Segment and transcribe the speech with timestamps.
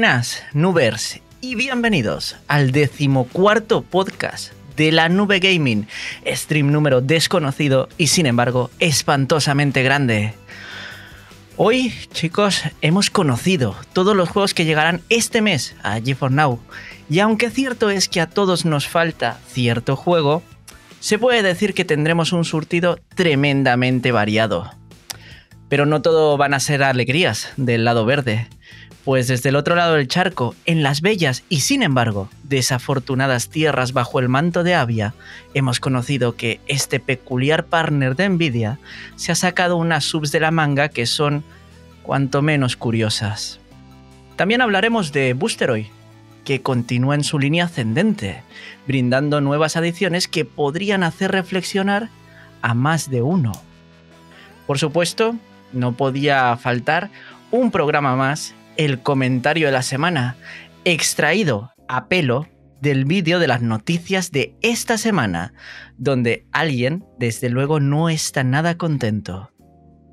[0.00, 5.88] buenas, Nubers, y bienvenidos al decimocuarto podcast de la Nube Gaming,
[6.26, 10.32] stream número desconocido y sin embargo espantosamente grande.
[11.58, 16.60] Hoy, chicos, hemos conocido todos los juegos que llegarán este mes a GeForce Now,
[17.10, 20.42] y aunque cierto es que a todos nos falta cierto juego,
[21.00, 24.70] se puede decir que tendremos un surtido tremendamente variado.
[25.68, 28.48] Pero no todo van a ser alegrías del lado verde
[29.04, 33.92] pues desde el otro lado del charco, en las bellas y sin embargo desafortunadas tierras
[33.92, 35.14] bajo el manto de Avia,
[35.54, 38.78] hemos conocido que este peculiar partner de Nvidia
[39.16, 41.44] se ha sacado unas subs de la manga que son
[42.02, 43.60] cuanto menos curiosas.
[44.36, 45.86] También hablaremos de Boosteroid,
[46.44, 48.42] que continúa en su línea ascendente,
[48.86, 52.08] brindando nuevas adiciones que podrían hacer reflexionar
[52.62, 53.52] a más de uno.
[54.66, 55.36] Por supuesto,
[55.72, 57.10] no podía faltar
[57.50, 60.36] un programa más el comentario de la semana,
[60.86, 62.48] extraído a pelo
[62.80, 65.52] del vídeo de las noticias de esta semana,
[65.98, 69.52] donde alguien, desde luego, no está nada contento.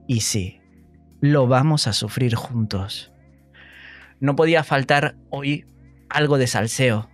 [0.06, 0.60] Y sí,
[1.22, 3.14] lo vamos a sufrir juntos.
[4.20, 5.64] No podía faltar hoy
[6.10, 7.10] algo de salseo.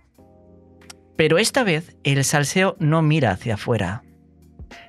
[1.16, 4.02] Pero esta vez el salseo no mira hacia afuera.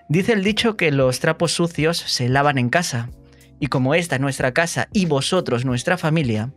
[0.10, 3.12] Dice el dicho que los trapos sucios se lavan en casa,
[3.60, 6.54] y como esta es nuestra casa y vosotros nuestra familia,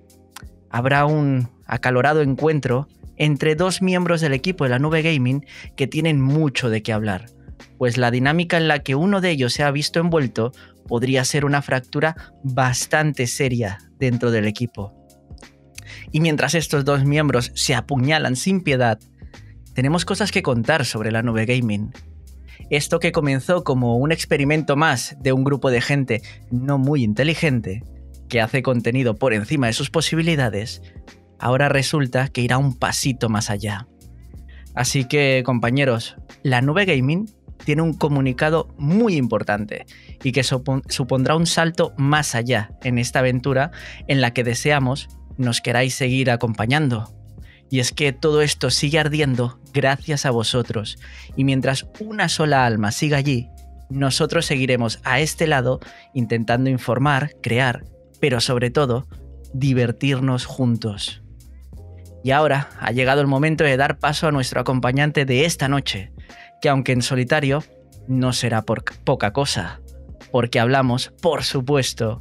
[0.70, 5.44] habrá un acalorado encuentro entre dos miembros del equipo de la nube gaming
[5.76, 7.26] que tienen mucho de qué hablar,
[7.76, 10.52] pues la dinámica en la que uno de ellos se ha visto envuelto
[10.86, 14.94] podría ser una fractura bastante seria dentro del equipo.
[16.10, 18.98] Y mientras estos dos miembros se apuñalan sin piedad,
[19.74, 21.92] tenemos cosas que contar sobre la nube gaming,
[22.70, 27.82] esto que comenzó como un experimento más de un grupo de gente no muy inteligente,
[28.28, 30.82] que hace contenido por encima de sus posibilidades,
[31.38, 33.86] ahora resulta que irá un pasito más allá.
[34.74, 37.26] Así que, compañeros, la nube gaming
[37.64, 39.86] tiene un comunicado muy importante
[40.22, 43.72] y que supondrá un salto más allá en esta aventura
[44.06, 47.17] en la que deseamos nos queráis seguir acompañando.
[47.70, 50.98] Y es que todo esto sigue ardiendo gracias a vosotros.
[51.36, 53.48] Y mientras una sola alma siga allí,
[53.90, 55.80] nosotros seguiremos a este lado
[56.14, 57.84] intentando informar, crear,
[58.20, 59.06] pero sobre todo,
[59.52, 61.22] divertirnos juntos.
[62.24, 66.12] Y ahora ha llegado el momento de dar paso a nuestro acompañante de esta noche,
[66.60, 67.62] que aunque en solitario,
[68.06, 69.80] no será por poca cosa,
[70.30, 72.18] porque hablamos, por supuesto,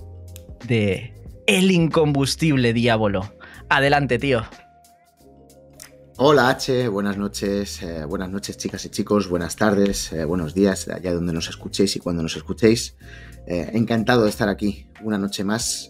[0.66, 1.14] de
[1.48, 3.34] el incombustible diablo.
[3.70, 4.46] Adelante, tío.
[6.20, 10.88] Hola H, buenas noches, eh, buenas noches chicas y chicos, buenas tardes, eh, buenos días,
[10.88, 12.98] allá donde nos escuchéis y cuando nos escuchéis.
[13.46, 15.88] Eh, encantado de estar aquí una noche más,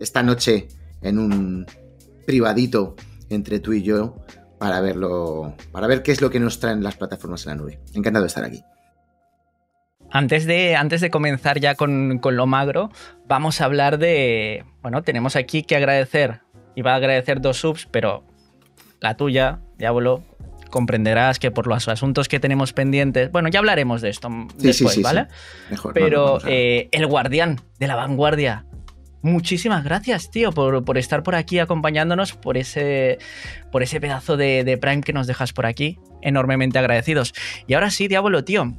[0.00, 0.66] esta noche
[1.00, 1.64] en un
[2.26, 2.96] privadito
[3.30, 4.16] entre tú y yo
[4.58, 7.78] para verlo, para ver qué es lo que nos traen las plataformas en la nube.
[7.94, 8.64] Encantado de estar aquí.
[10.10, 12.90] Antes de, antes de comenzar ya con, con lo magro,
[13.28, 16.40] vamos a hablar de, bueno, tenemos aquí que agradecer,
[16.74, 18.24] iba a agradecer dos subs, pero
[19.00, 20.22] la tuya, Diablo,
[20.70, 25.26] comprenderás que por los asuntos que tenemos pendientes, bueno, ya hablaremos de esto después, ¿vale?
[25.70, 28.66] Mejor, Pero eh, el guardián de la vanguardia,
[29.22, 33.18] muchísimas gracias, tío, por, estar por aquí acompañándonos, por ese,
[33.72, 35.98] por ese pedazo de, Prime que nos dejas por aquí.
[36.20, 37.32] Enormemente agradecidos.
[37.68, 38.74] Y ahora sí, Diablo, tío,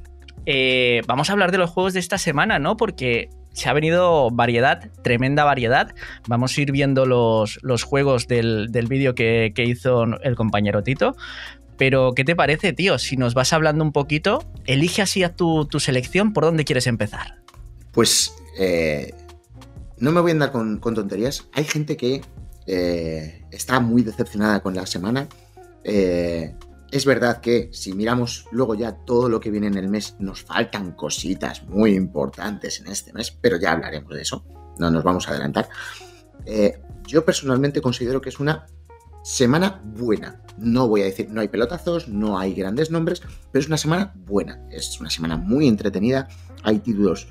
[0.46, 2.76] eh, vamos a hablar de los juegos de esta semana, ¿no?
[2.76, 3.30] Porque
[3.60, 5.94] se ha venido variedad, tremenda variedad.
[6.28, 11.16] Vamos a ir viendo los, los juegos del, vídeo que, hizo el compañero Tito.
[11.78, 12.98] Pero, ¿qué te parece, tío?
[12.98, 17.42] Si nos vas hablando un poquito, elige así a tu, selección por dónde quieres empezar.
[17.92, 19.14] Pues eh,
[19.98, 21.48] no me voy a andar con, tonterías.
[21.54, 22.22] Hay gente que
[22.66, 25.28] eh, está muy decepcionada con la semana.
[25.84, 26.54] Eh,
[26.92, 30.44] es verdad que si miramos luego ya todo lo que viene en el mes, nos
[30.44, 34.46] faltan cositas muy importantes en este mes, pero ya hablaremos de eso,
[34.78, 35.70] no nos vamos a adelantar.
[36.46, 38.66] Eh, yo personalmente considero que es una
[39.24, 40.42] semana buena.
[40.58, 43.22] No voy a decir, no hay pelotazos, no hay grandes nombres,
[43.52, 44.68] pero es una semana buena.
[44.72, 46.28] Es una semana muy entretenida,
[46.64, 47.28] hay títulos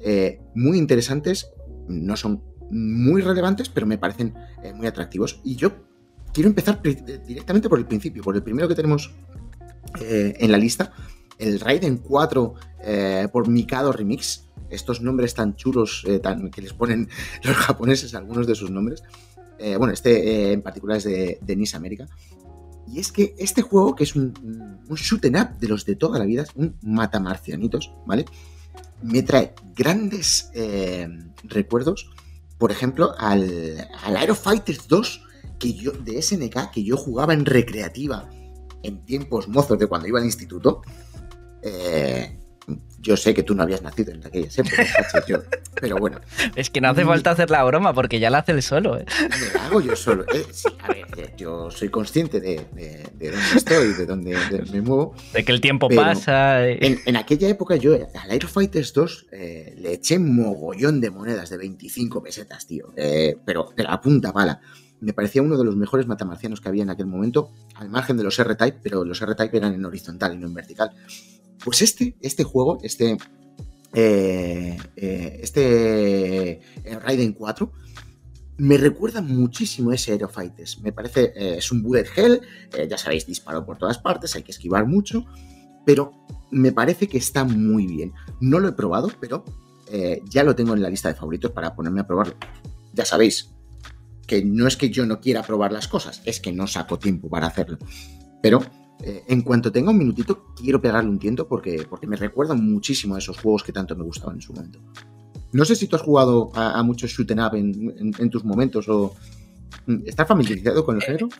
[0.00, 1.50] eh, muy interesantes,
[1.88, 5.40] no son muy relevantes, pero me parecen eh, muy atractivos.
[5.44, 5.72] Y yo
[6.38, 9.10] quiero empezar directamente por el principio, por el primero que tenemos
[10.00, 10.92] eh, en la lista,
[11.36, 12.54] el Raiden 4
[12.84, 14.44] eh, por Mikado Remix.
[14.70, 16.20] Estos nombres tan chulos eh,
[16.52, 17.08] que les ponen
[17.42, 19.02] los japoneses algunos de sus nombres.
[19.78, 22.06] bueno, este en particular es de, de Nice América.
[22.86, 24.32] Y es que este juego, que es un,
[24.94, 28.26] shoot up de los de toda la vida, un matamarcianitos, ¿vale?
[29.02, 30.52] Me trae grandes
[31.42, 32.12] recuerdos
[32.58, 35.27] por ejemplo, al, al Aero Fighters 2
[35.58, 38.28] que yo, de SNK que yo jugaba en recreativa
[38.82, 40.82] en tiempos mozos de cuando iba al instituto.
[41.62, 42.38] Eh,
[43.00, 44.88] yo sé que tú no habías nacido en aquellas épocas,
[45.80, 46.20] pero bueno.
[46.56, 48.98] Es que no hace falta hacer la broma porque ya la hace él solo.
[48.98, 49.06] ¿eh?
[49.40, 50.24] Me la hago yo solo.
[50.34, 50.44] Eh,
[50.82, 54.36] a ver, eh, yo soy consciente de, dónde estoy, de dónde
[54.72, 55.14] me muevo.
[55.32, 56.66] De que el tiempo pasa.
[56.66, 62.22] En, aquella época yo al Aero Fighters 2 le eché mogollón de monedas de 25
[62.22, 62.92] pesetas, tío.
[63.44, 64.60] pero de la punta pala
[65.00, 68.24] me parecía uno de los mejores matamarcianos que había en aquel momento, al margen de
[68.24, 70.90] los R-Type, pero los R-Type eran en horizontal y no en vertical.
[71.64, 73.16] Pues este, este juego, este,
[73.94, 77.72] eh, eh, este eh, Raiden 4,
[78.58, 80.80] me recuerda muchísimo a ese Aero Fighters.
[80.80, 82.40] Me parece, es un bullet hell,
[82.88, 85.24] ya sabéis, disparo por todas partes, hay que esquivar mucho,
[85.86, 86.12] pero
[86.50, 88.12] me parece que está muy bien.
[88.40, 89.44] No lo he probado, pero
[90.24, 92.34] ya lo tengo en la lista de favoritos para ponerme a probarlo.
[92.94, 93.54] Ya sabéis,
[94.28, 97.28] que no es que yo no quiera probar las cosas, es que no saco tiempo
[97.28, 97.78] para hacerlo.
[98.40, 98.60] Pero
[99.02, 103.16] eh, en cuanto tenga un minutito, quiero pegarle un tiento porque, porque me recuerda muchísimo
[103.16, 104.78] a esos juegos que tanto me gustaban en su momento.
[105.52, 109.14] No sé si tú has jugado a, muchos shoot up en, tus momentos o...
[109.86, 111.30] Mm, ¿Estás familiarizado con el género?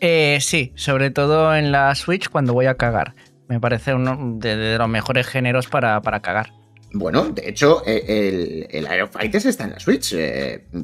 [0.00, 3.14] Eh, sí, sobre todo en la Switch cuando voy a cagar.
[3.48, 6.50] Me parece uno de, los mejores géneros para, para cagar.
[6.92, 10.12] Bueno, de hecho, eh, el, el Aero Fighters está en la Switch.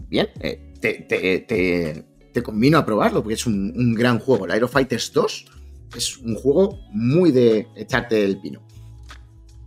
[0.08, 0.28] bien,
[0.82, 4.44] te, te, convino a probarlo, porque es un, gran juego.
[4.46, 5.44] El Aero Fighters 2
[5.96, 8.62] es un juego muy de echarte el pino.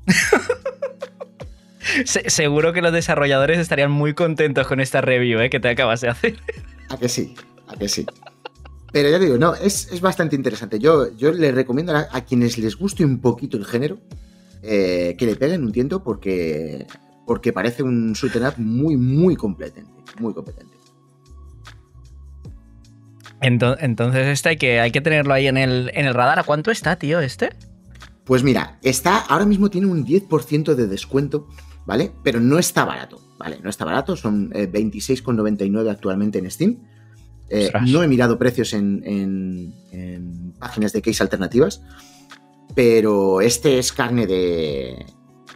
[2.28, 5.50] seguro que los desarrolladores estarían muy contentos con esta review ¿eh?
[5.50, 6.36] que te acabas de hacer.
[6.90, 7.34] A que sí,
[7.68, 8.06] a que sí.
[8.92, 10.78] Pero ya digo, no, es, bastante interesante.
[10.78, 13.98] Yo, yo le recomiendo a, quienes les guste un poquito el género
[14.62, 16.86] eh, que le peguen un tiento porque,
[17.26, 19.92] porque parece un shoot up muy, muy competente.
[20.20, 20.75] Muy competente.
[23.46, 26.40] Entonces, este hay que, hay que tenerlo ahí en el, en el radar.
[26.40, 27.56] ¿A cuánto está, tío, este?
[28.24, 31.48] Pues mira, está, ahora mismo tiene un 10% de descuento,
[31.86, 32.12] ¿vale?
[32.24, 33.60] Pero no está barato, ¿vale?
[33.62, 36.78] No está barato, son 26,99 eh, actualmente en Steam.
[37.50, 39.76] Eh, no he mirado precios en,
[40.58, 41.84] páginas de case alternativas,
[42.74, 45.06] pero este es carne de.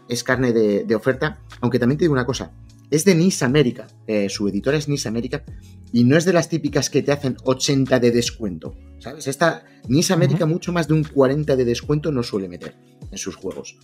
[0.08, 1.40] Es carne de, oferta.
[1.62, 2.52] Aunque también te digo una cosa:
[2.92, 3.88] es de Nice América.
[4.06, 5.44] Eh, su editora es Nice América
[5.92, 8.76] y no es de las típicas que te hacen 80 de descuento.
[9.00, 9.28] ¿Sabes?
[9.28, 12.76] Esta Nice América mucho más de un 40 de descuento no suele meter
[13.12, 13.78] en sus juegos.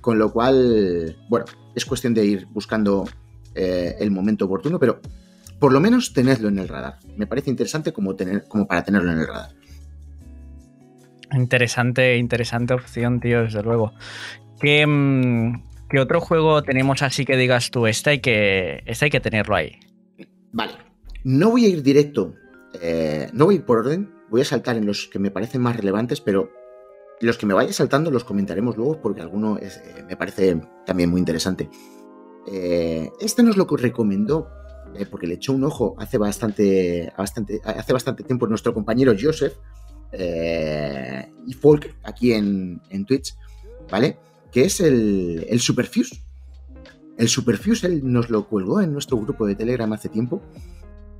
[0.00, 3.08] Con lo cual, bueno, es cuestión de ir buscando
[3.54, 5.00] eh, el momento oportuno, pero
[5.58, 6.98] por lo menos tenedlo en el radar.
[7.16, 9.50] Me parece interesante como, tener, como para tenerlo en el radar.
[11.32, 13.92] Interesante, interesante opción, tío, desde luego.
[14.60, 17.86] ¿Qué, mm, ¿Qué, otro juego tenemos así que digas tú?
[17.86, 19.78] Este hay que, este hay que tenerlo ahí.
[20.52, 20.74] Vale,
[21.26, 22.36] no voy a ir directo,
[22.80, 25.60] eh, no voy a ir por orden, voy a saltar en los que me parecen
[25.60, 26.52] más relevantes, pero
[27.20, 29.68] los que me vaya saltando los comentaremos luego porque alguno eh,
[30.06, 31.68] me parece también muy interesante.
[32.46, 34.48] Eh, este nos lo recomendó
[35.10, 39.54] porque le echó un ojo hace bastante, hace bastante tiempo nuestro compañero Joseph
[40.12, 43.34] y Folk aquí en, Twitch,
[43.90, 44.16] ¿vale?
[44.52, 46.22] Que es el, el Superfuse.
[47.18, 50.40] El Superfuse él nos lo colgó en nuestro grupo de Telegram hace tiempo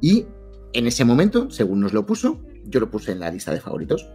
[0.00, 0.26] y
[0.73, 4.09] en ese momento, según nos lo puso, yo lo puse en la lista de favoritos.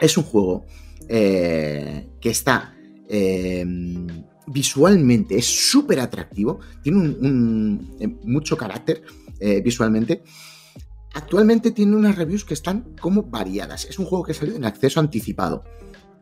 [0.00, 0.66] Es un juego
[1.08, 2.74] eh, que está
[3.08, 4.06] em,
[4.48, 7.16] visualmente, es súper atractivo, tiene
[8.00, 9.02] eh, mucho carácter
[9.38, 10.22] eh, visualmente.
[11.14, 13.86] Actualmente tiene unas reviews que están como variadas.
[13.86, 15.64] Es un juego que ha salido en acceso anticipado.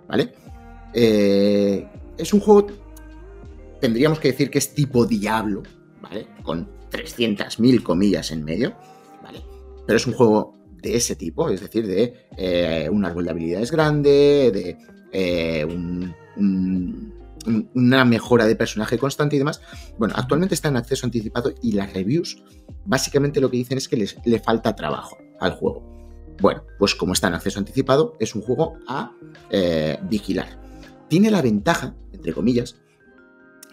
[0.06, 0.34] ¿Vale?
[0.96, 2.68] es un juego,
[3.80, 5.64] tendríamos que decir que es tipo Diablo,
[6.00, 6.28] ¿vale?
[6.44, 8.74] Con 300.000 comillas en medio,
[9.22, 9.42] ¿vale?
[9.86, 13.72] Pero es un juego de ese tipo, es decir, de eh, un árbol de habilidades
[13.72, 14.78] grande, de
[15.12, 15.66] eh,
[17.74, 19.60] una mejora de personaje constante y demás.
[19.98, 22.42] Bueno, actualmente está en acceso anticipado y las reviews
[22.84, 25.82] básicamente lo que dicen es que les, le falta trabajo al juego.
[26.40, 29.12] Bueno, pues como está en acceso anticipado, es un juego a
[29.50, 30.60] eh, vigilar.
[31.08, 32.76] Tiene la ventaja, entre comillas,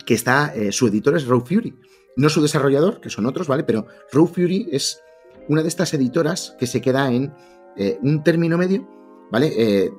[0.06, 1.76] que está, su editor es Raw Fury,
[2.16, 3.64] no su desarrollador, que son otros, ¿vale?
[3.64, 5.02] Pero Raw Fury es
[5.48, 7.34] una de estas editoras que se queda en
[7.78, 8.88] eh, un término medio,
[9.32, 9.52] ¿vale?
[9.56, 9.92] Eh,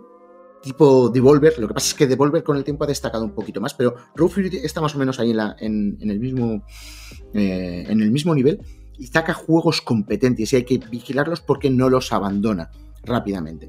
[0.62, 3.60] tipo Devolver, lo que pasa es que Devolver con el tiempo ha destacado un poquito
[3.60, 6.64] más, pero Raw Fury está más o menos ahí en, la, en, el, mismo,
[7.34, 8.60] eh, en el mismo nivel
[8.98, 12.70] y saca juegos competentes y hay que vigilarlos porque no los abandona
[13.04, 13.68] rápidamente.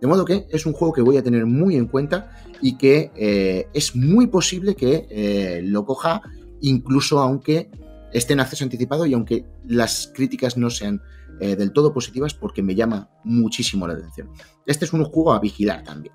[0.00, 3.68] De modo que es un juego que voy a tener muy en cuenta y que
[3.72, 6.22] es muy posible que lo coja
[6.60, 7.70] incluso aunque
[8.12, 11.02] esté en acceso anticipado y aunque las críticas no sean
[11.40, 14.30] eh, del todo positivas porque me llama muchísimo la atención.
[14.66, 16.14] Este es un juego a vigilar también.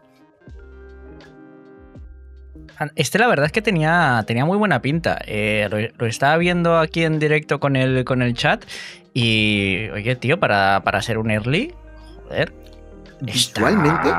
[2.96, 5.20] Este la verdad es que tenía, tenía muy buena pinta.
[5.26, 8.64] Eh, lo, estaba viendo aquí en directo con el, con el chat
[9.14, 11.74] y, oye, tío, para, para ser un early,
[12.24, 12.54] joder.
[13.22, 14.10] Visualmente,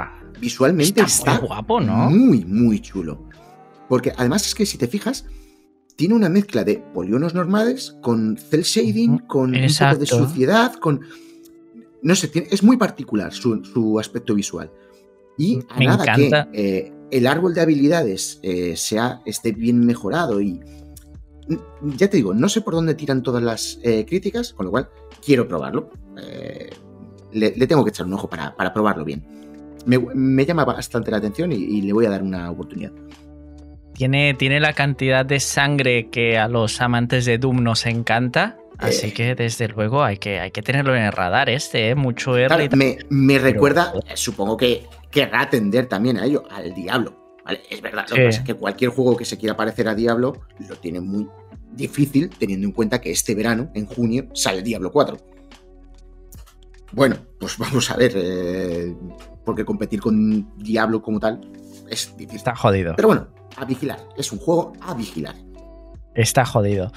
[0.41, 2.11] visualmente está, muy guapo, ¿no?
[2.11, 3.23] Muy, muy chulo.
[3.89, 5.25] Porque además es que si te fijas,
[5.99, 11.01] tiene una mezcla de polígonos normales con cel shading, con un poco de suciedad, con...
[12.03, 14.71] No sé, es muy particular su, aspecto visual.
[15.37, 20.61] Y a nada que eh, el árbol de habilidades eh, sea, esté bien mejorado y...
[21.83, 24.89] Ya te digo, no sé por dónde tiran todas las eh, críticas, con lo cual
[25.25, 25.91] quiero probarlo.
[27.33, 29.27] Le, tengo que echar un ojo para, probarlo bien.
[29.85, 32.93] Me, llama bastante la atención y le voy a dar una oportunidad.
[33.99, 38.57] Tiene, tiene la cantidad de sangre que a los amantes de Doom nos encanta.
[38.79, 39.13] Así eh.
[39.13, 41.95] que desde luego hay que, hay que tenerlo en el radar este, ¿eh?
[41.97, 42.71] mucho R.
[43.11, 47.35] me, recuerda, supongo que querrá atender también a ello, al Diablo.
[47.69, 50.43] Es verdad, lo que pasa es que cualquier juego que se quiera parecer a Diablo
[50.69, 51.27] lo tiene muy
[51.73, 55.17] difícil teniendo en cuenta que este verano, en junio, sale Diablo 4.
[56.93, 58.95] Bueno, pues vamos a ver, eh,
[59.45, 61.41] porque competir con Diablo como tal
[61.91, 62.37] es difícil.
[62.37, 62.95] Está jodido.
[62.95, 64.01] Pero bueno, a vigilar.
[64.17, 65.35] Es un juego a vigilar.
[66.15, 66.93] Está jodido.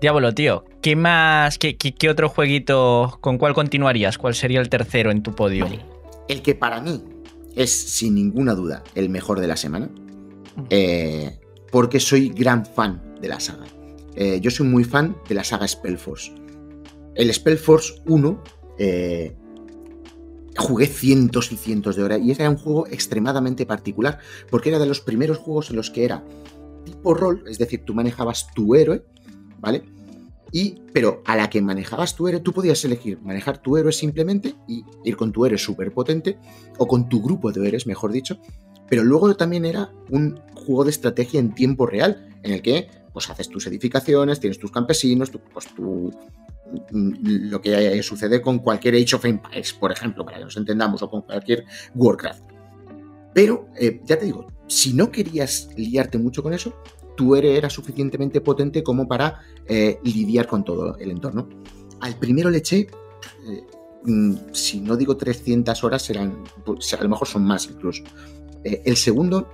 [0.00, 1.58] Diablo, tío, ¿qué más?
[1.58, 3.18] Qué, otro jueguito?
[3.20, 4.18] ¿Con cuál continuarías?
[4.18, 5.66] ¿Cuál sería el tercero en tu podio?
[6.28, 7.02] El que para mí
[7.54, 9.88] es sin ninguna duda el mejor de la semana.
[10.70, 11.38] Eh,
[11.70, 13.66] porque soy gran fan de la saga.
[14.16, 16.32] Eh, yo soy muy fan de la saga Spellforce.
[17.14, 18.42] El Spellforce 1
[18.78, 19.36] eh,
[20.56, 24.18] jugué cientos y cientos de horas y era un juego extremadamente particular
[24.50, 26.24] porque era de los primeros juegos en los que era
[26.84, 29.04] tipo rol, es decir, tú manejabas tu héroe,
[29.60, 29.84] ¿vale?
[30.50, 34.54] Y, pero a la que manejabas tu héroe, tú podías elegir manejar tu héroe simplemente
[34.68, 36.38] y ir con tu héroe súper potente,
[36.76, 38.38] o con tu grupo de héroes, mejor dicho,
[38.88, 43.30] pero luego también era un juego de estrategia en tiempo real, en el que pues
[43.30, 46.10] haces tus edificaciones, tienes tus campesinos, tu, pues, tu,
[46.90, 51.10] lo que sucede con cualquier Age of Empires, por ejemplo, para que nos entendamos, o
[51.10, 51.64] con cualquier
[51.94, 52.42] Warcraft.
[53.34, 56.74] Pero, eh, ya te digo, si no querías liarte mucho con eso,
[57.16, 61.48] tu héroe era suficientemente potente como para eh, lidiar con todo el entorno.
[62.00, 63.62] Al primero le eché, eh,
[64.04, 68.02] mm, si no digo 300 horas, serán, pues, a lo mejor son más incluso.
[68.64, 69.48] el segundo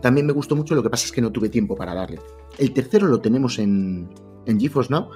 [0.00, 2.20] también me gustó mucho, lo que pasa es que no tuve tiempo para darle.
[2.58, 4.08] El tercero lo tenemos en,
[4.46, 5.08] en GeForce Now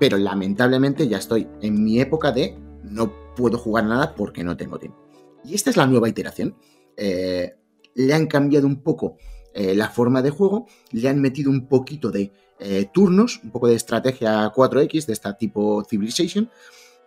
[0.00, 4.78] pero lamentablemente ya estoy en mi época de no puedo jugar nada porque no tengo
[4.78, 4.98] tiempo.
[5.44, 6.56] Y esta es la nueva iteración.
[6.96, 7.54] Eh,
[7.94, 9.18] le han cambiado un poco
[9.52, 13.68] eh, la forma de juego, le han metido un poquito de eh, turnos, un poco
[13.68, 16.48] de estrategia 4X de esta tipo Civilization,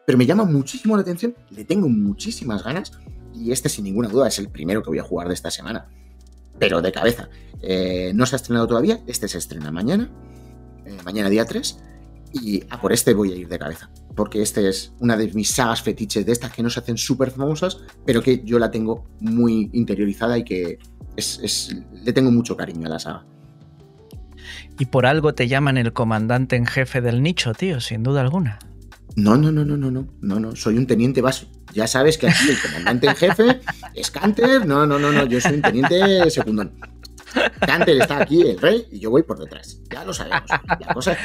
[0.06, 2.92] pero me llama muchísimo la atención, le tengo muchísimas ganas
[3.34, 5.90] y este sin ninguna duda es el primero que voy a jugar de esta semana,
[6.60, 7.30] pero de cabeza.
[8.14, 10.12] no se ha estrenado todavía, este se estrena mañana,
[11.06, 11.78] mañana día 3,
[12.34, 13.90] y a por este voy a ir de cabeza.
[14.16, 17.32] Porque este es una de mis sagas fetiches de estas que no se hacen súper
[17.32, 20.80] famosas, pero que yo la tengo muy interiorizada y que
[21.16, 23.26] es, le tengo mucho cariño a la saga.
[24.80, 28.60] Y por algo te llaman el comandante en jefe del nicho, tío, sin duda alguna.
[29.16, 31.48] No, no, no, no, no, no, no, no, soy un teniente vaso.
[31.74, 33.62] Ya sabes que aquí el comandante en jefe
[33.94, 34.66] es Canter.
[34.66, 36.74] No, no, no, no, yo soy un teniente secundón.
[37.60, 39.80] Canter está aquí, el rey, y yo voy por detrás.
[39.92, 40.50] Ya lo sabemos.
[40.50, 41.20] La cosa es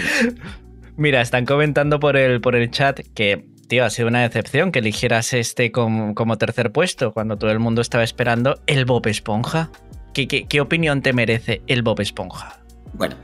[0.98, 4.80] Mira, están comentando por el, por el chat que, tío, ha sido una decepción que
[4.80, 9.70] eligieras este como, tercer puesto cuando todo el mundo estaba esperando el Bob Esponja.
[10.12, 12.58] ¿Qué, qué, opinión te merece el Bob Esponja?
[12.94, 13.14] Bueno,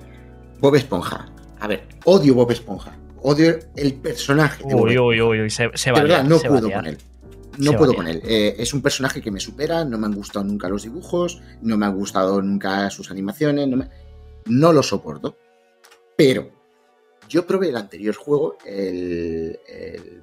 [0.60, 1.26] Bob Esponja.
[1.58, 2.96] A ver, odio Bob Esponja.
[3.22, 4.62] Odio el personaje.
[4.66, 6.96] uy, uy, uy, uy, se, se De verdad, no puedo con él.
[7.58, 8.22] No puedo con él.
[8.24, 11.76] Eh, es un personaje que me supera, no me han gustado nunca los dibujos, no
[11.76, 13.84] me han gustado nunca sus animaciones, no,
[14.46, 15.36] no lo soporto.
[16.16, 16.63] Pero
[17.28, 19.58] yo probé el anterior juego, el,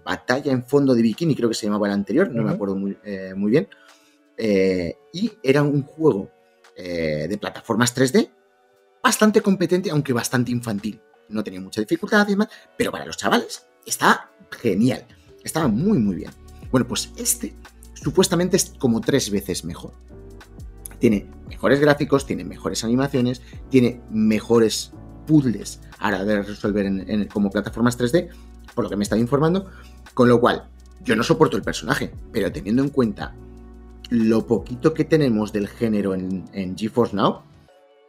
[0.04, 2.98] Batalla en fondo de bikini, creo que se llamaba el anterior, no me acuerdo muy,
[3.04, 3.68] eh, bien.
[4.38, 6.32] Eh, y era un juego
[6.76, 8.32] eh, de plataformas 3D
[9.04, 11.00] bastante competente, aunque bastante infantil.
[11.30, 15.06] No tenía mucha dificultad y demás, pero para los chavales está genial.
[15.44, 16.32] Estaba muy, muy bien.
[16.72, 17.56] Bueno, pues este
[17.94, 19.94] supuestamente es como tres veces mejor.
[21.00, 24.94] Tiene mejores gráficos, tiene mejores animaciones, tiene mejores
[25.32, 28.30] puzzles ahora de resolver en, como plataformas 3D,
[28.76, 29.70] por lo que me estaba informando,
[30.14, 30.68] con lo cual
[31.06, 33.34] yo no soporto el personaje, pero teniendo en cuenta
[34.10, 37.44] lo poquito que tenemos del género en, GeForce Now,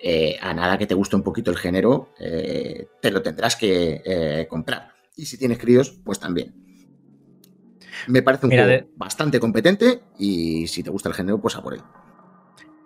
[0.00, 4.02] eh, a nada que te guste un poquito el género, eh, te lo tendrás que
[4.04, 4.88] eh, comprar.
[5.14, 6.54] Y si tienes críos, pues también.
[8.08, 11.74] Me parece un juego bastante competente y si te gusta el género, pues a por
[11.74, 11.82] él.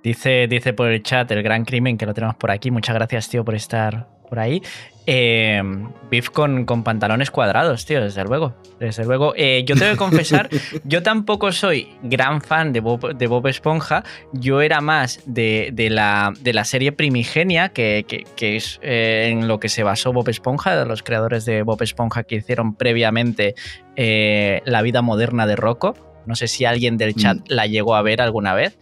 [0.06, 2.70] Dice, dice por el chat el gran crimen que lo tenemos por aquí.
[2.70, 4.62] Muchas gracias, tío, por estar por ahí.
[5.04, 5.60] Eh,
[6.08, 8.54] beef con, con, pantalones cuadrados, tío, desde luego.
[8.78, 9.34] Desde luego.
[9.36, 10.48] Eh, yo tengo que confesar,
[10.84, 14.04] yo tampoco soy gran fan de Bob, de Bob Esponja.
[14.32, 18.06] Yo era más de, la, de la, serie primigenia, que,
[18.40, 22.22] es eh, en lo que se basó Bob Esponja, de los creadores de Bob Esponja
[22.22, 23.56] que hicieron previamente
[23.96, 25.96] eh, La vida moderna de Rocco.
[26.26, 27.44] No sé si alguien del chat mm.
[27.48, 28.78] la llegó a ver alguna vez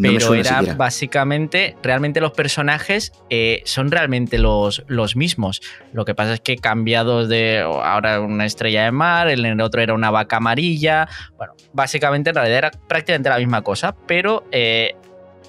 [0.00, 5.60] pero era básicamente, realmente los personajes eh, son realmente los, los mismos.
[5.92, 9.80] Lo que pasa es que cambiados de ahora una estrella de mar, en el otro
[9.80, 11.08] era una vaca amarilla.
[11.36, 14.94] Bueno, básicamente en realidad era prácticamente la misma cosa, pero eh,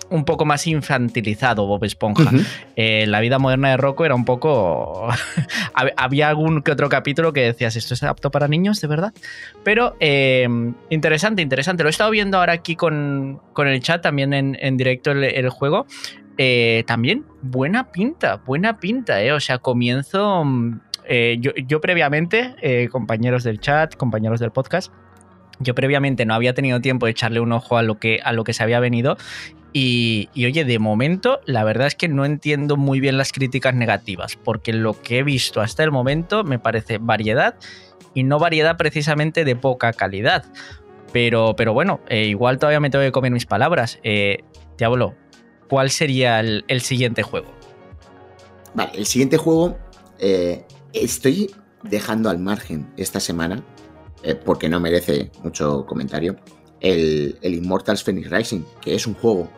[0.10, 2.32] un poco más infantilizado Bob Esponja.
[2.76, 5.10] Eh, la vida moderna de Rocco era un poco...
[5.98, 9.14] Había algún que otro capítulo que decías, ¿esto es apto para niños, de verdad?
[9.64, 11.84] Pero em, interesante, interesante.
[11.84, 15.86] Lo he estado viendo ahora aquí con, el chat, también en, directo el, juego.
[16.38, 19.32] Eh, también buena pinta, buena pinta, ¿eh?
[19.34, 20.44] O sea, comienzo...
[20.44, 24.94] Mm, eh, yo, yo, previamente, compañeros del chat, compañeros del podcast,
[25.60, 28.44] yo previamente no había tenido tiempo de echarle un ojo a lo que, a lo
[28.44, 29.18] que se había venido
[29.72, 34.36] y, oye, de momento, la verdad es que no entiendo muy bien las críticas negativas,
[34.36, 37.56] porque lo que he visto hasta el momento me parece variedad
[38.16, 40.46] y no variedad precisamente de poca calidad.
[41.14, 44.00] Pero, pero bueno, eh, igual todavía me tengo que comer mis palabras.
[44.04, 44.40] Eh,
[44.78, 45.16] Diablo,
[45.68, 47.52] ¿cuál sería el, siguiente juego?
[48.74, 49.78] Vale, el siguiente juego
[50.20, 51.52] eh, estoy
[51.84, 53.64] dejando al margen esta semana,
[54.24, 56.36] eh, porque no merece mucho comentario,
[56.80, 59.50] el, el Immortals Phoenix Rising, que es un juego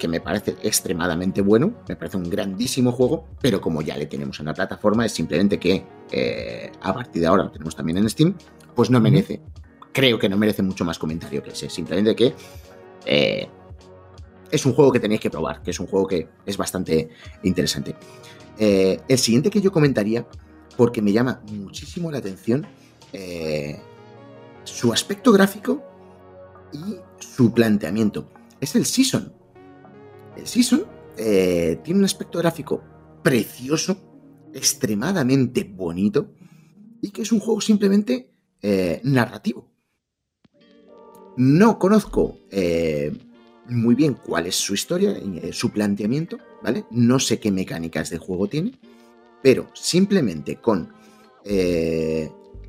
[0.00, 4.40] que me parece extremadamente bueno, me parece un grandísimo juego, pero como ya le tenemos
[4.40, 8.08] en la plataforma, es simplemente que eh, a partir de ahora lo tenemos también en
[8.08, 8.34] Steam,
[8.74, 9.42] pues no merece,
[9.92, 12.34] creo que no merece mucho más comentario que ese, simplemente que
[13.04, 13.46] eh,
[14.50, 17.10] es un juego que tenéis que probar, que es un juego que es bastante
[17.44, 17.94] interesante.
[18.58, 20.26] Eh, el siguiente que yo comentaría,
[20.76, 22.66] porque me llama muchísimo la atención
[24.70, 25.82] su aspecto gráfico
[26.72, 28.30] y su planteamiento,
[28.60, 29.32] es el Season.
[30.36, 32.82] El Season eh, tiene un aspecto gráfico
[33.22, 33.98] precioso,
[34.54, 36.32] extremadamente bonito
[37.02, 39.70] y que es un juego simplemente eh, narrativo.
[41.36, 43.12] No conozco eh,
[43.66, 45.14] muy bien cuál es su historia,
[45.52, 46.84] su planteamiento, ¿vale?
[46.90, 48.78] No sé qué mecánicas de juego tiene,
[49.42, 50.92] pero simplemente con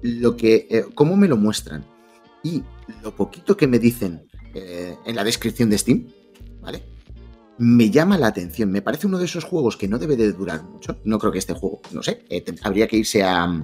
[0.03, 1.90] lo que, cómo me lo muestran
[2.43, 2.63] y
[3.03, 6.07] lo poquito que me dicen en la descripción de Steam,
[6.61, 6.83] ¿vale?
[7.61, 8.71] me llama la atención.
[8.71, 10.97] Me parece uno de esos juegos que no debe de durar mucho.
[11.03, 13.63] No creo que este juego, no sé, eh, habría que irse a,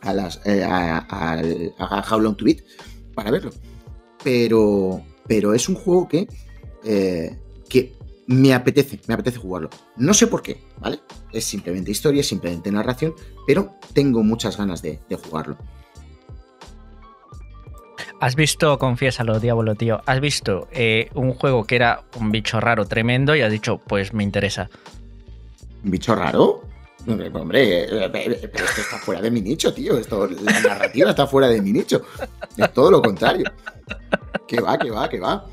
[0.00, 2.60] a las eh, a, How Long to Beat
[3.14, 3.50] para verlo.
[4.22, 6.26] Pero, pero es un juego que,
[6.82, 7.92] eh, que
[8.26, 9.68] me apetece, me apetece jugarlo.
[9.98, 11.00] No sé por qué, ¿vale?
[11.30, 13.14] Es simplemente historia, simplemente narración,
[13.46, 15.58] pero tengo muchas ganas de jugarlo.
[18.24, 22.86] Has visto, confiésalo, diablo, tío, has visto eh, un juego que era un bicho raro
[22.86, 24.70] tremendo y has dicho, pues me interesa.
[25.84, 26.62] ¿Un bicho raro?
[27.06, 28.08] Hombre, eh, eh,
[28.50, 29.98] pero esto está fuera de mi nicho, tío.
[29.98, 32.00] Esto, la narrativa está fuera de mi nicho.
[32.56, 33.44] Es todo lo contrario.
[34.48, 35.44] Que va, que va, que va.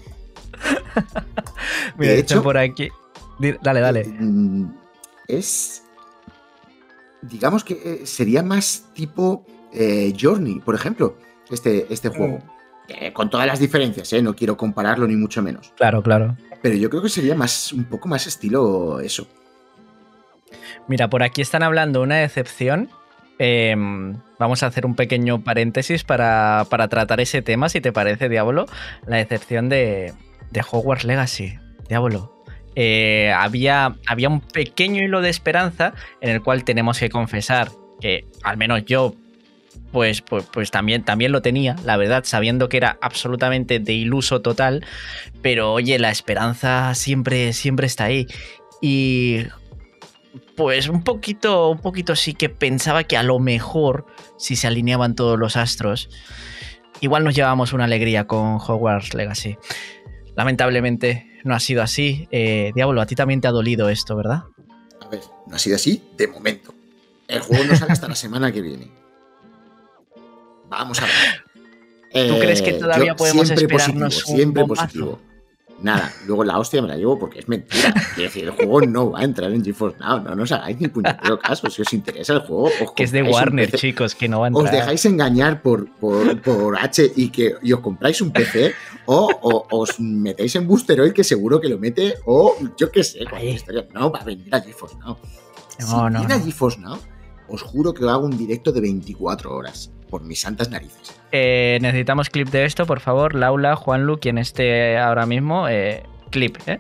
[1.98, 2.88] Mira, de hecho, por aquí.
[3.62, 4.06] Dale, dale.
[4.06, 4.74] Mm,
[5.28, 5.84] es.
[7.22, 9.46] Digamos que sería más tipo
[10.18, 11.18] Journey, por ejemplo,
[11.50, 12.38] este, este juego.
[12.38, 12.61] Mm
[13.14, 14.22] con todas las diferencias, ¿eh?
[14.22, 15.74] no quiero compararlo ni mucho menos.
[15.78, 16.36] Claro, claro.
[16.62, 19.28] Pero yo creo que sería más, un poco más estilo eso.
[20.88, 22.90] Mira, por aquí están hablando una decepción.
[23.40, 28.66] Em, vamos a hacer un pequeño paréntesis para, tratar ese tema, si te parece, Diablo.
[29.08, 30.14] La decepción de,
[30.52, 31.58] de Hogwarts Legacy.
[31.88, 32.44] Diablo.
[32.76, 38.26] Eh, había, había un pequeño hilo de esperanza en el cual tenemos que confesar que,
[38.44, 39.16] al menos yo
[39.92, 44.42] pues, pues, pues, también, también lo tenía, la verdad, sabiendo que era absolutamente de iluso
[44.42, 44.86] total,
[45.42, 48.28] pero oye, la esperanza siempre, siempre está ahí.
[48.82, 49.46] Y
[50.56, 54.06] pues un poquito, un poquito sí que pensaba que a lo mejor,
[54.38, 56.10] si se alineaban todos los astros,
[57.00, 59.58] igual nos llevamos una alegría con Hogwarts Legacy.
[60.36, 62.28] Lamentablemente no ha sido así.
[62.32, 64.44] Eh, Diablo, a ti también te ha dolido esto, ¿verdad?
[65.02, 66.74] A ver, no ha sido así de momento.
[67.28, 69.01] El juego no sale hasta la semana que viene.
[70.72, 72.30] Vamos a ver.
[72.30, 75.20] ¿Tú crees que eh, todavía podemos esperarnos Siempre positivo.
[75.82, 76.12] nada.
[76.26, 77.94] Luego la hostia me la llevo porque es mentira.
[78.16, 80.22] Quiero decir, el juego no va a entrar en GeForce Now.
[80.22, 81.70] No, no os hagáis ni puñetero caso.
[81.70, 84.48] Si os interesa el juego, os Que es de Warner, chicos, que no va a
[84.48, 84.66] entrar.
[84.66, 88.74] Os dejáis engañar por, por, por H y que y os compráis un PC
[89.06, 93.20] o, o os metéis en Boosteroid que seguro que lo mete o yo qué sé,
[93.44, 93.88] historia.
[93.94, 95.18] No, va a venir a GeForce Now.
[95.80, 96.40] No, si no, viene a.
[96.40, 96.98] GeForce Now,
[97.50, 99.92] os juro que hago un directo de 24 horas.
[100.12, 101.20] Por mis santas narices.
[101.32, 103.34] Eh, necesitamos clip de esto, por favor.
[103.34, 106.80] Laula, Juanlu, quien esté ahora mismo, eh, clip, ¿eh?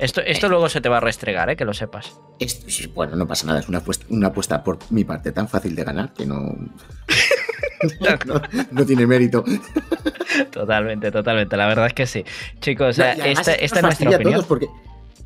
[0.00, 1.56] Esto, esto luego se te va a restregar, ¿eh?
[1.56, 2.18] Que lo sepas.
[2.38, 5.76] Esto- bueno, no pasa nada, es una apuesta, una apuesta por mi parte tan fácil
[5.76, 6.36] de ganar que no,
[8.26, 9.44] no, no tiene mérito.
[10.50, 11.56] Totalmente, totalmente.
[11.56, 12.24] La verdad es que sí.
[12.60, 14.32] Chicos, No, esta, esta es nuestra a opinión.
[14.34, 14.68] todos porque,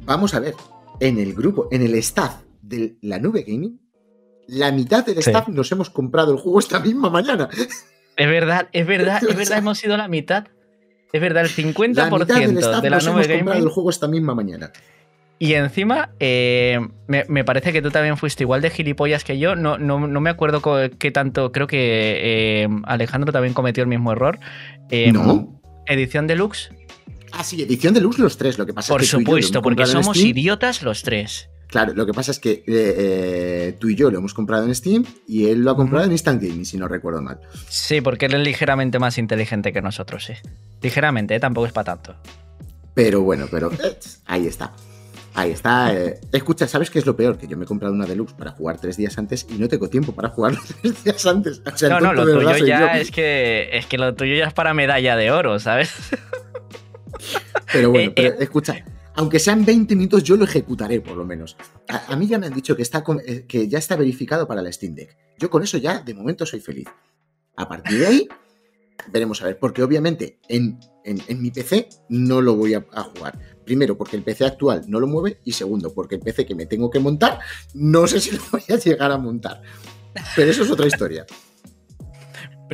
[0.00, 0.54] vamos a ver,
[1.00, 3.78] en el grupo, en el staff de la nube gaming,
[4.48, 5.30] la mitad del Sí.
[5.30, 7.48] staff nos hemos comprado el juego esta misma mañana.
[8.16, 10.46] Es verdad, es verdad, es verdad, hemos sido la mitad.
[11.12, 13.90] Es verdad, el La mitad del 50% staff de la nos hemos comprado el juego
[13.90, 14.72] esta misma mañana.
[15.38, 16.78] Y encima, eh,
[17.08, 19.56] me, me parece que tú también fuiste igual de gilipollas que yo.
[19.56, 20.62] No, no, no me acuerdo
[20.98, 21.50] qué tanto.
[21.52, 24.38] Creo que eh, Alejandro también cometió el mismo error.
[24.90, 25.60] Eh, No.
[25.86, 26.70] Edición deluxe,
[27.32, 28.58] Ah, sí, edición de luz los tres.
[28.58, 31.50] Lo que pasa por es que lo supuesto, porque somos idiotas los tres.
[31.68, 34.74] Claro, lo que pasa es que eh, eh, tú y yo lo hemos comprado en
[34.74, 37.40] Steam y él lo ha comprado en Instant Gaming, si no recuerdo mal.
[37.68, 40.34] Sí, porque él es ligeramente más inteligente que nosotros, sí.
[40.82, 41.40] Ligeramente, ¿eh?
[41.40, 42.14] tampoco es para tanto.
[42.94, 43.70] Pero bueno, pero
[44.26, 44.72] ahí está.
[45.36, 45.92] Ahí está.
[46.30, 47.36] Escucha, ¿sabes qué es lo peor?
[47.36, 49.90] Que yo me he comprado una deluxe para jugar tres días antes y no tengo
[49.90, 51.60] tiempo para jugar tres días antes.
[51.66, 53.00] O sea, el No, no, lo tuyo ya yo.
[53.00, 53.68] es que.
[53.72, 55.90] Es que lo tuyo ya es para medalla de oro, ¿sabes?
[57.72, 58.84] Pero bueno, pero escucha,
[59.16, 61.56] aunque sean 20 minutos, yo lo ejecutaré por lo menos.
[61.88, 64.72] A, mí ya me han dicho que, está eh, que ya está verificado para la
[64.72, 65.16] Steam Deck.
[65.38, 66.88] Yo con eso ya, de momento, soy feliz.
[67.56, 68.28] A partir de ahí,
[69.12, 73.02] veremos a ver, porque obviamente en, en- en mi PC no lo voy a, a
[73.04, 73.38] jugar.
[73.64, 76.66] Primero, porque el PC actual no lo mueve, y segundo, porque el PC que me
[76.66, 77.38] tengo que montar,
[77.74, 79.62] no sé si lo voy a llegar a montar.
[80.36, 81.24] Pero eso es otra historia.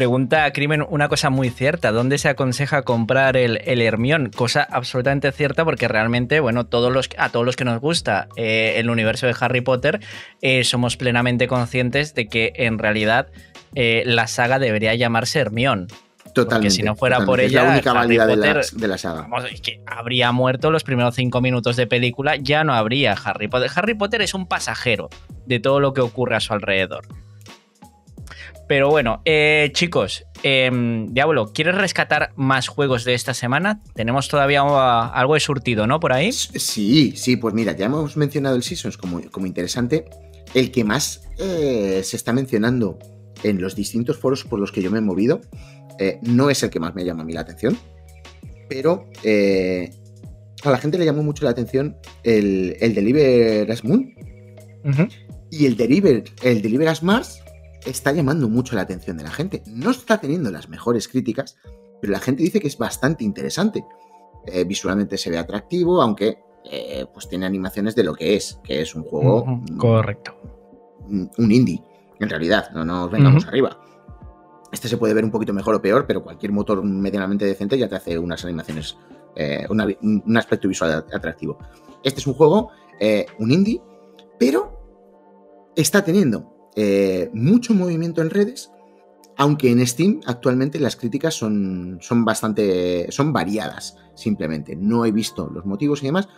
[0.00, 1.92] Pregunta a Crimen una cosa muy cierta.
[1.92, 4.30] ¿Dónde se aconseja comprar el, el Hermión?
[4.34, 8.76] Cosa absolutamente cierta porque realmente, bueno, todos los, a todos los que nos gusta eh,
[8.78, 10.00] el universo de Harry Potter,
[10.40, 13.26] eh, somos plenamente conscientes de que en realidad
[13.74, 15.88] eh, la saga debería llamarse Hermión.
[16.32, 16.74] Totalmente.
[16.76, 18.96] si no fuera por ella, es la única Harry válida de la, Potter- de la
[18.96, 19.20] saga.
[19.28, 23.48] Vamos, es que habría muerto los primeros cinco minutos de película, ya no habría Harry
[23.48, 23.70] Potter.
[23.76, 25.10] Harry Potter es un pasajero
[25.44, 27.04] de todo lo que ocurre a su alrededor.
[28.70, 33.82] Pero bueno, eh, chicos, em, Diablo, ¿quieres rescatar más juegos de esta semana?
[33.96, 35.98] Tenemos todavía uh, algo de surtido, ¿no?
[35.98, 36.30] Por ahí.
[36.30, 40.04] Sí, sí, pues mira, ya hemos mencionado el Seasons como, como interesante.
[40.54, 43.00] El que más eh, se está mencionando
[43.42, 45.40] en los distintos foros por los que yo me he movido
[45.98, 47.76] eh, no es el que más me llama a mí la atención,
[48.68, 49.90] pero eh,
[50.62, 54.14] a la gente le llamó mucho la atención el, el Deliver as Moon
[55.50, 57.42] y el Deliver, el Deliver as Mars
[57.84, 59.62] está llamando mucho la atención de la gente.
[59.66, 61.56] No está teniendo las mejores críticas,
[62.00, 63.84] pero la gente dice que es bastante interesante.
[64.46, 68.80] Eh, visualmente se ve atractivo, aunque eh, pues tiene animaciones de lo que es, que
[68.80, 70.32] es un juego, Correcto.
[71.08, 71.82] un un indie,
[72.18, 73.78] en realidad, no nos vengamos arriba.
[74.72, 77.88] Este se puede ver un poquito mejor o peor, pero cualquier motor medianamente decente ya
[77.88, 78.96] te hace unas animaciones,
[79.34, 81.58] eh, una un aspecto visual at- atractivo.
[82.04, 82.70] Este es un juego,
[83.38, 83.82] un indie,
[84.38, 84.78] pero
[85.76, 88.70] está teniendo eh, mucho movimiento en redes,
[89.36, 94.76] aunque en Steam actualmente las críticas son, son bastante, son variadas, simplemente.
[94.76, 96.28] No he visto los motivos y demás.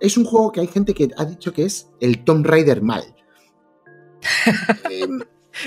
[0.00, 3.02] Es un juego que hay gente que ha dicho que es el Tomb Raider mal.
[4.90, 5.20] Em,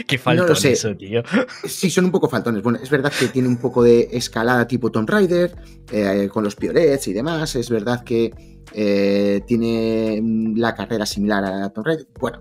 [0.07, 0.73] Qué lo sé.
[0.73, 1.23] eso, tío.
[1.65, 2.61] Sí, son un poco faltones.
[2.61, 5.55] Bueno, es verdad que tiene un poco de escalada tipo Tomb Raider,
[5.91, 7.55] eh, con los piorets y demás.
[7.55, 8.31] Es verdad que
[8.73, 10.21] eh, tiene
[10.55, 12.07] la carrera similar a Tomb Raider.
[12.19, 12.39] Bueno,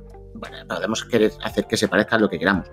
[0.68, 2.66] podemos querer hacer que se parezca a lo que queramos.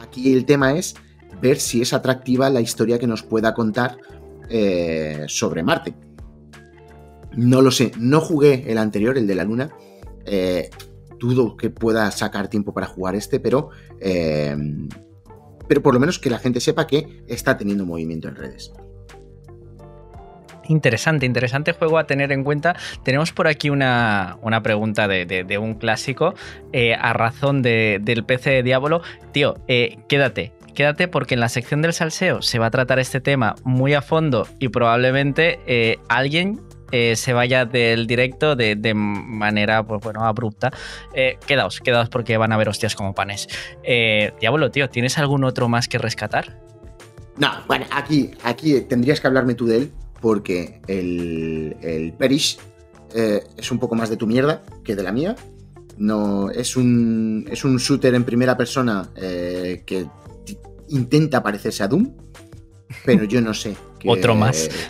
[0.00, 0.94] Aquí el tema es
[1.40, 3.98] ver si es atractiva la historia que nos pueda contar
[4.48, 5.94] eh, sobre Marte.
[7.36, 9.70] No lo sé, no jugué el anterior, el de la Luna.
[10.24, 10.70] Eh,
[11.18, 14.56] dudo que pueda sacar tiempo para jugar este, pero eh,
[15.70, 18.72] pero por lo menos que la gente sepa que está teniendo movimiento en redes.
[20.68, 22.76] Interesante, interesante juego a tener en cuenta.
[23.02, 26.34] Tenemos por aquí una, una pregunta de, de- un clásico
[26.72, 29.02] eh, a razón de- del PC de Diablo.
[29.32, 33.20] Tío, eh, quédate, quédate porque en la sección del salseo se va a tratar este
[33.20, 36.60] tema muy a fondo y probablemente eh, alguien
[37.14, 40.72] se vaya del directo de, de manera, pues bueno, abrupta.
[41.14, 43.46] Eh, quedaos, quedaos porque van a ver hostias como panes.
[44.40, 46.58] Diablo, tío, ¿tienes algún otro más que rescatar?
[47.36, 52.58] No, bueno, aquí, aquí tendrías que hablarme tú de él, porque el, el Perish
[53.14, 55.36] eh, es un poco más de tu mierda que de la mía.
[55.98, 60.06] No, es un, es un shooter en primera persona eh, que
[60.88, 62.10] intenta parecerse a Doom,
[63.04, 63.76] pero yo no sé.
[64.06, 64.70] otro más.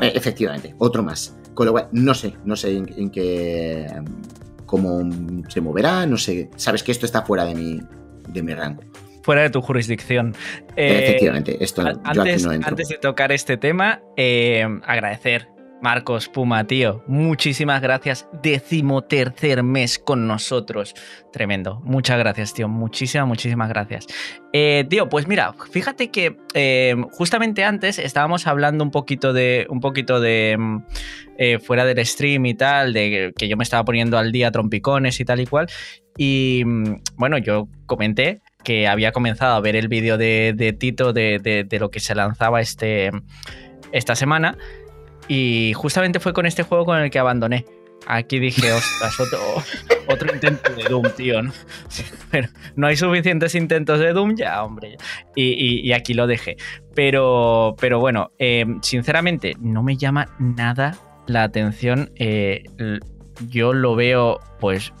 [0.00, 1.34] Eh, efectivamente, otro más.
[1.52, 3.88] Con lo cual, no sé, no sé en, qué.
[4.66, 5.00] cómo
[5.48, 6.48] se moverá, no sé.
[6.54, 7.80] Sabes que esto está fuera de mi,
[8.28, 8.84] de mi rango
[9.24, 10.36] fuera de tu jurisdicción.
[10.76, 14.02] Efectivamente, esto antes, yo aquí no Antes de tocar este tema,
[14.86, 15.48] agradecer
[15.84, 18.26] Marcos Puma, tío, muchísimas gracias.
[18.42, 20.94] Decimotercer mes con nosotros.
[21.30, 21.82] Tremendo.
[21.84, 22.68] Muchas gracias, tío.
[22.68, 24.06] Muchísimas, muchísimas gracias.
[24.54, 29.66] Eh, tío, pues mira, fíjate que eh, justamente antes estábamos hablando un poquito de.
[29.68, 30.56] un poquito de.
[30.58, 30.78] Mm,
[31.36, 35.20] eh, fuera del stream y tal, de que yo me estaba poniendo al día trompicones
[35.20, 35.66] y tal y cual.
[36.16, 41.66] Y mm, bueno, yo comenté que había comenzado a ver el vídeo de, Tito de,
[41.78, 43.10] lo que se lanzaba este,
[43.92, 44.56] esta semana.
[45.28, 47.64] Y justamente fue con este juego con el que abandoné.
[48.06, 49.18] Aquí dije, ostras,
[50.08, 51.42] otro, intento de Doom, tío.
[51.42, 51.52] ¿no?
[52.76, 54.96] No hay suficientes intentos de Doom ya, hombre.
[55.34, 56.56] Y, aquí lo dejé.
[56.94, 62.10] Pero, pero bueno, em, sinceramente, no me llama nada la atención.
[62.16, 62.64] Eh,
[63.48, 64.92] yo lo veo, pues,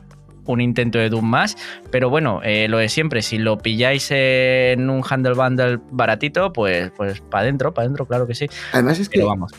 [0.46, 1.56] un intento de Doom más.
[1.90, 6.90] Pero bueno, eh, lo de siempre, si lo pilláis en un handle bundle baratito, pues,
[6.96, 8.46] pues para adentro, para adentro, claro que sí.
[8.72, 9.52] Además es que vamos.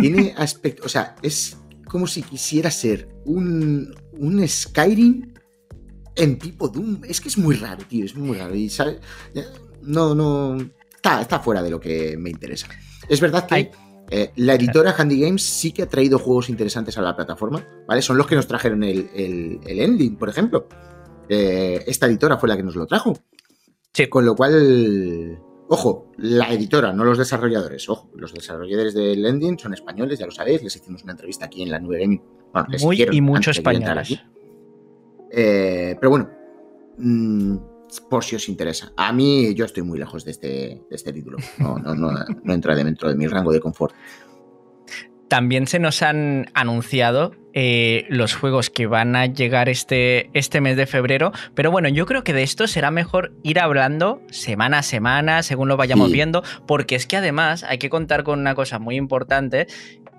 [0.00, 5.32] tiene aspecto, o sea, es como si quisiera ser un, un Skyrim
[6.16, 7.02] en tipo Doom.
[7.06, 8.54] Es que es muy raro, tío, es muy raro.
[8.54, 8.70] Y
[9.82, 10.56] no, no,
[10.94, 12.68] está, está fuera de lo que me interesa.
[13.08, 13.70] Es verdad que...
[14.10, 18.02] Eh, la editora Handy Games sí que ha traído juegos interesantes a la plataforma, ¿vale?
[18.02, 20.68] Son los que nos trajeron el, el, ending, por ejemplo.
[21.28, 23.16] Eh, esta editora fue la que nos lo trajo.
[23.92, 24.08] Sí.
[24.08, 25.38] Con lo cual,
[25.68, 27.88] ojo, la editora, no los desarrolladores.
[27.88, 30.62] Ojo, los desarrolladores del ending son españoles, ya lo sabéis.
[30.62, 32.22] Les hicimos una entrevista aquí en la Nube Gaming.
[32.82, 34.20] Muy y mucho españoles.
[35.30, 36.30] Eh, pero bueno,
[36.98, 37.56] mm,
[38.08, 38.92] por si os interesa.
[38.96, 41.38] A mí yo estoy muy lejos de este, de este título.
[41.58, 43.94] No, no, no, no entra dentro de mi rango de confort.
[45.28, 50.76] También se nos han anunciado eh, los juegos que van a llegar este, este mes
[50.76, 54.82] de febrero, pero bueno, yo creo que de esto será mejor ir hablando semana a
[54.82, 58.78] semana, según lo vayamos viendo, porque es que además hay que contar con una cosa
[58.78, 59.66] muy importante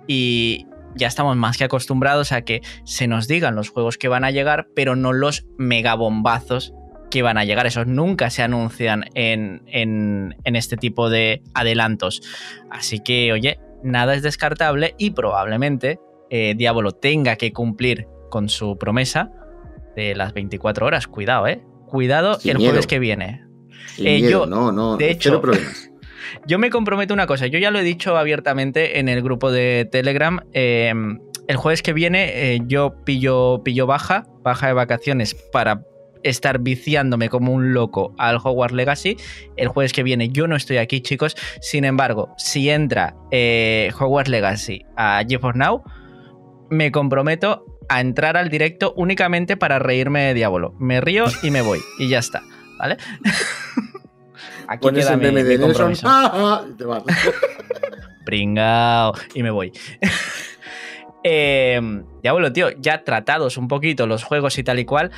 [0.08, 4.23] y ya estamos más que acostumbrados a que se nos digan los juegos que van
[4.23, 6.73] a llegar, pero no los megabombazos
[7.15, 7.65] que van a llegar.
[7.65, 12.21] Esos nunca se anuncian en, este tipo de adelantos.
[12.69, 15.97] Así que, oye, nada es descartable y probablemente
[16.30, 19.32] eh, Diablo tenga que cumplir con su promesa
[19.95, 21.08] de las 24 horas.
[21.08, 21.63] Cuidado, ¿eh?
[21.88, 23.45] Cuidado el jueves que viene.
[23.97, 25.41] Eh, yo, no, no, de hecho,
[26.47, 27.47] yo me comprometo una cosa.
[27.47, 30.41] Yo ya lo he dicho abiertamente en el grupo de Telegram.
[30.51, 35.86] Em, el jueves que viene eh, yo pillo, pillo baja, baja de vacaciones para
[36.25, 39.17] estar viciándome como un loco al Hogwarts Legacy.
[39.55, 41.35] El jueves que viene yo no estoy aquí, chicos.
[41.61, 45.83] Sin embargo, si entra eh, Hogwarts Legacy a GeForce Now,
[46.69, 50.73] me comprometo a entrar al directo únicamente para reírme de Diablo.
[50.79, 51.79] Me río y me voy.
[51.99, 52.41] Y ya está.
[52.79, 52.97] ¿Vale?
[54.67, 56.07] Aquí queda mi, de compromiso.
[58.25, 59.13] Pringao.
[59.35, 59.71] Y me voy.
[61.23, 61.79] eh,
[62.23, 65.11] Diablo, tío, ya tratados un poquito los juegos y tal y cual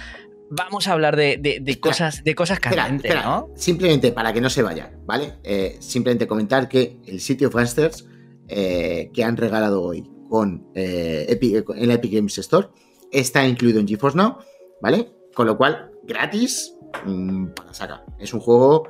[0.50, 3.50] vamos a hablar de, cosas, de cosas calientes, ¿no?
[3.56, 5.36] Simplemente para que no se vaya, ¿vale?
[5.44, 8.08] Eh, simplemente comentar que el sitio of Gangsters
[8.48, 11.40] eh, que han regalado hoy con eh,
[11.76, 12.70] en la Epic Games Store
[13.12, 14.38] está incluido en GeForce Now,
[14.82, 15.12] ¿vale?
[15.34, 16.74] Con lo cual, gratis
[17.06, 18.06] mm, para sacar.
[18.20, 18.88] Es un juego,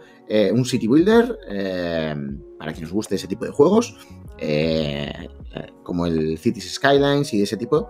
[0.51, 1.37] un city builder,
[2.57, 3.95] para quien nos guste ese tipo de juegos,
[5.83, 7.89] como el Cities Skylines y ese tipo,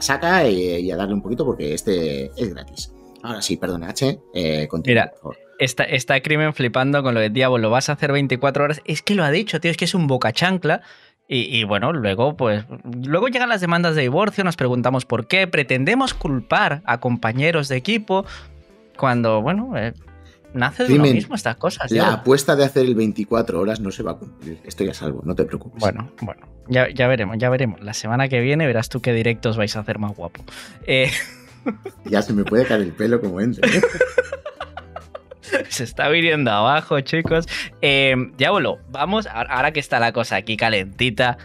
[0.00, 2.92] saca y, a darle un poquito porque este es gratis.
[3.22, 5.12] Ahora sí, perdona, H, eh, Mira,
[5.58, 8.80] está, está Crimen flipando con lo de Diablo, lo vas a hacer 24 horas.
[8.84, 10.82] Es que lo ha dicho, tío, es que es un boca chancla.
[11.32, 16.12] Y, bueno, luego, pues, luego llegan las demandas de divorcio, nos preguntamos por qué, pretendemos
[16.12, 18.24] culpar a compañeros de equipo,
[18.96, 19.92] cuando, bueno, eh,
[20.54, 21.90] nace de lo mismo estas cosas.
[21.90, 24.58] La apuesta de hacer el 24 horas no se va a cumplir.
[24.64, 25.80] Estoy a salvo, no te preocupes.
[25.80, 27.80] Bueno, bueno, ya, ya veremos, ya veremos.
[27.80, 30.42] La semana que viene verás tú qué directos vais a hacer más guapo.
[30.86, 31.10] Eh,
[32.04, 33.78] ya se me puede caer el pelo como entre.
[33.78, 33.82] ¿eh?
[35.68, 37.46] se está viniendo abajo, chicos.
[37.82, 41.38] Eh, Diablo, vamos, ahora que está la cosa aquí calentita,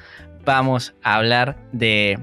[0.44, 2.20] vamos a hablar de.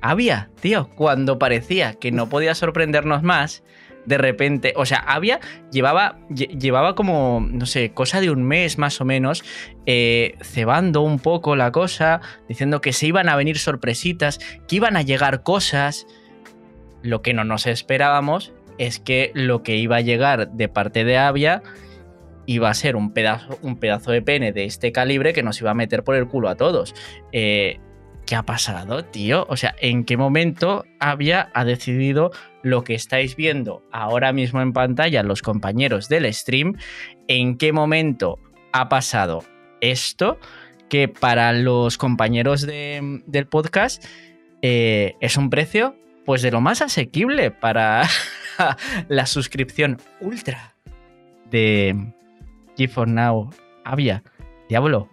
[0.00, 3.64] Había, tío, cuando parecía que no podía sorprendernos más,
[4.08, 5.38] de repente, o sea, había,
[5.70, 9.44] llevaba, llevaba como, no sé, cosa de un mes más o menos,
[9.84, 14.96] eh, cebando un poco la cosa, diciendo que se iban a venir sorpresitas, que iban
[14.96, 16.06] a llegar cosas.
[17.02, 21.18] Lo que no nos esperábamos es que lo que iba a llegar de parte de
[21.18, 21.62] Avia
[22.46, 25.70] iba a ser un pedazo, un pedazo de pene de este calibre que nos iba
[25.70, 26.94] a meter por el culo a todos.
[27.30, 27.78] Eh,
[28.24, 29.46] ¿Qué ha pasado, tío?
[29.48, 32.30] O sea, ¿en qué momento Avia ha decidido
[32.62, 36.76] lo que estáis viendo ahora mismo en pantalla los compañeros del stream?
[37.26, 38.38] ¿En qué momento
[38.72, 39.44] ha pasado
[39.80, 40.38] esto?
[40.88, 44.04] Que para los compañeros del podcast
[44.62, 48.06] eh, es un precio pues de lo más asequible para
[49.08, 50.74] la suscripción ultra
[51.50, 52.12] de
[52.76, 53.50] GeForce Now
[53.84, 54.22] Avia.
[54.68, 55.08] Diablo,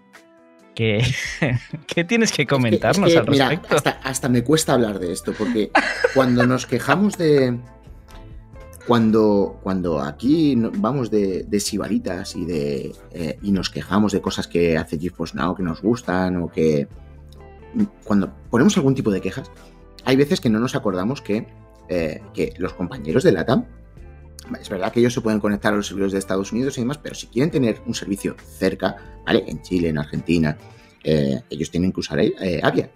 [0.76, 1.04] ¿qué,
[1.88, 3.76] ¿qué tienes que comentarnos al respecto?
[4.04, 5.72] hasta, me cuesta hablar de esto, porque
[6.14, 7.58] cuando nos quejamos de.
[8.86, 14.48] Cuando, cuando aquí vamos de, de sibaritas y, de, eh, y nos quejamos de cosas
[14.48, 16.88] que hace GeForce Now que nos gustan o que.
[18.04, 19.50] Cuando ponemos algún tipo de quejas,
[20.06, 21.48] hay veces que no nos acordamos que,
[21.90, 23.66] eh, que los compañeros de LATAM
[24.60, 26.98] es verdad que ellos se pueden conectar a los servidores de Estados Unidos y demás,
[26.98, 29.44] pero si quieren tener un servicio cerca, ¿vale?
[29.48, 30.58] En Chile, en Argentina,
[31.04, 32.92] eh, ellos tienen que usar eh, Avia.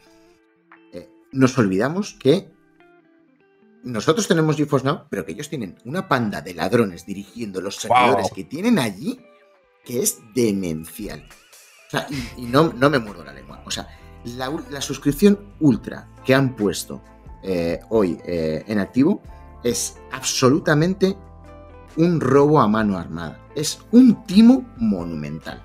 [0.91, 2.51] Eh, nos olvidamos que
[3.83, 8.31] nosotros tenemos GeForce Now, pero que ellos tienen una panda de ladrones dirigiendo los servidores
[8.33, 9.19] que tienen allí
[9.85, 11.27] que es demencial.
[11.87, 12.07] O sea,
[12.37, 13.63] y, no, no, me muerdo la lengua.
[13.65, 13.87] O sea,
[14.25, 17.01] la, la suscripción ultra que han puesto
[17.89, 19.21] hoy en activo
[19.63, 21.15] es absolutamente
[21.99, 23.39] un robo a mano armada.
[23.55, 25.61] Es un timo monumental.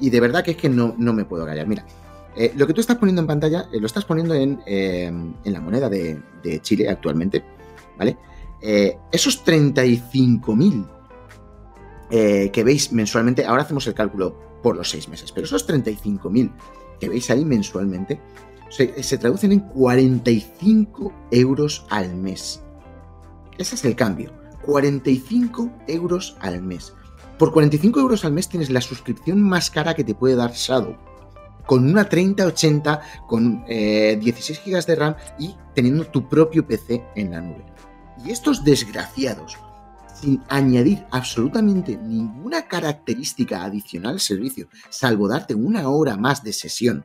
[0.00, 1.66] Y de verdad que es que no, no me puedo callar.
[1.66, 1.86] Mira,
[2.34, 5.52] eh, lo que tú estás poniendo en pantalla, eh, lo estás poniendo en, em, en
[5.52, 6.20] la moneda de,
[6.62, 7.44] Chile actualmente,
[7.98, 8.16] ¿vale?
[8.60, 10.88] Eh, esos 35.000
[12.52, 16.50] que veis mensualmente, ahora hacemos el cálculo por los seis meses, pero esos 35.000
[17.00, 18.20] que veis ahí mensualmente
[18.68, 22.60] se, se traducen en 45 euros al mes.
[23.56, 24.41] Ese es el cambio.
[24.64, 26.92] 45 euros al mes.
[27.38, 30.96] Por 45 euros al mes tienes la suscripción más cara que te puede dar Shadow.
[31.66, 37.30] Con una 3080, con 16 eh, GB de RAM y teniendo tu propio PC en
[37.30, 37.64] la nube.
[38.24, 39.58] Y estos desgraciados,
[40.20, 47.04] sin añadir absolutamente ninguna característica adicional al servicio, salvo darte una hora más de sesión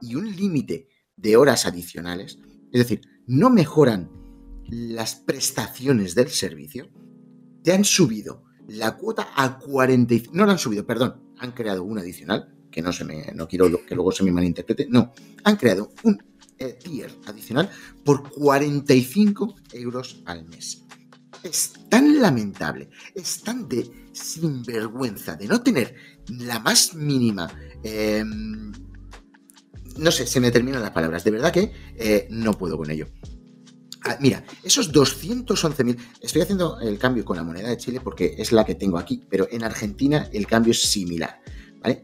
[0.00, 2.38] y un límite de horas adicionales,
[2.72, 4.10] es decir, no mejoran
[4.68, 6.90] las prestaciones del servicio,
[7.62, 10.34] te han subido la cuota a 45.
[10.34, 13.32] No la han subido, perdón, han creado una adicional, que no se me.
[13.34, 14.86] No quiero que luego se me malinterprete.
[14.88, 15.12] No,
[15.44, 16.22] han creado un
[16.58, 17.70] eh, tier adicional
[18.04, 20.84] por 45 euros al mes.
[21.42, 25.94] Es tan lamentable, es tan de sinvergüenza de no tener
[26.28, 27.48] la más mínima.
[27.82, 28.72] Em,
[29.98, 31.24] no sé, se me terminan las palabras.
[31.24, 33.06] De verdad que eh, no puedo con ello.
[34.08, 38.52] Ah, mira, esos 211.000, estoy haciendo el cambio con la moneda de Chile porque es
[38.52, 41.42] la que tengo aquí, pero en Argentina el cambio es similar.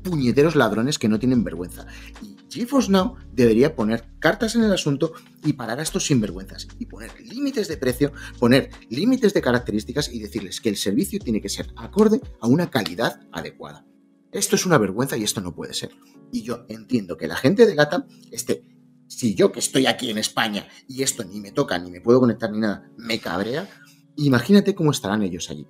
[0.03, 1.86] puñeteros ladrones que no tienen vergüenza.
[2.22, 6.68] Y GeForce Now debería poner cartas en el asunto y parar a estos sinvergüenzas.
[6.80, 11.41] Y poner límites de precio, poner límites de características y decirles que el servicio tiene
[11.41, 13.86] que ser acorde a una calidad adecuada.
[14.32, 15.91] Esto es una vergüenza y esto no puede ser.
[16.32, 18.64] Y yo entiendo que la gente de Gata esté
[19.12, 22.22] si yo que estoy aquí en España y esto ni me toca, ni me puedo
[22.22, 23.68] conectar ni nada, me cabrea,
[24.16, 25.68] imagínate cómo estarán ellos allí.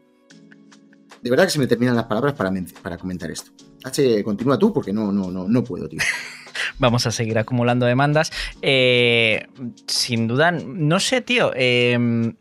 [1.23, 2.51] De verdad que se me terminan las palabras para,
[2.83, 3.51] para comentar esto.
[3.83, 5.99] H, continúa tú porque no, no, no, no puedo, tío.
[6.77, 8.31] Vamos a seguir acumulando demandas.
[8.61, 9.47] Eh,
[9.87, 11.51] sin duda, no sé, tío.
[11.55, 12.35] Em,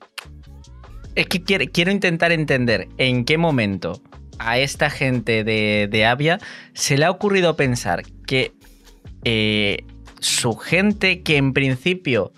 [1.14, 4.02] es que quiero, intentar entender en qué momento
[4.38, 6.38] a esta gente de, de Avia
[6.74, 8.52] se le ha ocurrido pensar que
[9.24, 9.84] eh,
[10.20, 12.32] su gente que en principio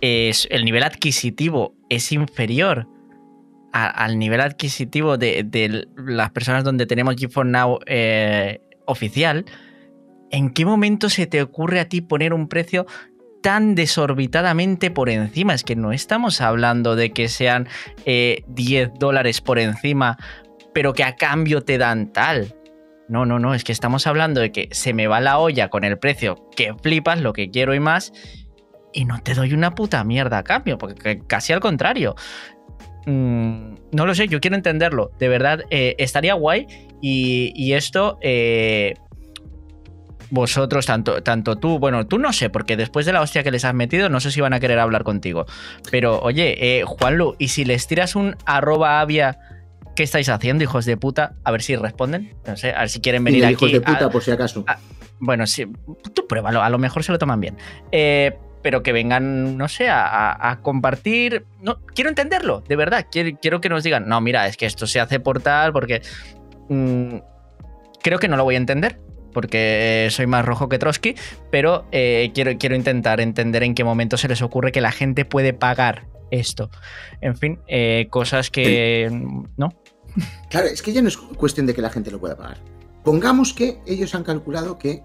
[0.00, 2.86] es, el nivel adquisitivo es inferior
[3.72, 9.44] al nivel adquisitivo de, las personas donde tenemos GeForce Now eh, oficial,
[10.30, 12.86] ¿en qué momento se te ocurre a ti poner un precio
[13.42, 15.54] tan desorbitadamente por encima?
[15.54, 17.68] Es que no estamos hablando de que sean
[18.04, 20.16] 10 eh, dólares por encima
[20.78, 22.54] pero que a cambio te dan tal.
[23.08, 25.84] No, no, no, es que estamos hablando de que se me va la olla con
[25.84, 28.12] el precio que flipas, lo que quiero y más,
[28.92, 32.14] y no te doy una puta mierda a cambio, porque casi al contrario.
[33.06, 35.10] Mm, no lo sé, yo quiero entenderlo.
[35.18, 36.66] De verdad, eh, estaría guay.
[37.00, 38.94] Y, esto, eh,
[40.30, 43.64] vosotros, tanto, tanto tú, bueno, tú no sé, porque después de la hostia que les
[43.64, 45.46] has metido, no sé si van a querer hablar contigo.
[45.90, 49.38] Pero, oye, eh, Juanlu, ¿y si les tiras un arroba avia,
[49.98, 51.34] qué estáis haciendo, hijos de puta?
[51.42, 52.36] A ver si responden.
[52.46, 53.54] No sé, a ver si quieren venir aquí.
[53.54, 54.64] Hijos de puta, por si acaso.
[55.18, 55.66] bueno, sí,
[56.14, 57.56] tú pruébalo, a lo mejor se lo toman bien.
[57.90, 61.46] Eh pero que vengan, no sé, a, compartir.
[61.62, 63.06] No, quiero entenderlo, de verdad.
[63.10, 66.02] Quiero, que nos digan, no, mira, es que esto se hace por tal, porque
[66.68, 67.18] mm,
[68.02, 69.00] creo que no lo voy a entender,
[69.32, 71.14] porque soy más rojo que Trotsky,
[71.52, 75.24] pero eh, quiero, quiero intentar entender en qué momento se les ocurre que la gente
[75.24, 76.68] puede pagar esto.
[77.20, 79.08] En fin, eh, cosas que...
[79.56, 79.72] ¿No?
[80.50, 82.58] Claro, es que ya no es cuestión de que la gente lo pueda pagar.
[83.04, 85.02] Pongamos que ellos han calculado que,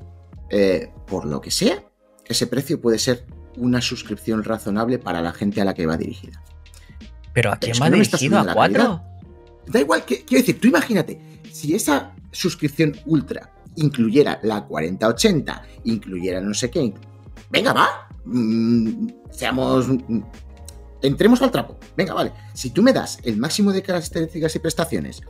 [0.49, 1.83] eh, por lo que sea,
[2.25, 3.25] ese precio puede ser
[3.57, 6.41] una suscripción razonable para la gente a la que va dirigida.
[7.33, 8.39] ¿Pero a quién va dirigido?
[8.39, 9.01] ¿A cuatro?
[9.67, 11.19] Da igual, que, quiero decir, tú imagínate,
[11.51, 16.93] si esa suscripción ultra incluyera la 4080, incluyera no sé qué,
[17.49, 19.87] venga, va, mm, seamos,
[21.03, 25.21] entremos al trapo, venga, vale, si tú me das el máximo de características y prestaciones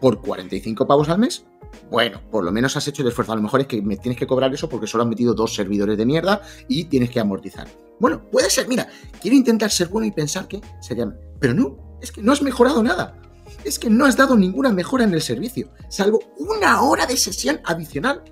[0.00, 1.44] por 45 pavos al mes,
[1.90, 3.32] bueno, por lo menos has hecho el esfuerzo.
[3.32, 5.54] A lo mejor es que me tienes que cobrar eso porque solo han metido dos
[5.54, 7.68] servidores de mierda y tienes que amortizar.
[8.00, 8.88] Bueno, puede ser, mira,
[9.20, 11.12] quiero intentar ser bueno y pensar que sería...
[11.38, 13.20] Pero no, es que no has mejorado nada.
[13.64, 17.60] Es que no has dado ninguna mejora en el servicio, salvo una hora de sesión
[17.64, 18.22] adicional.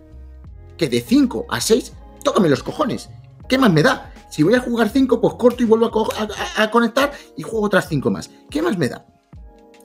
[0.76, 1.92] Que de 5 a 6,
[2.24, 3.10] tócame los cojones.
[3.48, 4.12] ¿Qué más me da?
[4.30, 5.90] Si voy a jugar 5, pues corto y vuelvo
[6.56, 8.30] a, conectar y juego otras 5 más.
[8.48, 9.04] ¿Qué más me da?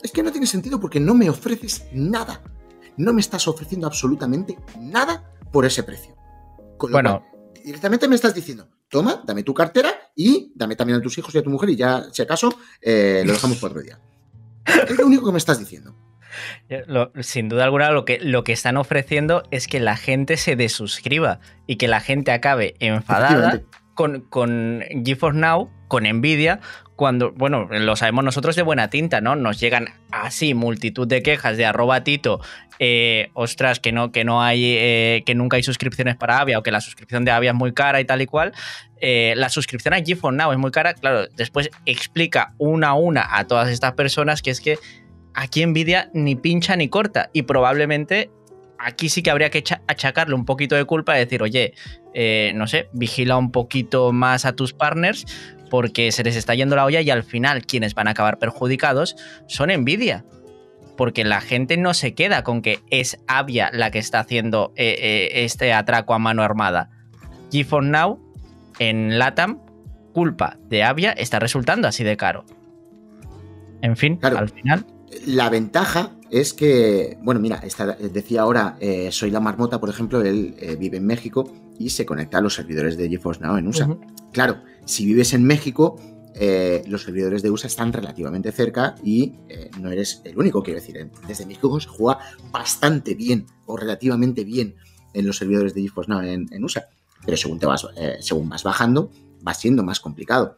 [0.02, 2.40] Es que no tiene sentido porque no me ofreces nada
[2.96, 6.16] no me estás ofreciendo absolutamente nada por ese precio.
[6.78, 7.24] bueno,
[7.64, 11.38] directamente me estás diciendo, toma, dame tu cartera y dame también a tus hijos y
[11.38, 13.98] a tu mujer y ya, si acaso, eh, lo dejamos por otro día.
[14.88, 15.94] Es lo único que me estás diciendo.
[17.20, 21.38] sin duda alguna, lo que, lo que están ofreciendo es que la gente se desuscriba
[21.66, 23.62] y que la gente acabe enfadada
[23.96, 26.60] con, con GeForce Now, con Nvidia,
[26.94, 29.34] cuando, bueno, lo sabemos nosotros de buena tinta, ¿no?
[29.34, 32.40] Nos llegan así multitud de quejas de arroba Tito,
[32.78, 36.62] eh, ostras, que no, que no hay, eh, que nunca hay suscripciones para Avia o
[36.62, 38.52] que la suscripción de Avia es muy cara y tal y cual.
[39.00, 43.36] Eh, la suscripción a GeForce Now es muy cara, claro, después explica una a una
[43.36, 44.78] a todas estas personas que es que
[45.34, 48.30] aquí Nvidia ni pincha ni corta y probablemente
[48.86, 51.74] aquí sí que habría que achacarle un poquito de culpa y decir, oye,
[52.54, 55.26] no sé, vigila un poquito más a tus partners
[55.68, 59.16] porque se les está yendo la olla y al final quienes van a acabar perjudicados
[59.46, 60.24] son Nvidia.
[60.96, 64.96] Porque la gente no se queda con que es Avia la que está haciendo eh,
[64.98, 66.90] eh, este atraco a mano armada.
[67.52, 68.18] GeForce Now
[68.78, 69.60] en LATAM,
[70.14, 72.46] culpa de Avia, está resultando así de caro.
[73.82, 74.86] En fin, al final.
[75.26, 77.62] La ventaja es que, bueno, mira,
[78.12, 82.38] decía ahora, eh, soy la marmota, por ejemplo, él vive en México y se conecta
[82.38, 83.96] a los servidores de GeForce Now en USA.
[84.32, 85.96] Claro, si vives en México,
[86.38, 90.80] eh, los servidores de USA están relativamente cerca y eh, no eres el único, quiero
[90.80, 91.10] decir.
[91.26, 92.18] Desde México se juega
[92.50, 94.74] bastante bien o relativamente bien
[95.14, 96.88] en los servidores de GeForce Now en, USA.
[97.24, 99.10] Pero según, te vas, eh, según vas bajando,
[99.46, 100.56] va siendo más complicado.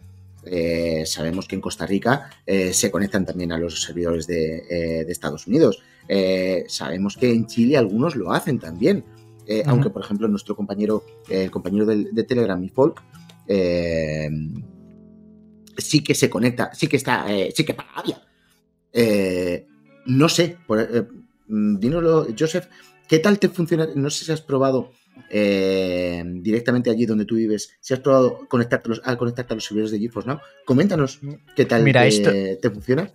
[1.04, 5.82] Sabemos que en Costa Rica se conectan también a los servidores de, Estados Unidos.
[6.68, 9.04] sabemos que en Chile algunos lo hacen también.
[9.66, 13.02] Aunque, por ejemplo, nuestro compañero, el compañero de, de Telegram, mi folk,
[13.48, 14.28] eh,
[15.78, 18.20] sí que se conecta, sí que está, eh, sí que para Avia.
[18.92, 19.66] Eh,
[20.06, 20.58] no sé,
[21.48, 22.66] mm, dínoslo, Joseph,
[23.08, 23.88] ¿qué tal te funciona?
[23.94, 24.90] No sé si has probado
[25.30, 29.98] directamente allí donde tú vives, si has probado conectarte a conectarte a los servidores de
[29.98, 30.40] GeForce ¿no?
[30.64, 31.20] Coméntanos
[31.54, 33.10] qué tal te funciona.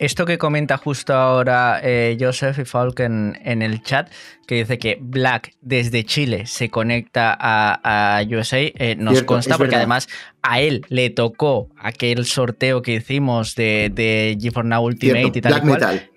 [0.00, 4.10] Esto que comenta justo ahora eh, Joseph y Falk en, el chat,
[4.46, 10.08] que dice que Black desde Chile se conecta a, USA, eh, nos consta porque además
[10.40, 15.58] a él le tocó aquel sorteo que hicimos de, de GeForce Now Ultimate y tal
[15.58, 16.10] y cual.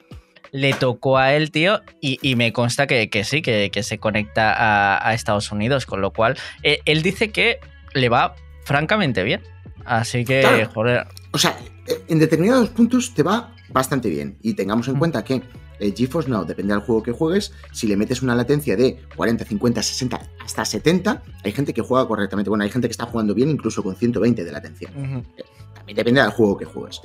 [0.53, 4.53] Le tocó a él, tío, y, me consta que, sí, que, se conecta
[5.05, 7.59] a, Estados Unidos, con lo cual eh, él dice que
[7.93, 9.41] le va francamente bien.
[9.83, 11.07] Así que, joder.
[11.31, 11.57] O sea,
[12.07, 14.37] en determinados puntos te va bastante bien.
[14.41, 14.99] Y tengamos en mm.
[14.99, 15.41] cuenta que
[15.79, 19.45] el GeForce Now, depende del juego que juegues, si le metes una latencia de 40,
[19.45, 22.49] 50, 60, hasta 70, hay gente que juega correctamente.
[22.49, 24.89] Bueno, hay gente que está jugando bien incluso con 120 de latencia.
[24.95, 25.43] Eh,
[25.73, 27.01] también depende del juego que juegues.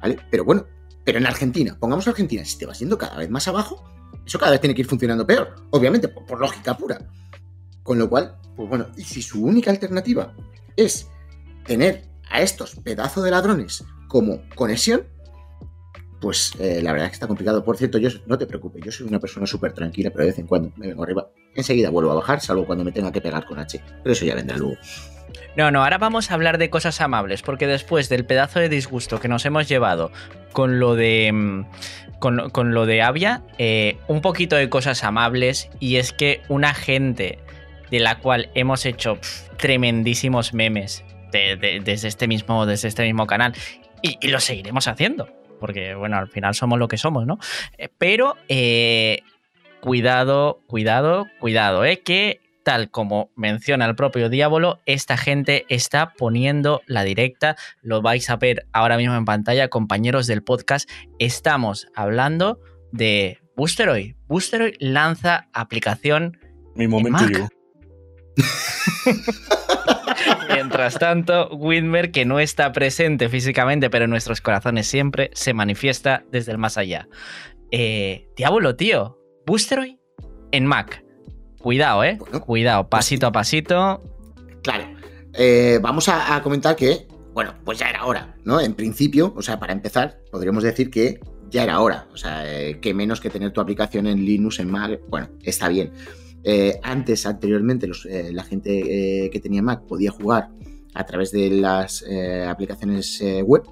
[0.00, 0.18] ¿Vale?
[0.30, 0.66] Pero bueno,
[1.06, 3.84] Pero en Argentina, pongamos Argentina, si te vas yendo cada vez más abajo,
[4.26, 6.98] eso cada vez tiene que ir funcionando peor, obviamente, por, lógica pura.
[7.84, 10.34] Con lo cual, pues bueno, y si su única alternativa
[10.74, 11.06] es
[11.64, 15.06] tener a estos pedazos de ladrones como conexión,
[16.20, 17.64] pues eh, la verdad es que está complicado.
[17.64, 20.40] Por cierto, yo no te preocupes, yo soy una persona súper tranquila, pero de vez
[20.40, 21.30] en cuando me vengo arriba.
[21.54, 23.80] Enseguida vuelvo a bajar, salvo cuando me tenga que pegar con H.
[24.02, 24.74] Pero eso ya vendrá luego.
[25.56, 29.20] No, no, ahora vamos a hablar de cosas amables, porque después del pedazo de disgusto
[29.20, 30.10] que nos hemos llevado
[30.52, 31.30] con lo de.
[31.32, 31.64] Mm,
[32.18, 37.38] con, lo de Avia, eh, un poquito de cosas amables, y es que una gente
[37.90, 39.18] de la cual hemos hecho
[39.58, 43.54] tremendísimos memes desde, este mismo, desde este mismo canal,
[44.02, 45.28] y, lo seguiremos haciendo
[45.60, 47.38] porque bueno, al final somos lo que somos, ¿no?
[47.78, 49.22] Eh, pero eh,
[49.80, 52.00] cuidado, cuidado, cuidado, ¿eh?
[52.00, 58.28] Que tal como menciona el propio Diablo, esta gente está poniendo la directa, lo vais
[58.28, 60.90] a ver ahora mismo en pantalla, compañeros del podcast,
[61.20, 62.58] estamos hablando
[62.90, 64.16] de Boosteroid.
[64.26, 66.40] Boosteroid lanza aplicación.
[66.74, 67.48] Mi momento llegó.
[70.52, 76.24] Mientras tanto, Whitmer, que no está presente físicamente, pero en nuestros corazones siempre, se manifiesta
[76.32, 77.06] desde el más allá.
[77.70, 79.20] Eh, Diablo, tío.
[79.46, 79.98] Boosteroid
[80.50, 81.05] en Mac.
[81.66, 82.16] Cuidado, eh.
[82.46, 84.00] Cuidado, pues pasito a pasito.
[84.62, 84.84] Claro.
[85.32, 88.60] Eh, vamos a, comentar que, bueno, pues ya era hora, ¿no?
[88.60, 91.18] En principio, o sea, para empezar, podríamos decir que
[91.50, 92.06] ya era hora.
[92.12, 95.68] O sea, eh, que menos que tener tu aplicación en Linux, en Mac, bueno, está
[95.68, 95.90] bien.
[96.44, 100.50] Eh, antes, anteriormente, eh, la gente que tenía Mac podía jugar
[100.94, 102.04] a través de las
[102.48, 103.64] aplicaciones web,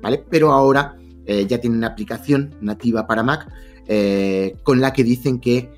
[0.00, 0.24] ¿vale?
[0.30, 3.46] Pero ahora ya tienen una aplicación nativa para Mac
[4.62, 5.75] con la que dicen que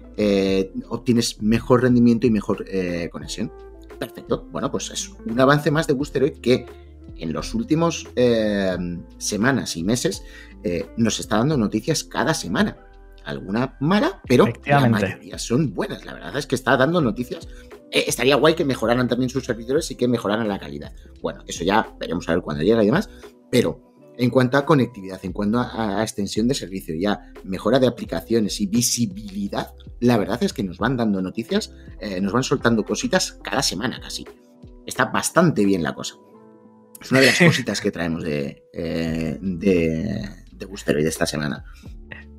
[0.88, 2.64] obtienes mejor rendimiento y mejor
[3.10, 3.52] conexión.
[3.98, 4.48] Perfecto.
[4.50, 6.66] Bueno, pues es un avance más de Boosteroid que
[7.16, 8.08] en los últimos
[9.18, 10.22] semanas y meses
[10.96, 12.76] nos está dando noticias cada semana
[13.24, 16.04] alguna mala, pero la mayoría son buenas.
[16.06, 17.46] La verdad es que está dando noticias.
[17.90, 20.92] Eh, estaría guay que mejoraran también sus servidores y que mejoraran la calidad.
[21.20, 23.10] Bueno, eso ya veremos a ver cuando llega y demás,
[23.50, 23.87] pero
[24.18, 28.66] en cuanto a conectividad, en cuanto a, extensión de servicio, ya mejora de aplicaciones y
[28.66, 33.62] visibilidad, la verdad es que nos van dando noticias, eh, nos van soltando cositas cada
[33.62, 34.26] semana casi.
[34.84, 36.16] Está bastante bien la cosa.
[37.00, 41.24] Es una de las cositas que traemos de, eh, de, de Booster hoy de esta
[41.26, 41.64] semana.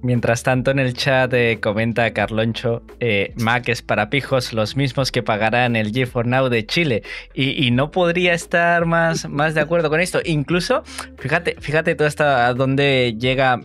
[0.02, 5.12] Mientras tanto, en el chat eh, comenta Carloncho, eh, Mac es para pijos los mismos
[5.12, 7.04] que pagarán el G4 Now de Chile.
[7.34, 10.20] Y, no podría estar más, más de acuerdo con esto.
[10.24, 10.84] Incluso,
[11.18, 13.60] fíjate, fíjate todo hasta dónde llega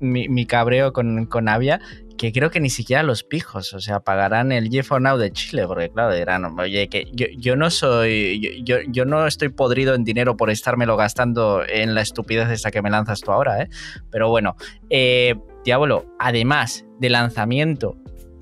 [0.00, 1.80] mi, cabreo con, con Avia,
[2.18, 5.66] que creo que ni siquiera los pijos, o sea, pagarán el G4 Now de Chile,
[5.66, 10.36] porque claro, dirán, oye, que yo, no soy, yo, yo, no estoy podrido en dinero
[10.36, 13.68] por estármelo gastando en la estupidez esta que me lanzas tú ahora, ¿eh?
[14.10, 14.56] Pero bueno,
[14.90, 17.96] eh, Diablo, además de lanzamiento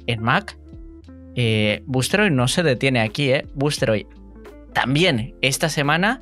[0.07, 0.59] en Mac,
[1.37, 3.47] eh, Boosteroid no se detiene aquí, ¿eh?
[3.55, 4.07] Boosteroid
[4.73, 6.21] también esta semana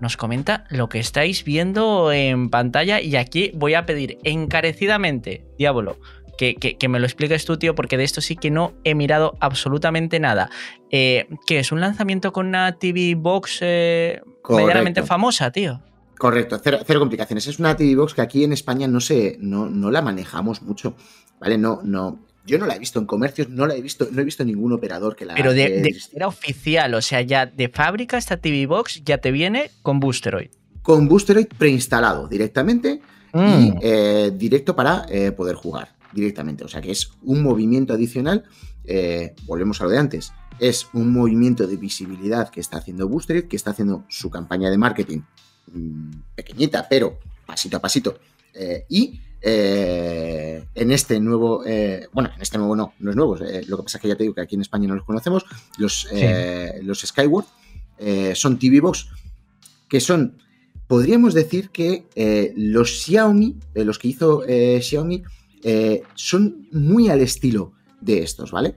[0.00, 5.98] nos comenta lo que estáis viendo en pantalla y aquí voy a pedir encarecidamente, Diablo,
[6.42, 10.18] que, me lo expliques tú, tío, porque de esto sí que no he mirado absolutamente
[10.18, 10.50] nada.
[10.90, 15.80] Eh, que es un lanzamiento con una TV Box eh, medianamente famosa, tío.
[16.18, 17.46] Correcto, cero, complicaciones.
[17.46, 20.96] Es una TV Box que aquí en España no, se, no, no la manejamos mucho,
[21.40, 21.58] ¿vale?
[21.58, 24.24] No, no, yo no la he visto en comercios, no la he visto, no he
[24.24, 28.36] visto ningún operador que la Pero de, era oficial, o sea, ya de fábrica esta
[28.36, 30.50] TV Box ya te viene con Boosteroid.
[30.82, 33.00] Con Boosteroid preinstalado directamente
[33.34, 33.78] y mm.
[33.80, 36.64] eh, directo para poder jugar directamente.
[36.64, 38.44] O sea que es un movimiento adicional.
[38.84, 40.32] Eh, volvemos a lo de antes.
[40.58, 44.78] Es un movimiento de visibilidad que está haciendo Boosterit, que está haciendo su campaña de
[44.78, 45.20] marketing
[45.72, 48.18] mm, pequeñita, pero pasito a pasito.
[48.54, 51.64] Eh, y eh, en este nuevo,
[52.12, 54.22] bueno, en este nuevo no, no es nuevo, lo que pasa es que ya te
[54.22, 55.44] digo que aquí en España no los conocemos,
[55.78, 56.06] los,
[56.82, 57.46] los Skyward
[58.34, 59.08] son TV Box
[59.88, 60.38] que son,
[60.86, 65.24] podríamos decir que los Xiaomi, los que hizo Xiaomi,
[65.62, 68.76] eh, son muy al estilo de estos, ¿vale?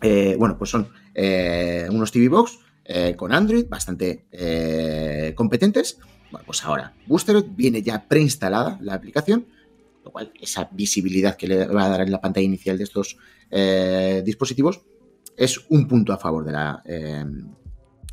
[0.00, 2.58] Eh, bueno, pues son eh, unos TV Box
[3.16, 4.24] con Android bastante
[5.36, 5.98] competentes.
[6.32, 9.46] Bueno, pues ahora, Booster viene ya preinstalada la aplicación,
[10.04, 13.16] lo cual esa visibilidad que le va a dar en la pantalla inicial de estos
[14.24, 14.80] dispositivos
[15.36, 16.82] es un punto a favor de la,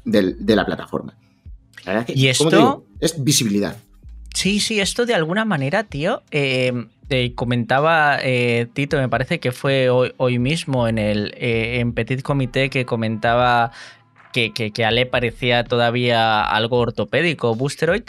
[0.06, 1.18] de, la plataforma.
[2.10, 3.78] y esto es visibilidad.
[4.38, 6.72] Sí, sí, esto de alguna manera, tío, eh,
[7.36, 12.70] comentaba eh, Tito, me parece que fue hoy, mismo en el eh, en Petit Comité
[12.70, 13.72] que comentaba
[14.34, 18.04] que, que, a le parecía todavía algo ortopédico, Boosteroid.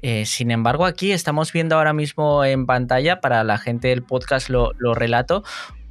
[0.00, 4.48] Eh, sin embargo, aquí estamos viendo ahora mismo en pantalla, para la gente del podcast
[4.48, 5.44] lo, relato,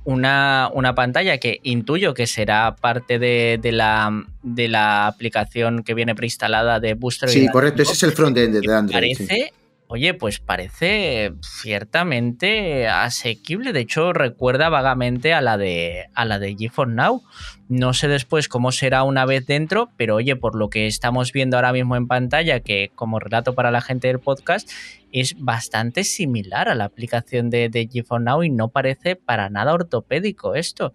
[0.03, 6.15] una, una, pantalla que intuyo que será parte de, la, de la aplicación que viene
[6.15, 7.29] preinstalada de Booster.
[7.29, 9.15] Sí, correcto, ese es el frontend de Android.
[9.17, 9.53] Parece
[9.89, 13.71] Oye, pues parece ciertamente asequible.
[13.71, 17.23] De hecho, recuerda vagamente a la de a la de GeForce Now.
[17.69, 21.57] No sé después cómo será una vez dentro, pero oye, por lo que estamos viendo
[21.57, 24.69] ahora mismo en pantalla, que como relato para la gente del podcast,
[25.11, 29.73] es bastante similar a la aplicación de, de GeForce Now y no parece para nada
[29.73, 30.93] ortopédico esto.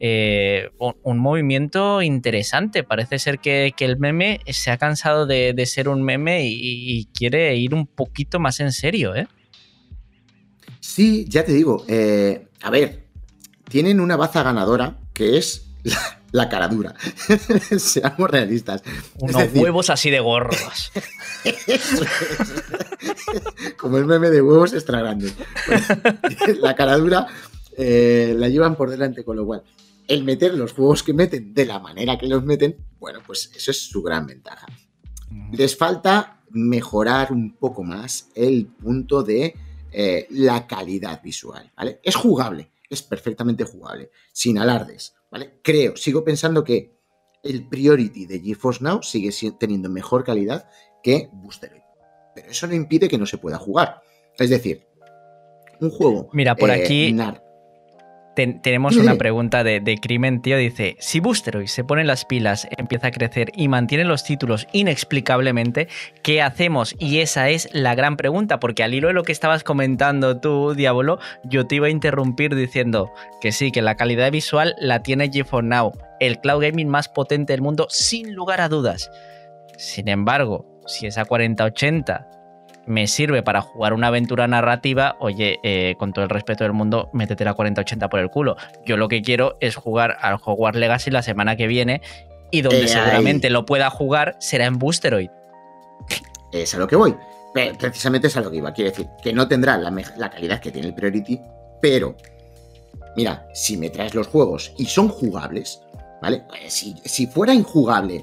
[0.00, 2.84] Eh, un, movimiento interesante.
[2.84, 7.74] Parece ser que, el meme se ha cansado de, ser un meme y, quiere ir
[7.74, 9.26] un poquito más en serio, ¿eh?
[10.80, 11.84] Sí, ya te digo.
[11.88, 13.06] Eh, a ver,
[13.68, 15.67] tienen una baza ganadora que es
[16.32, 16.94] la, cara dura.
[17.78, 18.82] Seamos realistas.
[19.18, 20.92] Unos huevos así de gorros.
[23.78, 25.32] Como el meme de huevos extra grande.
[26.60, 27.26] la cara dura
[27.76, 29.62] eh, la llevan por delante, con lo cual
[30.08, 33.70] el meter los juegos que meten de la manera que los meten, bueno, pues eso
[33.70, 34.66] es su gran ventaja.
[35.52, 39.54] Les falta mejorar un poco más el punto de
[39.92, 42.00] eh, la calidad visual, ¿vale?
[42.02, 45.60] Es jugable, es perfectamente jugable, sin alardes, ¿vale?
[45.62, 46.96] Creo, sigo pensando que
[47.42, 50.68] el Priority de GeForce Now sigue teniendo mejor calidad
[51.02, 51.82] que Boosteroid,
[52.34, 54.02] pero eso no impide que no se pueda jugar.
[54.38, 54.86] Es decir,
[55.80, 56.28] un juego...
[56.32, 57.14] Mira, por eh, aquí
[58.46, 60.56] tenemos una pregunta de, Crimen, tío.
[60.56, 65.88] Dice: Si Boosteroid se pone las pilas, empieza a crecer y mantiene los títulos inexplicablemente,
[66.22, 66.94] ¿qué hacemos?
[66.98, 70.74] Y esa es la gran pregunta, porque al hilo de lo que estabas comentando tú,
[70.74, 73.10] Diablo, yo te iba a interrumpir diciendo
[73.40, 77.52] que sí, que la calidad visual la tiene GeForce Now, el cloud gaming más potente
[77.52, 79.10] del mundo, sin lugar a dudas.
[79.76, 82.37] Sin embargo, si esa 4080
[82.88, 87.10] me sirve para jugar una aventura narrativa, oye, eh, con todo el respeto del mundo,
[87.12, 88.56] métete la 4080 por el culo.
[88.84, 92.00] Yo lo que quiero es jugar al Hogwarts Legacy la semana que viene
[92.50, 95.30] y donde eh, seguramente lo pueda jugar será en Boosteroid.
[96.52, 97.14] Es a lo que voy.
[97.78, 98.72] Precisamente es a lo que iba.
[98.72, 101.40] Quiere decir que no tendrá la, la calidad que tiene el Priority,
[101.82, 102.16] pero
[103.16, 105.82] mira, si me traes los juegos y son jugables,
[106.20, 106.44] ¿vale?
[106.60, 108.22] Eh, si, fuera injugable,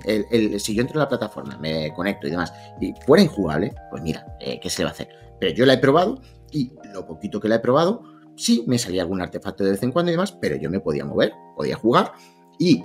[0.59, 4.25] si yo entro en la plataforma, me conecto y demás, y fuera injugable, pues mira,
[4.39, 5.09] eh, ¿qué se le va a hacer?
[5.39, 6.21] Pero yo la he probado
[6.51, 8.03] y lo poquito que la he probado,
[8.35, 11.05] sí, me salía algún artefacto de vez en cuando y demás, pero yo me podía
[11.05, 12.13] mover, podía jugar.
[12.59, 12.83] Y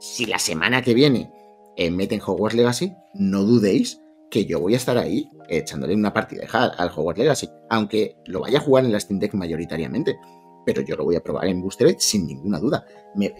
[0.00, 1.30] si la semana que viene
[1.76, 4.00] eh, meten Hogwarts Legacy, no dudéis
[4.30, 8.58] que yo voy a estar ahí echándole una partida al Hogwarts Legacy, aunque lo vaya
[8.58, 10.18] a jugar en la Steam Deck mayoritariamente
[10.66, 12.84] pero yo lo voy a probar en Boostered sin ninguna duda.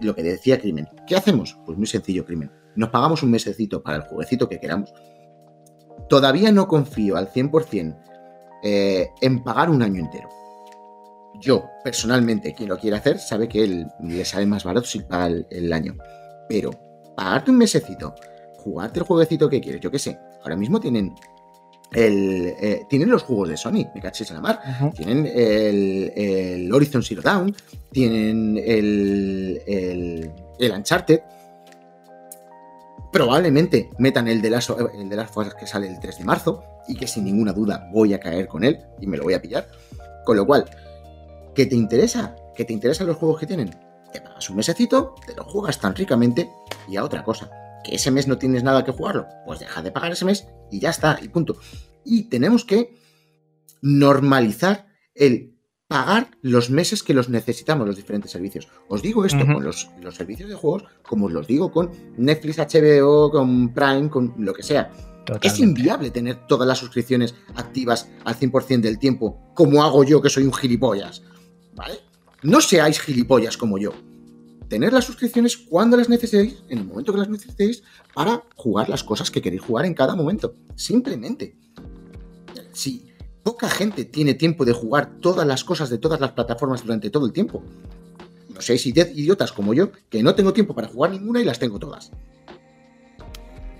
[0.00, 1.58] lo que decía Crimen, ¿qué hacemos?
[1.66, 2.50] Pues muy sencillo, Crimen.
[2.76, 4.94] Nos pagamos un mesecito para el jueguecito que queramos.
[6.08, 7.98] Todavía no confío al 100%
[8.62, 10.28] eh, en pagar un año entero.
[11.40, 15.26] Yo, personalmente, quien lo quiere hacer, sabe que él le sale más barato si paga
[15.50, 15.96] el, año.
[16.48, 16.70] Pero
[17.16, 18.14] pagarte un mesecito,
[18.58, 20.18] jugarte el jueguecito que quieres, yo qué sé.
[20.42, 21.12] Ahora mismo tienen
[21.92, 24.60] el, eh, tienen los juegos de Sony, me cachéis a la mar.
[24.94, 27.54] Tienen el, Horizon Zero Dawn,
[27.92, 31.20] tienen el, el, Uncharted.
[33.12, 36.96] Probablemente metan el de, las, el de las que sale el 3 de marzo y
[36.96, 39.66] que sin ninguna duda voy a caer con él y me lo voy a pillar.
[40.24, 40.68] Con lo cual,
[41.54, 42.36] ¿qué te interesa?
[42.54, 43.70] ¿Qué te interesan los juegos que tienen?
[44.12, 46.50] Te pagas un mesecito, te lo juegas tan ricamente
[46.88, 47.50] y a otra cosa
[47.86, 50.80] que ese mes no tienes nada que jugarlo, pues deja de pagar ese mes y
[50.80, 51.56] ya está, y punto.
[52.04, 52.96] Y tenemos que
[53.80, 55.54] normalizar el
[55.88, 58.68] pagar los meses que los necesitamos los diferentes servicios.
[58.88, 63.30] Os digo esto con los, servicios de juegos, como os los digo con Netflix, HBO,
[63.30, 64.90] con Prime, con lo que sea.
[65.42, 70.30] Es inviable tener todas las suscripciones activas al 100% del tiempo, como hago yo que
[70.30, 71.22] soy un gilipollas.
[71.74, 72.00] ¿Vale?
[72.42, 73.92] No seáis gilipollas como yo
[74.68, 77.82] tener las suscripciones cuando las necesitéis, en el momento que las necesitéis,
[78.14, 80.54] para jugar las cosas que queréis jugar en cada momento.
[80.74, 81.56] Simplemente.
[82.72, 83.12] Si
[83.42, 87.26] poca gente tiene tiempo de jugar todas las cosas de todas las plataformas durante todo
[87.26, 87.62] el tiempo,
[88.52, 91.78] no seáis idiotas como yo, que no tengo tiempo para jugar ninguna y las tengo
[91.78, 92.10] todas.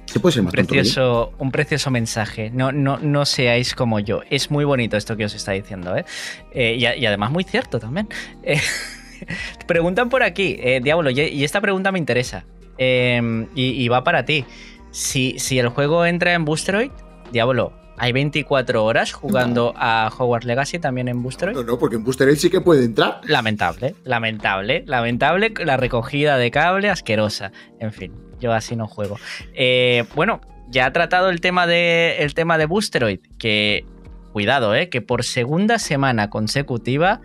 [0.06, 2.50] Se puede ser más precioso, Un precioso mensaje.
[2.50, 4.22] No, no, no seáis como yo.
[4.30, 6.04] Es muy bonito esto que os está diciendo, ¿eh?
[6.52, 8.08] eh y, además muy cierto también.
[8.42, 8.60] Eh,
[9.66, 12.44] Preguntan por aquí, eh, Diablo, y esta pregunta me interesa.
[12.78, 14.44] Em, y, va para ti.
[14.90, 16.90] Si, si el juego entra en Boosteroid,
[17.32, 21.56] Diablo, ¿hay 24 horas jugando a Hogwarts Legacy también en Boosteroid?
[21.56, 23.20] No, no, porque en Boosteroid sí que puede entrar.
[23.24, 27.52] Lamentable, lamentable, lamentable la recogida de cable asquerosa.
[27.80, 29.18] En fin, yo así no juego.
[29.54, 33.84] Eh, bueno, ya ha tratado el tema de, el tema de Boosteroid, que
[34.32, 34.88] cuidado, ¿eh?
[34.88, 37.20] que por segunda semana consecutiva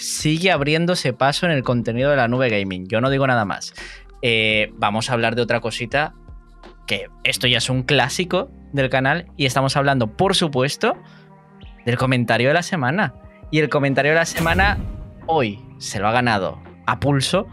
[0.00, 2.86] sigue abriéndose paso en el contenido de la nube gaming.
[2.88, 3.74] Yo no digo nada más.
[4.22, 6.14] Eh, vamos a hablar de otra cosita,
[6.86, 10.96] que esto ya es un clásico del canal y estamos hablando, por supuesto,
[11.84, 13.14] del comentario de la semana.
[13.50, 14.78] Y el comentario de la semana
[15.26, 17.46] hoy se lo ha ganado a pulso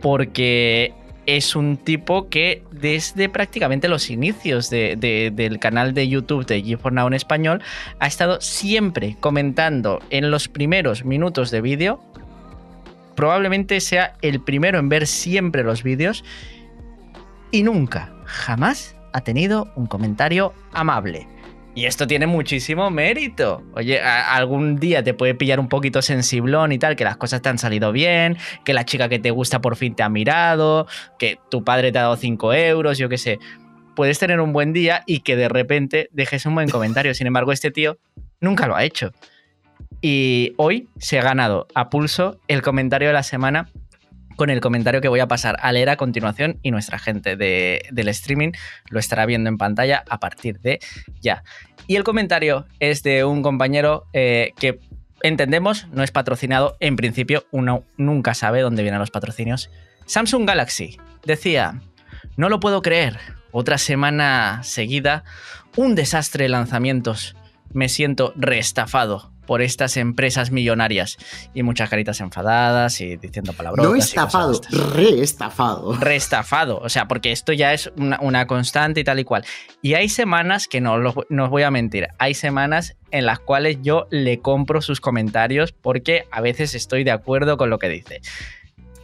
[0.00, 0.94] porque
[1.26, 7.06] es un tipo que desde prácticamente los inicios del canal de YouTube de G4 Now
[7.06, 7.62] en español
[7.98, 12.00] ha estado siempre comentando en los primeros minutos de vídeo.
[13.14, 16.24] Probablemente sea el primero en ver siempre los vídeos
[17.50, 21.28] y nunca, jamás ha tenido un comentario amable.
[21.76, 23.64] Y esto tiene muchísimo mérito.
[23.74, 27.48] Oye, algún día te puede pillar un poquito sensiblón y tal, que las cosas te
[27.48, 30.86] han salido bien, que la chica que te gusta por fin te ha mirado,
[31.18, 33.40] que tu padre te ha dado 5 euros, yo qué sé.
[33.96, 37.12] Puedes tener un buen día y que de repente dejes un buen comentario.
[37.12, 37.98] Sin embargo, este tío
[38.40, 39.10] nunca lo ha hecho.
[40.00, 43.68] Y hoy se ha ganado a pulso el comentario de la semana
[44.36, 48.08] con el comentario que voy a pasar a leer a continuación y nuestra gente del
[48.08, 48.52] streaming
[48.88, 50.80] lo estará viendo en pantalla a partir de
[51.20, 51.44] ya.
[51.86, 54.80] Y el comentario es de un compañero eh, que
[55.22, 59.70] entendemos no es patrocinado, en principio uno nunca sabe dónde vienen los patrocinios.
[60.06, 61.80] Samsung Galaxy decía,
[62.36, 63.18] no lo puedo creer,
[63.50, 65.24] otra semana seguida,
[65.76, 67.36] un desastre de lanzamientos,
[67.72, 71.16] me siento reestafado por estas empresas millonarias.
[71.54, 73.84] Y muchas caritas enfadadas y diciendo palabras.
[73.84, 74.60] No estafado,
[74.94, 75.96] reestafado.
[75.96, 79.44] Reestafado, o sea, porque esto ya es una, constante y tal y cual.
[79.82, 83.78] Y hay semanas que no, no os voy a mentir, hay semanas en las cuales
[83.82, 88.20] yo le compro sus comentarios porque a veces estoy de acuerdo con lo que dice.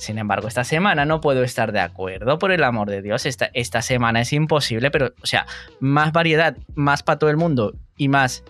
[0.00, 3.26] Sin embargo, esta semana no puedo estar de acuerdo, por el amor de Dios.
[3.26, 5.44] Esta, esta semana es imposible, pero, o sea,
[5.78, 8.42] más variedad, más para todo el mundo y más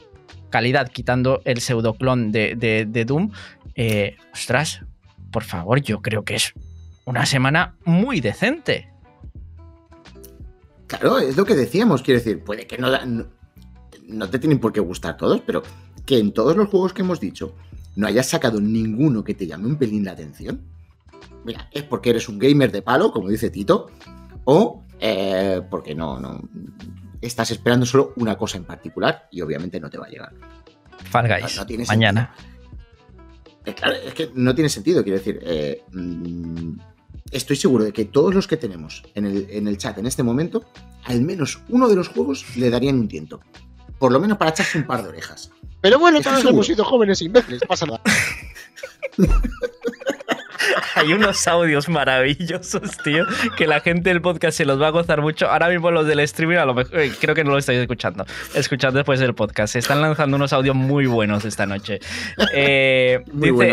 [0.51, 3.31] calidad, quitando el pseudoclon de, de, Doom,
[3.75, 4.83] eh, ostras,
[5.31, 6.53] por favor, yo creo que es
[7.05, 8.89] una semana muy decente.
[10.87, 12.89] Claro, es lo que decíamos, quiero decir, puede que no,
[14.09, 15.63] no, te tienen por qué gustar todos, pero
[16.05, 17.55] que en todos los juegos que hemos dicho
[17.97, 20.63] no hayas sacado ninguno que te llame un pelín la atención.
[21.45, 23.87] Mira, es porque eres un gamer de palo, como dice Tito,
[24.45, 26.43] o eh, porque no, no,
[27.21, 30.33] estás esperando solo una cosa en particular y obviamente no te va a llegar.
[31.11, 32.35] Fall Guys, mañana.
[33.65, 35.41] Eh, claro, es que no tiene sentido, quiero decir.
[35.43, 36.79] Eh, mm,
[37.31, 40.65] estoy seguro de que todos los que tenemos en el, chat en este momento,
[41.05, 43.41] al menos uno de los juegos le darían un tiento.
[43.99, 45.51] Por lo menos para echarse un par de orejas.
[45.81, 48.03] Pero bueno, todos hemos sido jóvenes e imbéciles, pasa nada.
[51.01, 53.25] Hay unos audios maravillosos, tío,
[53.57, 55.49] que la gente del podcast se los va a gozar mucho.
[55.49, 58.27] Ahora mismo los del streaming, a lo mejor, eh, creo que no lo estáis escuchando.
[58.55, 59.73] Escuchad después del podcast.
[59.73, 62.01] Se están lanzando unos audios muy buenos esta noche.
[62.53, 63.73] Eh, dice,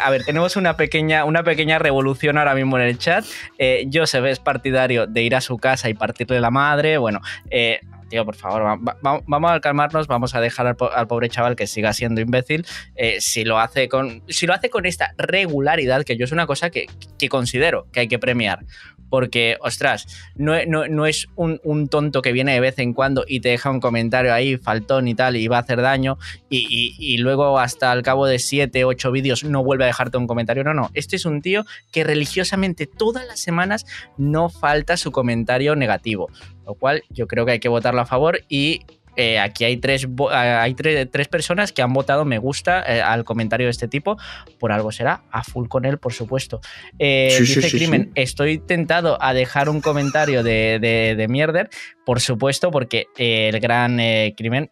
[0.00, 3.24] a ver, tenemos una pequeña, una pequeña revolución ahora mismo en el chat.
[3.58, 6.98] Eh, Joseph es partidario de ir a su casa y partirle la madre.
[6.98, 7.78] Bueno, eh,
[8.08, 12.20] tío, por favor, vamos a calmarnos, vamos a dejar al, pobre chaval que siga siendo
[12.20, 12.66] imbécil.
[12.94, 16.46] Eh, si, lo hace con, si lo hace con esta regularidad, que yo es una
[16.46, 16.86] cosa que,
[17.28, 18.64] considero que hay que premiar.
[19.08, 23.50] Porque, ostras, no, no, es un, tonto que viene de vez en cuando y te
[23.50, 27.58] deja un comentario ahí, faltón y tal, y va a hacer daño, y, y luego
[27.58, 30.64] hasta al cabo de 7, 8 vídeos no vuelve a dejarte un comentario.
[30.64, 33.86] No, no, este es un tío que religiosamente todas las semanas
[34.16, 36.28] no falta su comentario negativo
[36.66, 38.80] lo cual yo creo que hay que votarlo a favor y
[39.16, 43.66] eh, aquí hay, tres, hay tres, personas que han votado me gusta eh, al comentario
[43.66, 44.16] de este tipo.
[44.58, 45.22] Por algo será.
[45.30, 46.60] A full con él, por supuesto.
[46.98, 51.70] Eh, dice Crimen, estoy tentado a dejar un comentario de, de, de Mierder,
[52.04, 53.98] por supuesto, porque el gran
[54.36, 54.70] Crimen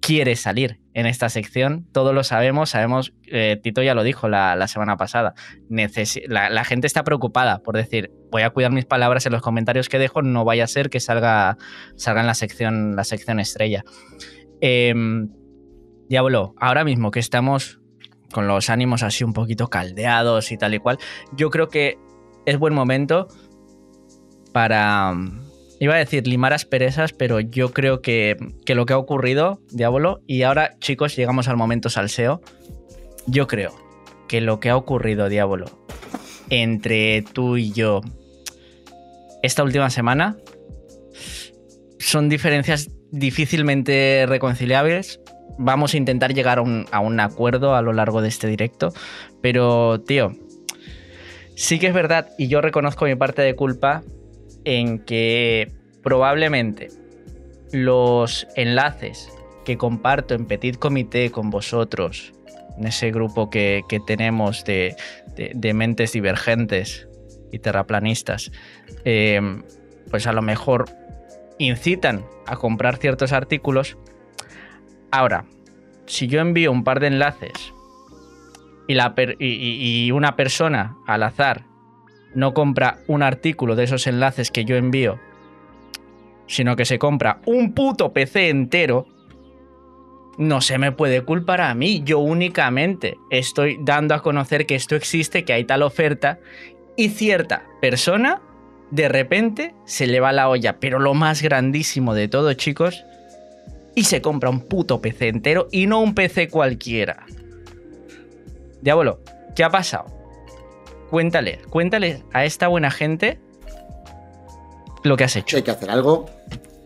[0.00, 1.86] quiere salir en esta sección.
[1.92, 5.34] Todos lo sabemos, sabemos, eh, Tito ya lo dijo la, semana pasada,
[5.68, 9.98] la, gente está preocupada por decir, voy a cuidar mis palabras en los comentarios que
[9.98, 11.58] dejo, no vaya a ser que salga,
[11.96, 13.84] salga en la sección, la sección estrella.
[14.62, 15.28] Em,
[16.08, 17.78] Diablo, ahora mismo que estamos
[18.32, 20.96] con los ánimos así un poquito caldeados y tal y cual,
[21.36, 21.98] yo creo que
[22.46, 23.28] es buen momento
[24.54, 25.14] para
[25.78, 30.42] Iba a decir limar asperezas, pero yo creo que, lo que ha ocurrido, Diablo, y
[30.42, 32.40] ahora chicos llegamos al momento salseo,
[33.26, 33.74] yo creo
[34.26, 35.66] que lo que ha ocurrido, Diablo,
[36.48, 38.00] entre tú y yo
[39.42, 40.36] esta última semana
[41.98, 45.20] son diferencias difícilmente reconciliables.
[45.58, 48.92] Vamos a intentar llegar a un, a un acuerdo a lo largo de este directo,
[49.42, 50.32] pero tío,
[51.54, 54.02] sí que es verdad y yo reconozco mi parte de culpa
[54.66, 56.88] en que probablemente
[57.72, 59.32] los enlaces
[59.64, 62.34] que comparto en Petit Comité con vosotros,
[62.76, 64.94] en ese grupo que, tenemos de,
[65.74, 67.08] mentes divergentes
[67.52, 68.50] y terraplanistas,
[69.04, 69.40] eh,
[70.10, 70.84] pues a lo mejor
[71.58, 73.96] incitan a comprar ciertos artículos.
[75.10, 75.46] Ahora,
[76.06, 77.72] si yo envío un par de enlaces
[78.88, 81.64] y, la y, una persona al azar
[82.36, 85.18] no compra un artículo de esos enlaces que yo envío,
[86.46, 89.06] sino que se compra un puto PC entero,
[90.36, 92.02] no se me puede culpar a mí.
[92.04, 96.38] Yo únicamente estoy dando a conocer que esto existe, que hay tal oferta,
[96.94, 98.42] y cierta persona
[98.90, 100.78] de repente se le va la olla.
[100.78, 103.02] Pero lo más grandísimo de todo, chicos,
[103.94, 107.24] y se compra un puto PC entero y no un PC cualquiera.
[108.82, 109.20] Diablo,
[109.56, 110.15] ¿qué ha pasado?
[111.10, 113.38] Cuéntale, cuéntale a esta buena gente
[115.04, 115.56] lo que has hecho.
[115.56, 116.26] Hay que hacer algo.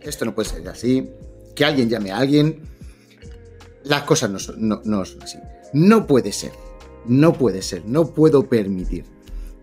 [0.02, 1.08] Esto no puede ser así.
[1.54, 2.62] Que alguien llame a alguien.
[3.84, 5.38] Las cosas no son, no, son así.
[5.72, 6.52] No puede ser.
[7.06, 7.84] No puede ser.
[7.86, 9.04] No puedo permitir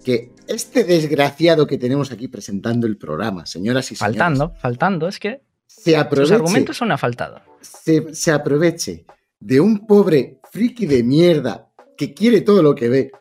[0.03, 4.17] que este desgraciado que tenemos aquí presentando el programa, señoras y señores.
[4.17, 7.41] Faltando, faltando, es que se aproveche, Los argumentos son afaltados.
[7.61, 9.05] Se, se aproveche
[9.39, 13.11] de un pobre friki de mierda que quiere todo lo que ve.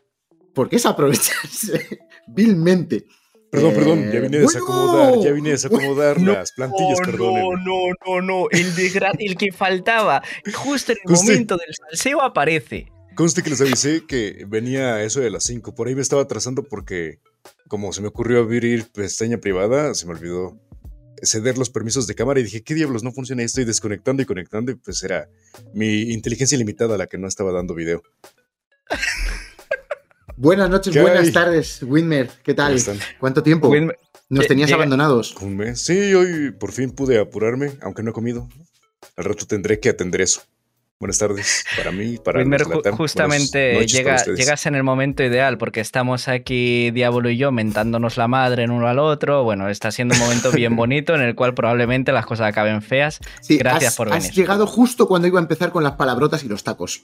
[0.57, 3.05] Porque es aprovecharse vilmente.
[3.51, 7.35] Perdón, perdón, ya vine a desacomodar, ya vine a desacomodar las plantillas, perdón.
[7.35, 8.73] No, no, no, no, el,
[9.19, 10.23] el que faltaba,
[10.55, 12.91] justo en el momento del salseo aparece.
[13.15, 16.65] Conste que les avisé que venía eso de las 5, por ahí me estaba atrasando
[16.65, 17.21] porque
[17.69, 20.59] como se me ocurrió abrir pestaña privada, se me olvidó
[21.23, 23.43] ceder los permisos de cámara y dije, ¿qué diablos no funciona?
[23.43, 25.29] Estoy desconectando y conectando y pues era
[25.75, 28.03] mi inteligencia limitada la que no estaba dando video.
[30.37, 32.29] Buenas noches, buenas tardes, Winmer.
[32.43, 32.79] ¿Qué tal?
[33.19, 33.73] ¿Cuánto tiempo?
[34.29, 35.35] Nos eh, tenías abandonados.
[35.37, 35.81] Un mes.
[35.81, 38.49] Sí, hoy por fin pude apurarme, aunque no he comido.
[39.17, 40.43] Al rato tendré que atender eso.
[40.99, 46.91] Buenas tardes para mí, para Winmer, justamente llegas en el momento ideal porque estamos aquí
[46.91, 49.45] Diablo y yo mentándonos la madre en uno al otro.
[49.45, 53.21] Bueno, está siendo un momento bien bonito en el cual probablemente las cosas acaben feas.
[53.47, 54.31] Gracias por venir.
[54.31, 57.03] Has llegado justo cuando iba a empezar con las palabrotas y los tacos.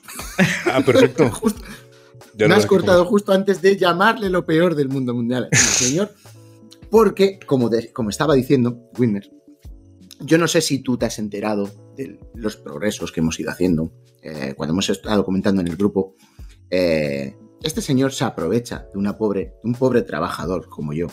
[0.65, 1.31] Ah, perfecto.
[2.39, 6.11] me has cortado justo antes de llamarle lo peor del mundo mundial, señor.
[6.91, 9.31] Porque, como, como estaba diciendo, Winner,
[10.21, 13.93] yo no sé si tú te has enterado de los progresos que hemos ido haciendo.
[14.23, 16.15] Eh, cuando hemos estado comentando en el grupo,
[16.71, 21.09] eh, este señor se aprovecha de, una pobre, un pobre trabajador como yo,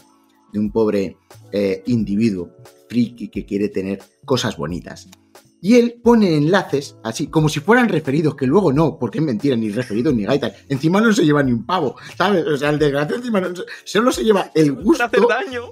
[0.52, 1.18] de un pobre
[1.52, 2.52] eh, individuo
[2.90, 5.08] friki que quiere tener cosas bonitas.
[5.62, 9.56] Y él pone enlaces así, como si fueran referidos, que luego no, porque es mentira,
[9.56, 10.54] ni referidos ni gaitas.
[10.70, 12.46] Encima no se lleva ni un pavo, ¿sabes?
[12.46, 13.50] O sea, el desgraciado encima no,
[13.84, 15.04] solo se lleva el gusto.
[15.04, 15.64] hacer daño.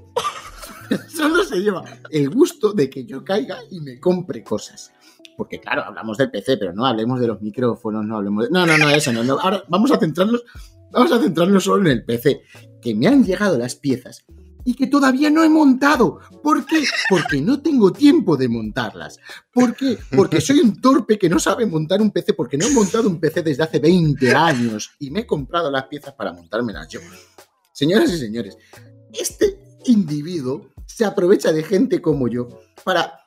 [1.09, 4.93] Solo se lleva el gusto de que yo caiga y me compre cosas.
[5.35, 8.51] Porque claro, hablamos del PC, pero no hablemos de los micrófonos, no hablemos de...
[8.51, 9.38] No, no, no, eso no, no.
[9.38, 10.45] Ahora vamos a centrarnos,
[10.91, 12.41] vamos a centrarnos solo en el PC.
[12.81, 14.25] Que me han llegado las piezas
[14.68, 16.20] y que todavía no he montado.
[16.43, 16.84] ¿Por qué?
[17.09, 19.18] Porque no tengo tiempo de montarlas.
[19.53, 19.97] ¿Por qué?
[20.13, 23.18] Porque soy un torpe que no sabe montar un PC, porque no he montado un
[23.18, 26.99] PC desde hace 20 años y me he comprado las piezas para montármelas yo.
[27.72, 28.57] Señoras y señores,
[29.13, 32.49] este individuo se aprovecha de gente como yo
[32.84, 33.22] para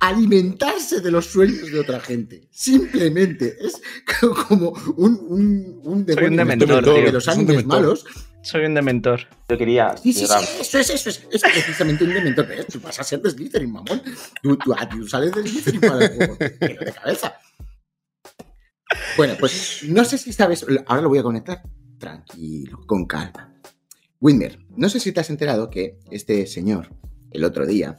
[0.00, 2.48] alimentarse de los sueños de otra gente.
[2.50, 3.78] Simplemente es
[4.48, 8.06] como un, un, un demonio de los animes malos.
[8.42, 9.20] Soy un dementor.
[9.48, 9.96] Yo quería.
[9.96, 11.28] Sí, sí, sí, eso es, eso es.
[11.30, 12.46] Es precisamente un dementor.
[12.70, 14.02] Tú vas a ser de Slytherin, mamón.
[14.42, 17.38] Tú, tú, ah, tú sales de Slytherin para el juego de cabeza.
[19.16, 20.66] Bueno, pues no sé si sabes.
[20.86, 21.62] Ahora lo voy a conectar.
[21.98, 23.54] Tranquilo, con calma.
[24.20, 26.94] Winder, no sé si te has enterado que este señor,
[27.32, 27.96] el otro día,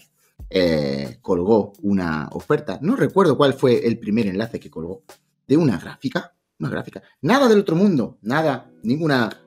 [0.49, 5.03] eh, colgó una oferta, no recuerdo cuál fue el primer enlace que colgó,
[5.47, 9.42] de una gráfica, una gráfica, nada del otro mundo, nada, ninguna...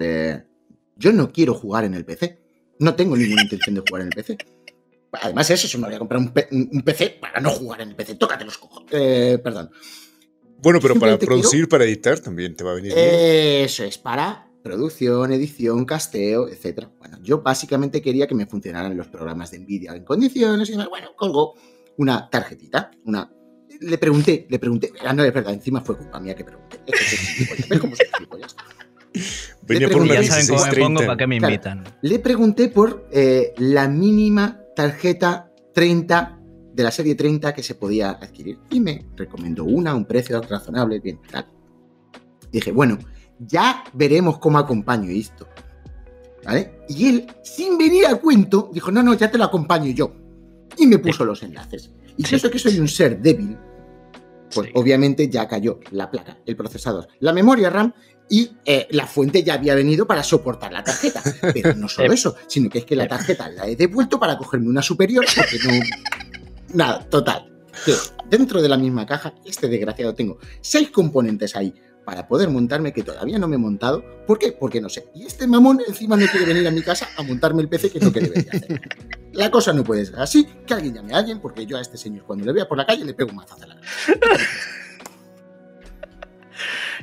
[0.00, 0.42] Eh,
[0.96, 2.38] yo no quiero jugar en el PC,
[2.80, 4.38] no tengo ninguna intención de jugar en el PC.
[5.12, 8.16] Además, eso, se me voy a comprar un, PC para no jugar en el PC,
[8.16, 8.90] tócate los cojones.
[8.92, 9.70] Eh, perdón.
[10.60, 13.06] Bueno, pero para producir, para editar también te va a venir bien.
[13.08, 16.88] Eso es, para producción, edición, casteo, etc.
[16.98, 21.14] Bueno, yo básicamente quería que me funcionaran los programas de Nvidia en condiciones y bueno,
[21.16, 21.54] colgó
[21.96, 23.32] una tarjetita, una...
[23.80, 26.80] Le pregunté, le pregunté, ah, no, es verdad, encima fue culpa mía que pregunté.
[27.68, 27.94] ¿Ves cómo
[29.62, 31.84] Venía por una saben cómo me pongo para que me invitan.
[32.02, 36.38] le pregunté por eh, la mínima tarjeta 30
[36.74, 41.00] de la serie 30 que se podía adquirir y me recomendó una, un precio razonable,
[41.00, 41.46] bien, tal.
[42.52, 42.98] Dije, bueno,
[43.40, 45.48] ya veremos cómo acompaño esto.
[46.44, 46.80] ¿Vale?
[46.88, 50.12] Y él, sin venir al cuento, dijo, no, no, ya te lo acompaño yo.
[50.76, 51.90] y me puso los enlaces.
[52.16, 53.56] Y si eso que soy un ser débil,
[54.54, 54.72] pues Sí.
[54.76, 57.92] obviamente ya cayó la placa, el procesador, la memoria RAM
[58.28, 61.22] y eh, la fuente ya había venido para soportar la tarjeta.
[61.52, 62.14] Pero no solo Eh.
[62.14, 65.58] eso, sino que es que la tarjeta la he devuelto para cogerme una superior porque
[65.64, 65.80] no...
[66.74, 67.50] Nada, total.
[68.28, 71.72] Dentro de la misma caja, este desgraciado tengo seis componentes ahí
[72.04, 74.02] para poder montarme que todavía no me he montado.
[74.26, 74.52] ¿Por qué?
[74.52, 75.08] Porque no sé.
[75.14, 77.98] Y este mamón encima no quiere venir a mi casa a montarme el PC, que
[77.98, 78.80] es lo que debería hacer.
[79.34, 81.96] La cosa no puede ser así, que alguien llame a alguien, porque yo a este
[81.96, 83.86] señor cuando le vea por la calle le pego un mazazo a la cara.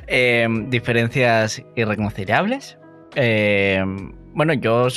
[0.06, 2.78] Eh, diferencias irreconciliables.
[3.14, 3.82] Eh,
[4.34, 4.88] bueno, yo,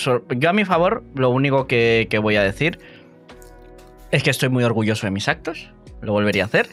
[0.48, 2.80] a mi favor, lo único que, que voy a decir
[4.12, 5.72] es que estoy muy orgulloso de mis actos.
[6.02, 6.68] Lo volvería a hacer.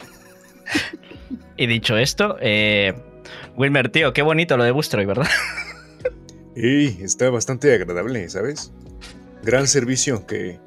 [1.57, 2.93] y dicho esto, eh,
[3.55, 5.27] Wilmer, tío, qué bonito lo de Bustroy, ¿verdad?
[6.55, 8.71] Y está bastante agradable, ¿sabes?
[9.43, 10.49] Gran servicio que...
[10.49, 10.59] eh,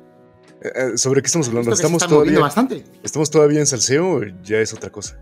[0.62, 1.72] eh, ¿Sobre qué estamos hablando?
[1.72, 2.84] ¿Estamos todavía, bastante.
[3.02, 4.22] ¿Estamos todavía en salseo?
[4.42, 5.18] Ya es otra cosa.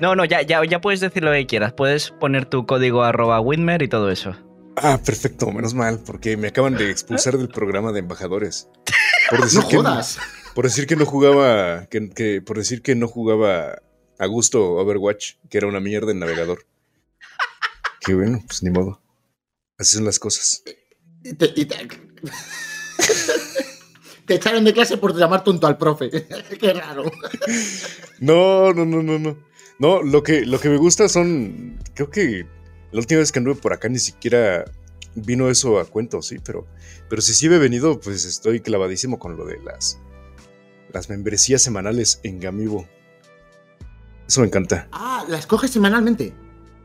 [0.00, 1.72] No, no, ya, ya, ya puedes decir lo que quieras.
[1.72, 4.34] Puedes poner tu código arroba Wilmer y todo eso.
[4.76, 8.68] Ah, perfecto, menos mal, porque me acaban de expulsar del programa de embajadores.
[9.28, 10.18] Por decir No que jodas.
[10.54, 13.82] por decir que no jugaba, que, que- por decir que no jugaba
[14.18, 16.66] a gusto Overwatch, que era una mierda en navegador.
[18.00, 19.00] Qué bueno, pues ni modo.
[19.78, 20.62] Así son las cosas.
[21.24, 21.76] Y te, y te-
[24.26, 26.10] te echaron de clase por llamar tonto al profe.
[26.60, 27.04] Qué raro.
[28.20, 29.36] No, no, no, no, no.
[29.80, 31.78] No, lo que, lo que me gusta son.
[31.94, 32.46] Creo que
[32.92, 34.70] la última vez que anduve por acá ni siquiera
[35.14, 36.66] vino eso a cuento, sí, pero,
[37.08, 39.98] pero si sí he venido, pues estoy clavadísimo con lo de las,
[40.92, 42.86] las membresías semanales en Gamibo.
[44.28, 44.86] Eso me encanta.
[44.92, 46.34] Ah, las coges semanalmente.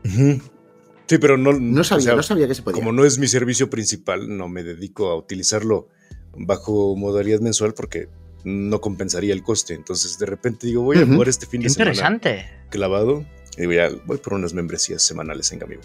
[0.02, 1.52] Sí, pero no.
[1.52, 2.80] No sabía, o sea, no sabía que se podía.
[2.80, 5.88] Como no es mi servicio principal, no me dedico a utilizarlo
[6.34, 8.08] bajo modalidad mensual porque
[8.48, 9.74] no compensaría el coste.
[9.74, 12.48] Entonces, de repente digo, voy a jugar este fin Qué de semana interesante.
[12.70, 13.26] clavado
[13.56, 15.82] y digo, ya voy por unas membresías semanales en Gamibo.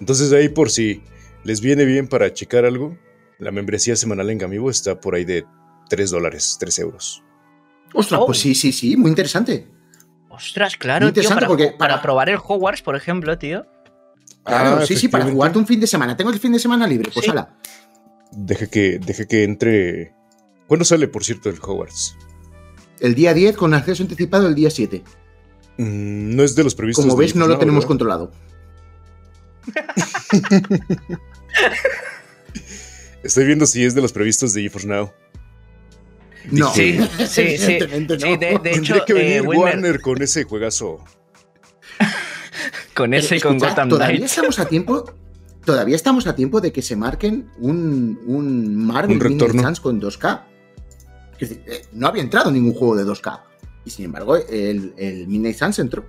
[0.00, 1.02] Entonces, de ahí por si
[1.42, 2.96] les viene bien para checar algo,
[3.40, 5.44] la membresía semanal en Gamibo está por ahí de
[5.90, 7.24] 3 dólares, 3 euros.
[7.94, 8.26] Ostras, Oh.
[8.26, 9.66] pues sí, sí, sí, muy interesante.
[10.28, 11.22] Ostras, claro, Muy tío.
[11.22, 13.66] interesante Para, porque para para- probar el Hogwarts, por ejemplo, tío.
[14.44, 16.16] Claro, Ah, sí, sí, para jugarte un fin de semana.
[16.16, 17.30] Tengo el fin de semana libre, pues Sí.
[17.30, 17.58] ala.
[18.30, 20.14] Deje que, deje que entre.
[20.68, 22.16] ¿Cuándo sale, por cierto, el Hogwarts?
[23.00, 25.02] El día 10 con acceso anticipado el día 7.
[25.78, 27.04] Mm, no es de los previstos.
[27.04, 27.88] Como ves, no lo tenemos ¿verdad?
[27.88, 28.30] controlado.
[33.22, 35.10] Estoy viendo si es de los previstos de GeForce Now.
[36.50, 37.40] No, Sí, sí, sí.
[37.72, 38.20] evidentemente no.
[38.20, 41.04] Sí, de, de Tendría hecho, que eh, venir Warner con ese juegazo.
[42.94, 45.12] con Pero ese y con escuchad, Gotham todavía estamos a tiempo.
[45.64, 49.62] Todavía estamos a tiempo de que se marquen un, un Marvel Un retorno.
[49.82, 50.42] Con 2K.
[51.38, 53.42] Es decir, eh, no había entrado ningún juego de 2K.
[53.84, 56.04] Y sin embargo, el, el Midnight Suns entró.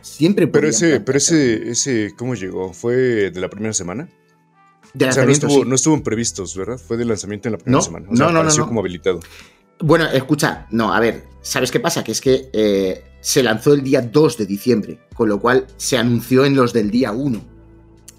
[0.00, 2.72] Siempre Pero ese, pero ese, ese, ¿cómo llegó?
[2.72, 4.08] ¿Fue de la primera semana?
[4.94, 5.62] De O sea, no estuvo, sí.
[5.66, 6.78] no estuvo en previstos, ¿verdad?
[6.78, 8.06] Fue de lanzamiento en la primera No, semana.
[8.10, 8.68] O sea, no, no, no, apareció no.
[8.68, 9.20] como habilitado.
[9.80, 12.02] Bueno, escucha, no, a ver, ¿sabes qué pasa?
[12.02, 15.98] Que es que eh, se lanzó el día 2 de diciembre, con lo cual se
[15.98, 17.44] anunció en los del día 1.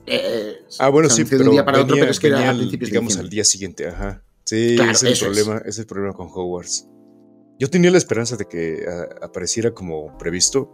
[0.06, 2.70] Eh, Ah, bueno, sí, pero un día para otro, pero es que era venía al-
[2.72, 4.24] digamos al día siguiente, ajá.
[4.50, 5.20] Sí, Claro, es el es.
[5.20, 6.90] problema, ese es el problema con Hogwarts.
[7.60, 8.84] Yo tenía la esperanza de que
[9.22, 10.72] apareciera como previsto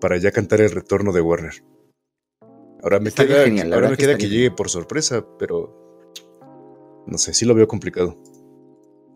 [0.00, 1.52] para ya cantar el retorno de Warner.
[2.82, 5.78] Ahora me queda, genial, ahora me que queda que llegue por sorpresa, pero
[7.06, 8.20] no sé, sí lo veo complicado.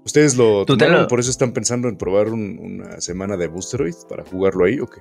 [0.05, 1.03] ¿Ustedes lo tomaron?
[1.03, 4.79] lo- ¿Por eso están pensando en probar un- una semana de Boosteroid para jugarlo ahí
[4.79, 5.01] o qué?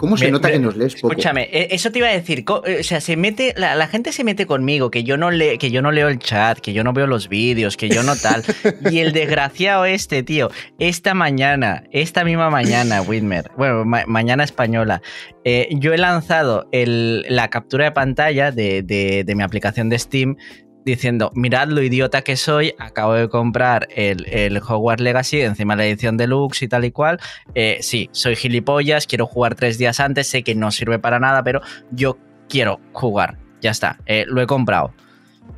[0.00, 1.12] ¿Cómo se Me- nota me- que nos lees poco?
[1.12, 2.42] Escúchame, eh, eso te iba a decir.
[2.64, 5.58] eh, O sea, se mete, la, la gente se mete conmigo, que yo no le,
[5.58, 8.16] que yo no leo el chat, que yo no veo los vídeos, que yo no
[8.16, 8.42] tal.
[8.90, 15.02] y el desgraciado este, tío, esta mañana, esta misma mañana, Whitmer, bueno, ma- mañana española,
[15.44, 19.98] eh, yo he lanzado el- la captura de pantalla de, de- de mi aplicación de
[19.98, 20.36] Steam
[20.84, 25.86] diciendo, mirad lo idiota que soy, acabo de comprar el, el Hogwarts Legacy, encima la
[25.86, 27.20] edición deluxe y tal y cual.
[27.54, 31.42] Eh, sí, soy gilipollas, quiero jugar tres días antes, sé que no sirve para nada,
[31.42, 31.60] pero
[31.90, 32.18] yo
[32.48, 34.92] quiero jugar, ya está, eh, lo he comprado.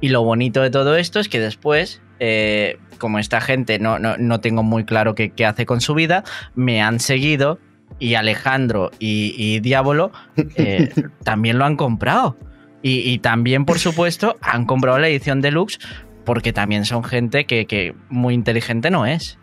[0.01, 4.17] Y lo bonito de todo esto es que después, eh, como esta gente no, no,
[4.17, 7.59] no tengo muy claro qué, qué hace con su vida, me han seguido
[7.99, 10.13] y Alejandro y, y Diablo
[10.57, 10.91] eh,
[11.25, 12.37] también lo han comprado.
[12.83, 15.79] Y, y también, por supuesto, han comprado la edición deluxe
[16.25, 19.39] porque también son gente que, que muy inteligente no es.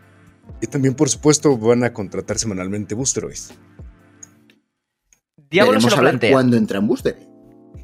[0.60, 3.38] Y también, por supuesto, van a contratar semanalmente Boosteroid.
[5.50, 6.32] Diablo se lo plantea.
[6.32, 7.16] cuándo entra en Booster.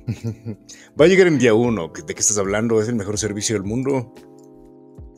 [1.00, 1.88] Va a llegar en día uno.
[2.06, 2.80] ¿De qué estás hablando?
[2.80, 4.14] Es el mejor servicio del mundo.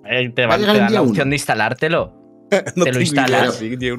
[0.09, 1.31] Eh, te Va a día la opción uno.
[1.31, 2.15] de instalártelo.
[2.77, 3.61] no Te lo instalas.
[3.61, 3.95] idea.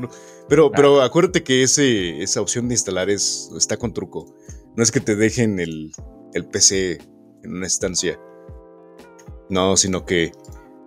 [0.47, 4.35] Pero, pero acuérdate que ese, esa opción de instalar es, está con truco.
[4.79, 5.91] No es que te dejen el,
[6.33, 6.99] el PC
[7.43, 8.17] en una estancia.
[9.49, 10.31] No, sino que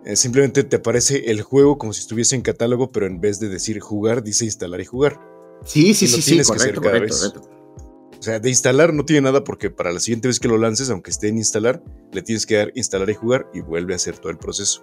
[0.07, 3.51] eh, simplemente te aparece el juego como si estuviese en catálogo, pero en vez de
[3.51, 5.21] decir jugar, dice instalar y jugar.
[5.67, 7.33] Sí, sí, Y lo sí, sí, tienes que hacer correcto, cada correcto, vez.
[7.35, 8.19] correcto.
[8.19, 10.89] O sea, de instalar no tiene nada porque para la siguiente vez que lo lances,
[10.89, 11.83] aunque esté en instalar,
[12.13, 14.83] le tienes que dar instalar y jugar y vuelve a hacer todo el proceso.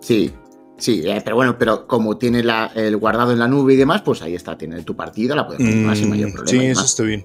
[0.00, 0.32] Sí,
[0.78, 4.02] sí, eh, pero bueno, pero como tiene la- el guardado en la nube y demás,
[4.02, 6.60] pues ahí está, tiene tu partida, la puedes continuar sin mayor Mm, problema.
[6.60, 7.24] sí, eso está bien.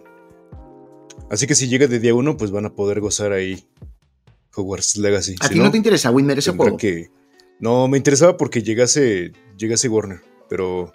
[1.33, 3.65] Así que si llega de día uno, pues van a poder gozar ahí
[4.55, 5.35] Hogwarts Legacy.
[5.39, 6.77] ¿A Si ti no, te interesa, Winner, ese juego?
[6.77, 7.09] que...
[7.59, 10.91] No, me interesaba porque llegase, llegase Warner, pero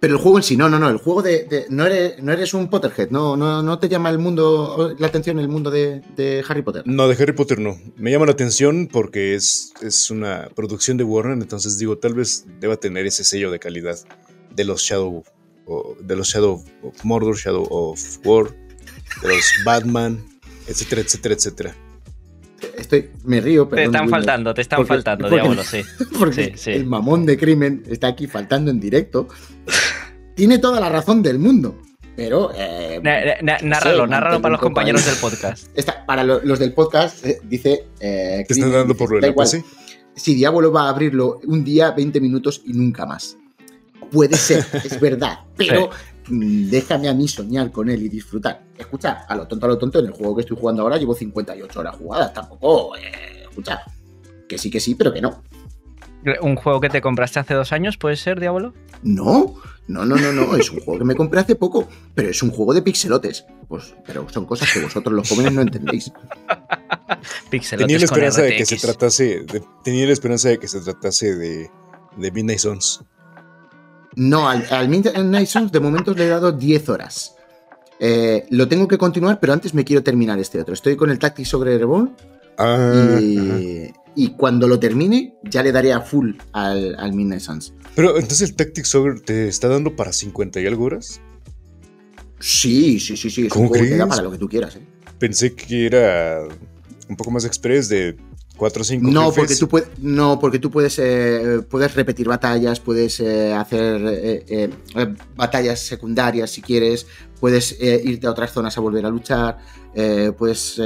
[0.00, 1.44] Pero el juego en sí, no, no, no, el juego de...
[1.44, 5.06] de- no, eres, no eres un Potterhead, no, no, no te llama el mundo, la
[5.06, 6.82] atención el mundo de, de Harry Potter.
[6.84, 7.78] no, de Harry Potter no.
[7.96, 12.44] Me llama la atención porque es, es una producción de Warner, entonces digo, tal vez
[12.60, 13.96] deba tener ese sello de calidad
[14.54, 15.22] de los Shadow,
[15.66, 18.54] o de los Shadow of Mordor, Shadow of War,
[19.20, 20.24] de los Batman,
[20.66, 21.76] etcétera, etcétera, etcétera.
[22.78, 23.82] Estoy, me río, pero...
[23.82, 25.82] Te están faltando, te están faltando, diablo, sí.
[26.18, 26.70] Porque Sí, sí.
[26.70, 29.28] el mamón de crimen está aquí faltando en directo.
[30.36, 31.76] Tiene toda la razón del mundo,
[32.16, 32.52] pero...
[32.56, 35.10] eh, Na- na- no nárralo, sé, nárralo para los compañeros ahí.
[35.10, 35.66] del podcast.
[35.76, 37.84] Esta- para lo- los del podcast, eh, dice...
[38.00, 39.64] eh, ¿Te están dando por lo "Da de la igual, PC?
[40.14, 43.36] Si Diablo va a abrirlo un día, 20 minutos y nunca más.
[44.10, 45.90] Puede ser, es verdad, pero
[46.28, 48.62] mm, déjame a mí soñar con él y disfrutar.
[48.76, 51.14] Escucha, a lo tonto, a lo tonto, en el juego que estoy jugando ahora llevo
[51.14, 53.82] 58 horas jugadas, tampoco, eh, escucha,
[54.48, 55.42] que sí, que sí, pero que no.
[56.40, 58.72] ¿Un juego que te compraste hace dos años puede ser, Diablo?
[59.02, 59.56] No,
[59.88, 62.50] no, no, no, no, es un juego que me compré hace poco, pero es un
[62.50, 63.44] juego de pixelotes.
[63.68, 66.12] Pues, pero son cosas que vosotros los jóvenes no entendéis.
[67.50, 70.68] Pixelotes Tenía la con esperanza de que se tratase de, tenía la esperanza de que
[70.68, 71.70] se tratase de,
[72.16, 73.00] de Midnight Suns.
[74.16, 77.34] No, al, al Midnight Suns de momento le he dado 10 horas.
[77.98, 80.74] Eh, lo tengo que continuar, pero antes me quiero terminar este otro.
[80.74, 82.14] Estoy con el Tactics Ogre Reborn
[82.58, 87.72] Ah, y, y cuando lo termine ya le daré a full al, al Midnight Suns.
[87.94, 91.20] Pero entonces el Tactics Ogre te está dando para 50 y algo horas.
[92.40, 93.46] Sí, sí, sí, sí.
[93.46, 94.08] Es ¿Cómo un juego que da crees?
[94.10, 94.76] para lo que tú quieras.
[94.76, 94.80] ¿eh?
[95.18, 96.42] Pensé que era
[97.08, 98.16] un poco más express de
[98.62, 102.78] 4 o 5 No, porque tú puedes, no, porque tú puedes, eh, puedes repetir batallas,
[102.78, 104.70] puedes eh, hacer eh,
[105.34, 107.08] batallas secundarias si quieres,
[107.40, 109.58] puedes irte a otras zonas a volver a luchar,
[110.38, 110.80] puedes,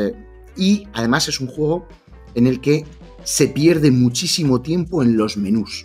[0.57, 1.87] y además es un juego
[2.35, 2.87] en el que
[3.25, 5.85] se pierde muchísimo tiempo en los menús,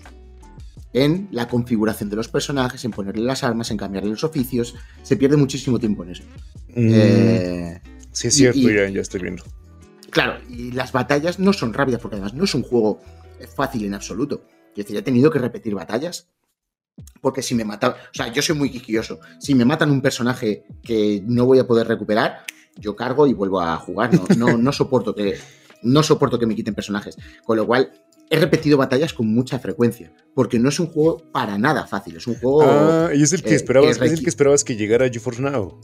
[0.93, 5.17] en la configuración de los personajes, en ponerle las armas, en cambiarle los oficios, se
[5.17, 6.23] pierde muchísimo tiempo en eso.
[6.73, 9.43] Eh, Mm, sí, es y- cierto, y- ya, ya estoy viendo.
[10.11, 12.99] Claro, y las batallas no son rápidas, porque además no es un juego
[13.55, 14.45] fácil en absoluto.
[14.71, 16.29] Es decir, he tenido que repetir batallas.
[17.21, 17.91] Porque si me matan.
[17.91, 19.19] O sea, yo soy muy quisquilloso.
[19.39, 22.43] Si me matan un personaje que no voy a poder recuperar,
[22.77, 24.11] yo cargo y vuelvo a jugar.
[24.13, 25.37] No, no, no soporto que.
[25.83, 27.17] No soporto que me quiten personajes.
[27.43, 27.91] Con lo cual,
[28.29, 30.13] he repetido batallas con mucha frecuencia.
[30.35, 32.17] Porque no es un juego para nada fácil.
[32.17, 32.63] Es un juego.
[32.63, 35.41] ah, y es el que eh, esperabas, es el que esperabas que llegara a GeForce
[35.41, 35.79] Now.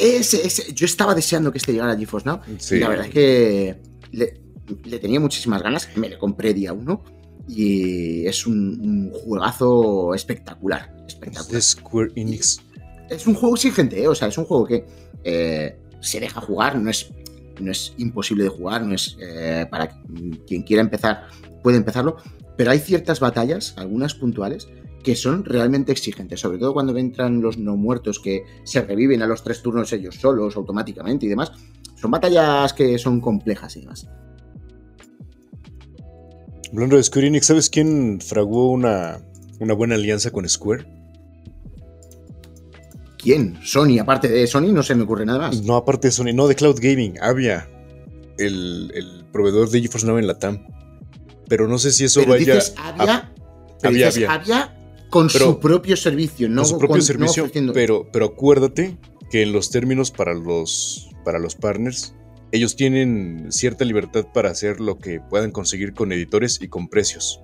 [0.00, 2.40] Ese- ese- yo estaba deseando que este llegara a GeForce Now.
[2.58, 2.76] Sí.
[2.76, 3.76] Y la verdad es que
[4.12, 4.40] le,
[4.84, 5.88] le tenía muchísimas ganas.
[5.96, 7.04] Me lo compré día uno.
[7.48, 10.92] Y es un, un juegazo espectacular.
[11.06, 11.62] Es Espectacular.
[11.62, 12.60] Square Enix.
[13.08, 14.08] Es un juego exigente, ¿eh?
[14.08, 14.84] O sea, es un juego que
[15.22, 17.10] eh, se deja jugar, no es,
[17.60, 20.00] no es imposible de jugar, no es eh, para
[20.46, 21.28] quien quiera empezar,
[21.62, 22.16] puede empezarlo.
[22.56, 24.66] Pero hay ciertas batallas, algunas puntuales,
[25.06, 29.28] que son realmente exigentes, sobre todo cuando entran los no muertos que se reviven a
[29.28, 31.52] los tres turnos ellos solos automáticamente y demás.
[31.94, 34.08] Son batallas que son complejas y demás.
[36.72, 39.20] Hablando de Square Enix, ¿sabes quién fraguó una,
[39.60, 40.84] una buena alianza con Square?
[43.16, 43.60] ¿Quién?
[43.62, 45.62] Sony, aparte de Sony, no se me ocurre nada más.
[45.62, 47.70] No, aparte de Sony, no, de Cloud Gaming, Avia,
[48.38, 50.66] el, el proveedor de GeForce Now en la TAM.
[51.46, 53.32] Pero no sé si eso Pero vaya dices Avia,
[53.80, 54.34] pero Avia, dices Avia.
[54.34, 54.75] Avia
[55.10, 58.96] con Pero- su propio servicio, no con su propio con- servicio, pero, pero acuérdate
[59.30, 62.14] que en los términos para los, para los partners,
[62.52, 67.40] ellos tienen cierta libertad para hacer lo que puedan conseguir con editores y con precios.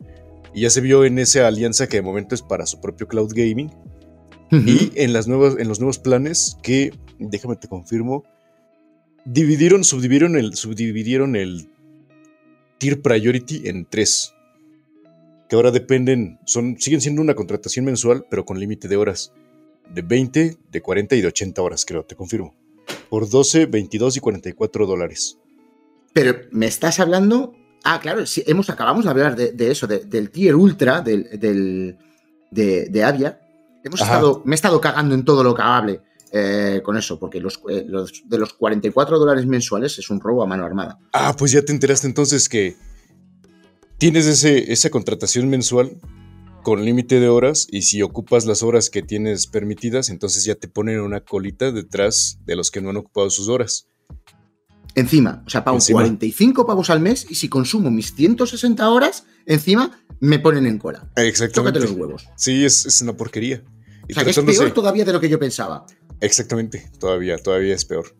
[0.54, 3.32] Y ya se vio en esa alianza que de momento es para su propio cloud
[3.34, 3.70] gaming
[4.50, 8.22] y en, las nuevas, en los nuevos planes que, déjame te confirmo,
[9.24, 11.70] dividieron, subdividieron el, subdividieron el
[12.78, 14.31] tier priority en tres.
[15.52, 19.34] Que ahora dependen, son, siguen siendo una contratación mensual, pero con límite de horas.
[19.86, 22.54] De 20, de 40 y de 80 horas, creo, te confirmo.
[23.10, 25.36] Por 12, 22 y 44 dólares.
[26.14, 27.54] Pero me estás hablando
[27.84, 31.28] Ah, claro, sí, hemos, acabamos de hablar de, eso, del tier ultra del,
[32.50, 33.38] de, de, Avia.
[33.84, 36.00] Hemos estado, me he estado cagando en todo lo cagable
[36.32, 40.42] eh, con eso, porque los, eh, los, de los 44 dólares mensuales es un robo
[40.42, 40.98] a mano armada.
[41.12, 42.74] Ah, pues ya te enteraste entonces que
[44.02, 45.96] tienes ese, esa contratación mensual
[46.64, 50.66] con límite de horas y si ocupas las horas que tienes permitidas, entonces ya te
[50.66, 53.86] ponen una colita detrás de los que no han ocupado sus horas.
[54.96, 60.04] Encima, o sea, pago 45 pavos al mes y si consumo mis 160 horas, encima
[60.18, 61.08] me ponen en cola.
[61.14, 61.78] Exactamente.
[61.78, 62.28] Chócate los huevos.
[62.36, 63.62] Sí, es, una porquería.
[64.10, 65.86] o sea, que es peor todavía de lo que yo pensaba.
[66.20, 68.16] Exactamente, todavía, todavía es peor.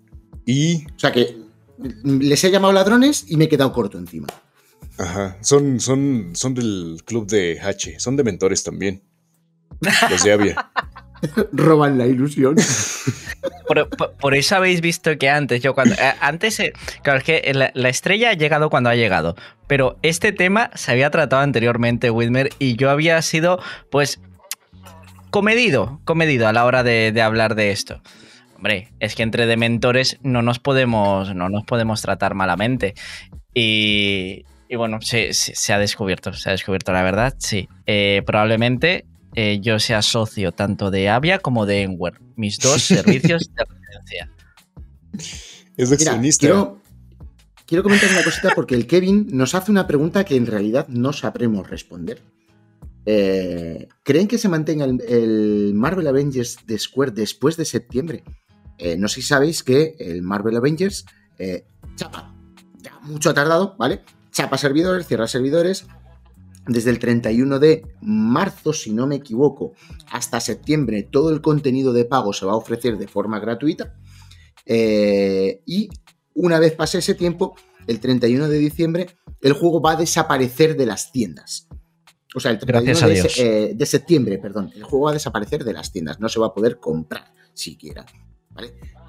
[0.47, 0.87] Y...
[0.95, 1.43] O sea que
[2.05, 4.29] les he llamado ladrones y me he quedado corto encima.
[4.99, 9.03] Ajá, son, son, son del club de H, son de mentores también.
[10.11, 10.71] Los de Avia.
[11.53, 12.57] Roban la ilusión.
[14.21, 15.95] Por, eso habéis visto que antes, yo cuando.
[15.95, 16.73] Eh, antes, eh,
[17.03, 19.37] claro, es que la, estrella ha llegado cuando ha llegado.
[19.67, 23.61] Pero este tema se había tratado anteriormente, Whitmer, y yo había sido,
[23.91, 24.21] pues.
[25.31, 28.03] comedido, comedido a la hora de, hablar de esto.
[28.57, 32.95] Hombre, es que entre dementores no nos podemos, no nos podemos tratar malamente.
[33.55, 37.69] Y, y bueno, se, se, ha descubierto, se ha descubierto la verdad, sí.
[37.85, 39.05] Eh, probablemente
[39.35, 44.31] eh, yo sea socio tanto de Avia como de Enware, mis dos servicios de referencia.
[45.77, 46.41] Es accionista.
[46.41, 46.81] quiero,
[47.67, 51.13] quiero, comentar una cosita porque el Kevin nos hace una pregunta que en realidad no
[51.13, 52.23] sabremos responder.
[53.05, 58.25] Eh, ¿Creen que se mantenga el, Marvel Avengers de Square después de septiembre?
[58.79, 61.05] Eh, no sé si sabéis que el Marvel Avengers
[61.95, 62.35] chapa,
[62.81, 64.01] ya mucho ha tardado, ¿vale?
[64.33, 65.87] Chapa servidores, cierra servidores,
[66.67, 69.73] desde el 31 de marzo, si no me equivoco,
[70.11, 73.95] hasta septiembre, todo el contenido de pago se va a ofrecer de forma gratuita.
[74.65, 75.89] Eh, y
[76.35, 77.55] una vez pase ese tiempo,
[77.87, 79.07] el 31 de diciembre,
[79.41, 81.69] el juego va a desaparecer de las tiendas.
[82.35, 85.93] O sea, el 31 eh, de, septiembre, perdón, el juego va a desaparecer de las
[85.93, 88.07] tiendas, no se va a poder comprar siquiera.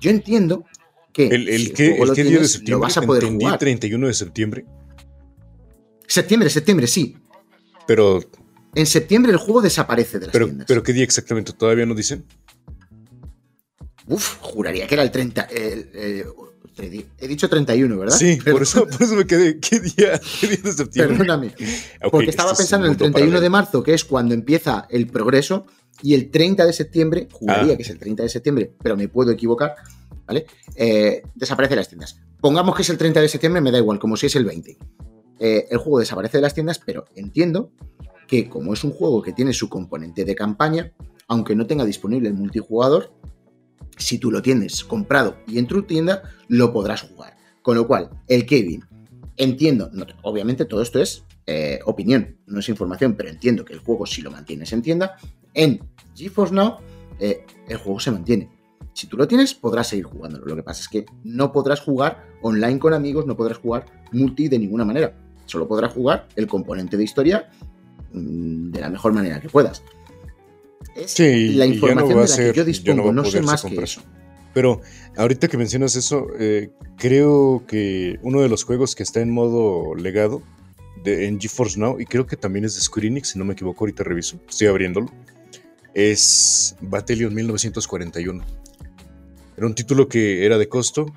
[0.01, 0.65] Yo entiendo
[1.13, 1.93] que el, el, que,
[2.23, 3.59] día de septiembre lo vas a poder jugar.
[3.59, 4.65] 31 de septiembre.
[6.07, 7.17] Septiembre, septiembre, sí.
[7.87, 8.21] Pero.
[8.75, 10.67] En septiembre el juego desaparece de las pero, tiendas.
[10.67, 11.53] ¿Pero qué día exactamente?
[11.53, 12.25] ¿Todavía no dicen?
[14.07, 15.47] Uf, juraría que era el 30.
[15.51, 18.17] he dicho 31, ¿verdad?
[18.17, 19.59] Sí, por, eso, por eso me quedé.
[19.59, 21.17] ¿Qué día, qué día de septiembre?
[21.17, 21.53] Perdóname.
[22.11, 25.67] porque estaba pensando en el 31 de marzo, que es cuando empieza el progreso,
[26.01, 27.77] y el 30 de septiembre, juraría ah.
[27.77, 29.75] que es el 30 de septiembre, pero me puedo equivocar,
[30.25, 30.45] ¿vale?
[30.75, 32.19] Eh, desaparece de las tiendas.
[32.41, 34.77] Pongamos que es el 30 de septiembre, me da igual, como si es el 20.
[35.45, 37.73] Eh, el juego desaparece de las tiendas, pero entiendo
[38.29, 40.93] que como es un juego que tiene su componente de campaña,
[41.27, 43.11] aunque no tenga disponible el multijugador,
[43.97, 47.35] si tú lo tienes comprado y en tu tienda, lo podrás jugar.
[47.61, 48.85] Con lo cual, el Kevin,
[49.35, 49.91] entiendo,
[50.21, 54.21] obviamente todo esto es eh, opinión, no es información, pero entiendo que el juego, si
[54.21, 55.17] lo mantienes en tienda,
[55.53, 55.81] en
[56.15, 56.77] GeForce Now,
[57.19, 58.49] eh, el juego se mantiene.
[58.93, 60.45] Si tú lo tienes, podrás seguir jugándolo.
[60.45, 64.47] Lo que pasa es que no podrás jugar online con amigos, no podrás jugar multi
[64.47, 65.19] de ninguna manera.
[65.45, 67.49] Solo podrás jugar el componente de historia
[68.11, 69.83] mm, de la mejor manera que puedas.
[70.95, 74.01] Es la información de la que yo dispongo, no, sé más que eso.
[74.53, 74.81] Pero
[75.17, 79.95] ahorita que mencionas eso, eh, creo que uno de los juegos que está en modo
[79.95, 80.43] legado
[81.03, 83.53] de, en GeForce Now, y creo que también es de Square Enix, si no me
[83.53, 85.11] equivoco, ahorita reviso, estoy abriéndolo,
[85.93, 88.43] es Battalion 1941.
[89.57, 91.07] Era un título que era de costo,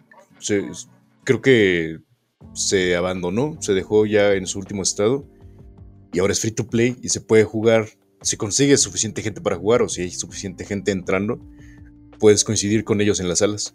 [1.25, 1.99] creo que
[2.53, 5.27] se abandonó, se dejó ya en su último estado
[6.13, 7.87] y ahora es free to play y se puede jugar.
[8.23, 11.39] Si consigues suficiente gente para jugar o si hay suficiente gente entrando,
[12.19, 13.75] puedes coincidir con ellos en las salas.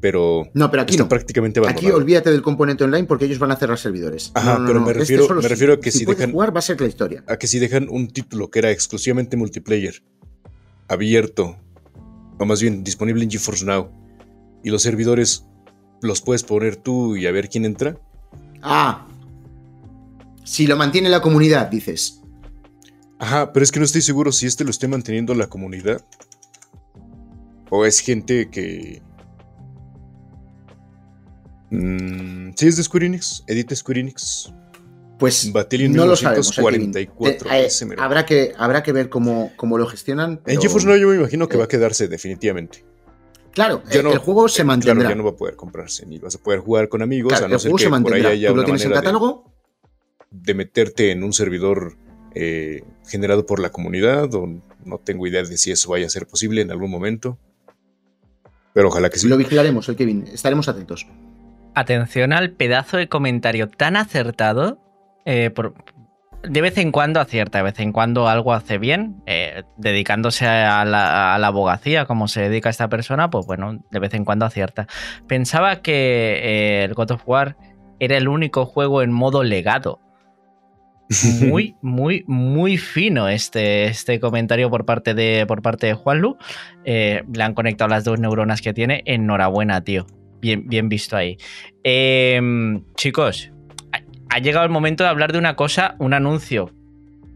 [0.00, 1.08] Pero, no, pero aquí no.
[1.08, 1.88] prácticamente abandonado.
[1.88, 4.32] Aquí olvídate del componente online porque ellos van a cerrar servidores.
[4.34, 6.32] Ajá, pero me refiero, me refiero a que si, dejan.
[6.32, 7.22] jugar, va a ser la historia.
[7.28, 10.02] A que si dejan un título que era exclusivamente multiplayer,
[10.88, 11.58] abierto,
[12.38, 13.90] o más bien disponible en GeForce Now,
[14.64, 15.44] y los servidores
[16.00, 17.96] los puedes poner tú y a ver quién entra.
[18.62, 19.06] Ah,
[20.44, 22.20] si lo mantiene la comunidad, dices.
[23.18, 26.04] Ajá, pero es que no estoy seguro si este lo esté manteniendo la comunidad.
[27.70, 29.02] O es gente que.
[31.70, 33.44] Mm, sí, es de Square Enix.
[33.46, 34.52] Edita Square Enix.
[35.20, 35.52] Pues
[35.90, 36.58] no lo sabemos.
[36.58, 37.08] Eh,
[37.50, 37.68] eh,
[37.98, 40.40] habrá, que, habrá que ver cómo, cómo lo gestionan.
[40.46, 42.86] En GeForce no, yo me imagino que va a eh, quedarse definitivamente.
[43.52, 44.94] Claro, el juego se mantendrá.
[44.94, 47.48] Claro, ya no va a poder comprarse, ni vas a poder jugar con amigos, a
[47.48, 49.52] no ser que por ahí haya ¿Tú lo tienes en catálogo?
[50.30, 51.96] De, meterte en un servidor
[52.34, 54.46] eh, generado por la comunidad, o
[54.84, 57.38] no tengo idea de si eso vaya a ser posible en algún momento.
[58.72, 59.28] Pero ojalá que sí.
[59.28, 61.06] Lo vigilaremos, el Kevin, estaremos atentos.
[61.74, 64.78] atención al pedazo de comentario tan acertado.
[65.24, 65.50] Eh,
[66.42, 70.84] de vez en cuando acierta, de vez en cuando algo hace bien, eh, dedicándose a
[70.84, 74.86] la, abogacía, como se dedica esta persona, pues bueno, de vez en cuando acierta.
[75.26, 77.56] Pensaba que eh, el God of War
[77.98, 80.00] era el único juego en modo legado.
[81.40, 86.38] Muy, muy, muy fino este, este comentario por parte de, por parte de Juanlu.
[86.84, 89.02] le han conectado las dos neuronas que tiene.
[89.04, 90.06] Enhorabuena, tío.
[90.40, 91.36] Bien, bien visto ahí.
[91.84, 93.52] Em, chicos,
[94.30, 96.72] ha llegado el momento de hablar de una cosa, un anuncio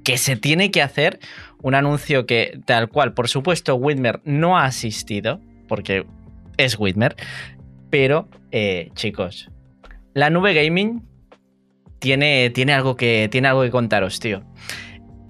[0.04, 1.18] que se tiene que hacer,
[1.62, 6.06] un anuncio que tal cual, por supuesto, Whitmer no ha asistido, porque
[6.56, 7.16] es Whitmer,
[7.90, 9.50] pero eh, chicos,
[10.12, 11.02] la nube gaming
[11.98, 14.42] tiene, tiene, algo, que, tiene algo que contaros, tío.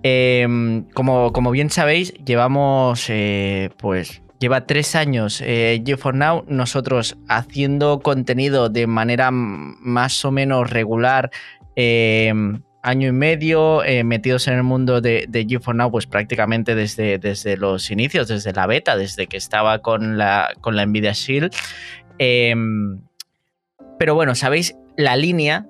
[0.03, 5.83] Em, como, como, bien sabéis, llevamos eh, pues lleva tres años eh,
[6.13, 11.31] Now, nosotros haciendo contenido de manera más o menos regular,
[11.77, 17.19] em, año y medio, eh, metidos en el mundo de, de Now, pues prácticamente desde,
[17.19, 21.55] desde los inicios, desde la beta, desde que estaba con la, con la Nvidia Shield.
[22.19, 23.01] Em,
[23.99, 25.67] pero bueno, sabéis, la línea,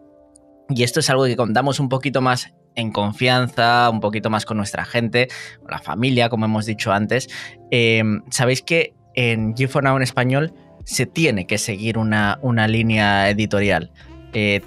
[0.69, 4.57] y esto es algo que contamos un poquito más en confianza, un poquito más con
[4.57, 5.29] nuestra gente,
[5.61, 7.29] con la familia, como hemos dicho antes.
[7.71, 10.53] Em, sabéis que en g Now en español
[10.85, 13.93] se tiene que seguir una, una línea editorial.
[14.33, 14.63] Eh,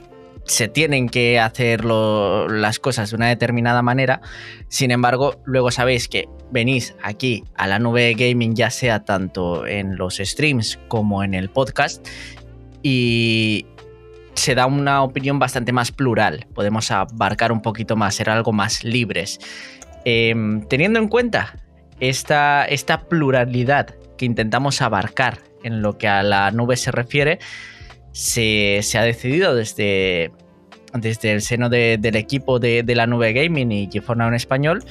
[0.48, 4.22] se tienen que hacer las cosas de una determinada manera.
[4.70, 9.98] Sin embargo, luego sabéis que venís aquí a la nube gaming, ya sea tanto en
[9.98, 12.08] los streams como en el podcast,
[12.82, 13.66] y,
[14.38, 18.84] se da una opinión bastante más plural, podemos abarcar un poquito más, ser algo más
[18.84, 19.40] libres.
[20.06, 21.56] Em, teniendo en cuenta
[22.00, 27.40] esta, esta pluralidad que intentamos abarcar en lo que a la nube se refiere,
[28.18, 30.32] se, ha decidido desde,
[30.94, 34.84] desde el seno del equipo de, la nube gaming y GeForce en español,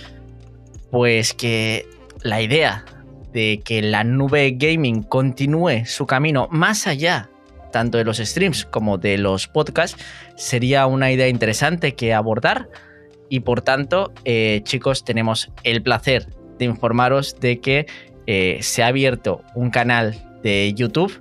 [0.93, 1.89] pues que
[2.23, 2.85] la idea
[3.33, 7.29] de que la nube gaming continúe su camino más allá
[7.73, 10.03] tanto de los streams como de los podcasts,
[10.37, 12.71] sería una idea interesante que abordar.
[13.29, 16.29] Y por tanto, eh, chicos, tenemos el placer
[16.59, 17.87] de informaros de que
[18.27, 21.13] eh, se ha abierto un canal de YouTube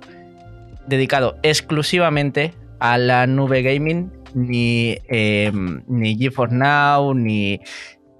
[0.88, 5.50] dedicado exclusivamente a la nube gaming, ni, eh,
[5.86, 7.60] ni GeForce Now, ni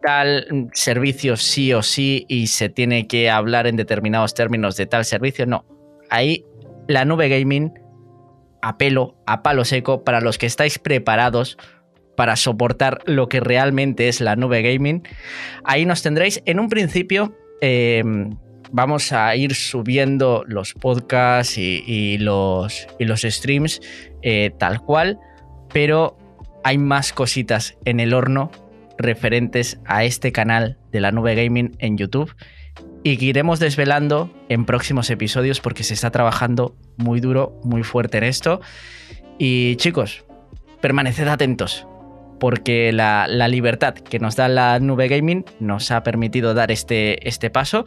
[0.03, 5.05] tal servicio sí o sí y se tiene que hablar en determinados términos de tal
[5.05, 5.47] servicio.
[5.47, 5.65] No,
[6.11, 6.45] ahí
[6.89, 7.73] la nube gaming
[8.63, 11.59] a pelo, a palo seco, para los que estáis preparados
[12.17, 15.03] para soportar lo que realmente es la nube gaming.
[15.65, 16.43] Ahí nos tendréis.
[16.47, 18.37] En un principio em,
[18.73, 22.87] vamos a ir subiendo los podcasts y, los,
[23.23, 23.81] streams
[24.23, 25.19] eh, tal cual,
[25.73, 26.17] pero
[26.65, 28.51] hay más cositas en el horno
[28.99, 32.35] referentes a este canal de la nube gaming en YouTube
[33.03, 38.19] y que iremos desvelando en próximos episodios porque se está trabajando muy duro, muy fuerte
[38.19, 38.61] en esto.
[39.39, 40.25] Y chicos,
[40.81, 41.87] permaneced atentos
[42.39, 47.51] porque la, libertad que nos da la nube gaming nos ha permitido dar este, este
[47.51, 47.85] paso.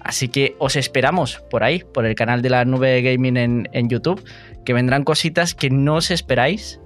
[0.00, 4.22] Así que os esperamos por ahí, por el canal de la nube gaming en, YouTube,
[4.64, 6.80] que vendrán cositas que no os esperáis.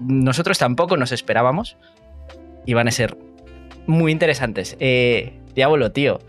[0.00, 1.76] Nosotros tampoco nos esperábamos
[2.66, 3.16] y van a ser
[3.86, 4.76] muy interesantes.
[4.80, 6.20] Eh, Diablo, tío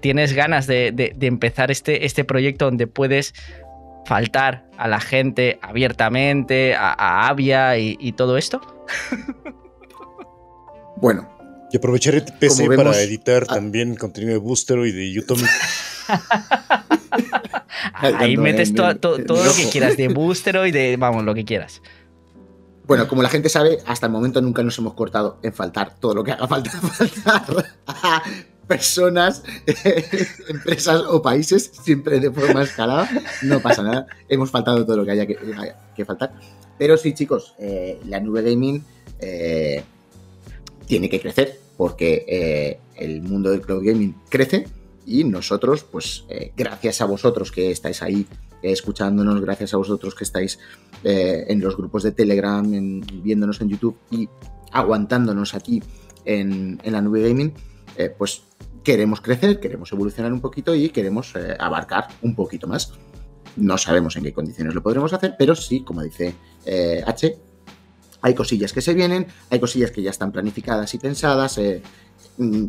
[0.00, 3.34] tienes ganas de, empezar este, este proyecto donde puedes
[4.06, 8.60] faltar a la gente abiertamente, a, Avia y, todo esto?
[10.96, 11.39] bueno.
[11.72, 15.44] Y aprovechar el PC para editar también contenido de Booster y de YouTube.
[17.94, 21.82] Ahí metes todo lo que quieras de Booster y de, vamos, lo que quieras.
[22.86, 26.14] Bueno, como la gente sabe, hasta el momento nunca nos hemos cortado en faltar todo
[26.14, 27.64] lo que haga falta faltar
[28.66, 29.42] personas,
[30.48, 33.08] empresas o países, siempre de forma escalada.
[33.42, 34.06] No pasa nada.
[34.28, 36.32] Hemos faltado todo lo que haya que, faltar.
[36.78, 38.84] Pero sí, chicos, eh, la nube gaming
[39.18, 39.82] eh,
[40.90, 44.66] tiene que crecer porque eh, el mundo del cloud gaming crece
[45.06, 46.24] y nosotros, pues
[46.56, 48.26] gracias a vosotros que estáis ahí
[48.62, 50.58] escuchándonos, gracias a vosotros que estáis
[51.02, 52.62] en los grupos de Telegram,
[53.22, 54.28] viéndonos en YouTube y
[54.70, 55.82] aguantándonos aquí
[56.26, 57.54] en, en la nube gaming,
[58.18, 58.42] pues
[58.82, 62.92] queremos crecer, queremos evolucionar un poquito y queremos eh, abarcar un poquito más.
[63.56, 66.34] No sabemos en qué condiciones lo podremos hacer, pero sí, como dice
[66.64, 67.36] eh, H,
[68.22, 71.58] hay cosillas que se vienen, hay cosillas que ya están planificadas y pensadas.
[71.58, 71.82] Eh,
[72.38, 72.66] mm,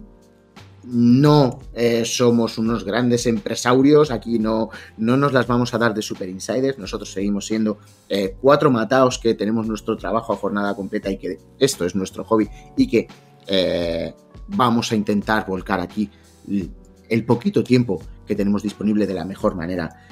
[0.84, 6.02] no eh, somos unos grandes empresarios, aquí no, no nos las vamos a dar de
[6.02, 7.78] super insiders, nosotros seguimos siendo
[8.10, 12.24] eh, cuatro mataos que tenemos nuestro trabajo a jornada completa y que esto es nuestro
[12.24, 13.08] hobby y que
[14.48, 16.10] vamos a intentar volcar aquí
[17.10, 20.08] el poquito tiempo que tenemos disponible de la mejor manera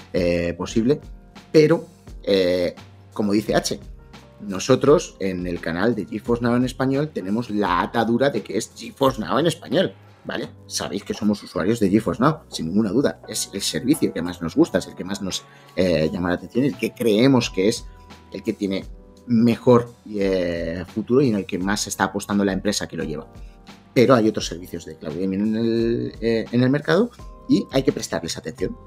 [0.56, 1.02] posible,
[1.52, 1.88] pero
[3.14, 3.80] como dice H,
[4.41, 8.72] nosotros en el canal de GeForce Now en español tenemos la atadura de que es
[8.76, 9.94] GeForce Now en español.
[10.26, 10.49] ¿vale?
[10.68, 13.22] Sabéis que somos usuarios de GeForce Now, sin ninguna duda.
[13.28, 15.44] Es el servicio que más nos gusta, es el que más nos
[15.76, 17.86] eh, llama la atención, el que creemos que es
[18.32, 18.86] el que tiene
[19.28, 23.28] mejor eh, futuro y en el que más está apostando la empresa que lo lleva.
[23.94, 27.11] Pero hay otros servicios de cloud gaming en el, eh, en el mercado
[27.48, 28.78] y hay que prestarles atención.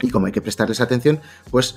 [0.00, 1.20] Y como hay que prestarles atención,
[1.50, 1.76] pues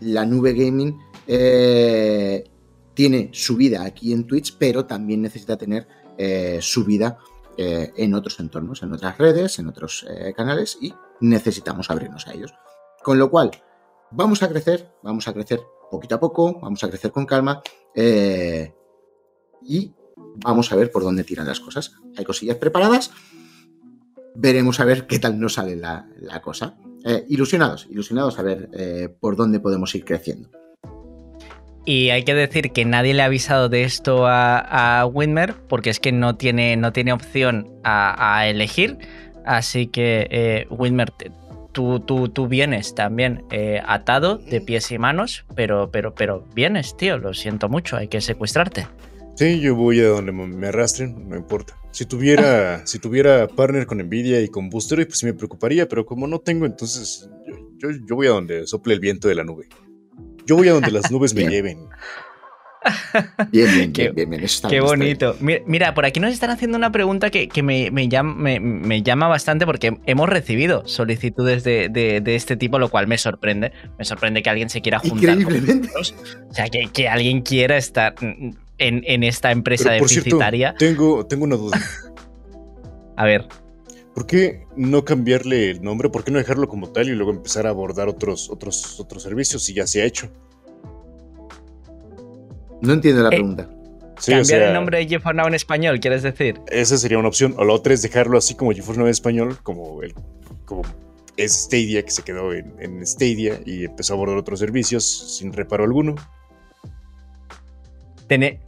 [0.00, 5.86] la nube gaming tiene su vida aquí en Twitch, pero también necesita tener
[6.60, 7.18] su vida
[7.58, 12.34] eh, en otros entornos, en otras redes, en otros eh, canales y necesitamos abrirnos a
[12.34, 12.52] ellos.
[13.02, 13.50] Con lo cual,
[14.10, 17.62] vamos a crecer, vamos a crecer poquito a poco, vamos a crecer con calma
[17.94, 18.74] eh,
[19.62, 21.94] y vamos a ver por dónde tiran las cosas.
[22.18, 23.10] Hay cosillas preparadas,
[24.34, 26.06] veremos a ver qué tal nos sale la,
[26.42, 26.76] cosa.
[27.28, 30.50] ilusionados, ilusionados a ver por dónde podemos ir creciendo.
[31.88, 34.58] Y hay que decir que nadie le ha avisado de esto a,
[35.02, 35.08] a
[35.68, 38.98] porque es que no tiene, no tiene opción a, elegir.
[39.44, 40.66] Así que, eh,
[41.70, 46.96] tú, tú, tú, vienes también eh, atado de pies y manos, pero, pero, pero vienes,
[46.96, 48.88] tío, lo siento mucho, hay que secuestrarte.
[49.36, 51.78] Sí, yo voy a donde me arrastren, no importa.
[51.92, 56.04] Si tuviera, si tuviera partner con Nvidia y con Booster, pues sí me preocuparía, pero
[56.04, 57.30] como no tengo, entonces
[57.76, 59.68] yo, yo voy a donde sople el viento de la nube.
[60.46, 61.88] Yo voy a donde las nubes me lleven.
[63.50, 65.36] Bien, bien, qué, bien, qué bonito.
[65.40, 70.86] Mira, por aquí nos están haciendo una pregunta que, me, llama, bastante porque hemos recibido
[70.86, 73.72] solicitudes de, este tipo, lo cual me sorprende.
[73.98, 75.90] Me sorprende que alguien se quiera juntar Increíblemente.
[75.98, 78.14] o sea, que, alguien quiera estar
[78.78, 80.74] en, esta empresa Pero, deficitaria.
[80.78, 81.80] tengo, tengo una duda.
[83.16, 83.48] a ver.
[84.16, 86.08] ¿Por qué no cambiarle el nombre?
[86.08, 89.62] ¿Por qué no dejarlo como tal y luego empezar a abordar otros, otros, otros servicios
[89.62, 90.30] si ya se ha hecho?
[92.80, 93.68] No entiendo la eh, pregunta.
[94.26, 96.58] cambiar el nombre de GeForce Now en español, ¿quieres decir?
[96.68, 97.56] Esa sería una opción.
[97.58, 100.14] O la otra es dejarlo así como GeForce Now en español, como, el,
[100.64, 100.80] como
[101.36, 105.04] es Stadia, que se quedó en, Stadia y empezó a abordar otros servicios
[105.36, 106.14] sin reparo alguno.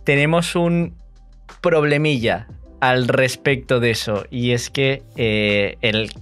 [0.04, 0.94] tenemos un
[1.62, 2.48] problemilla
[2.80, 4.24] al respecto de eso.
[4.30, 6.12] Y es que eh, el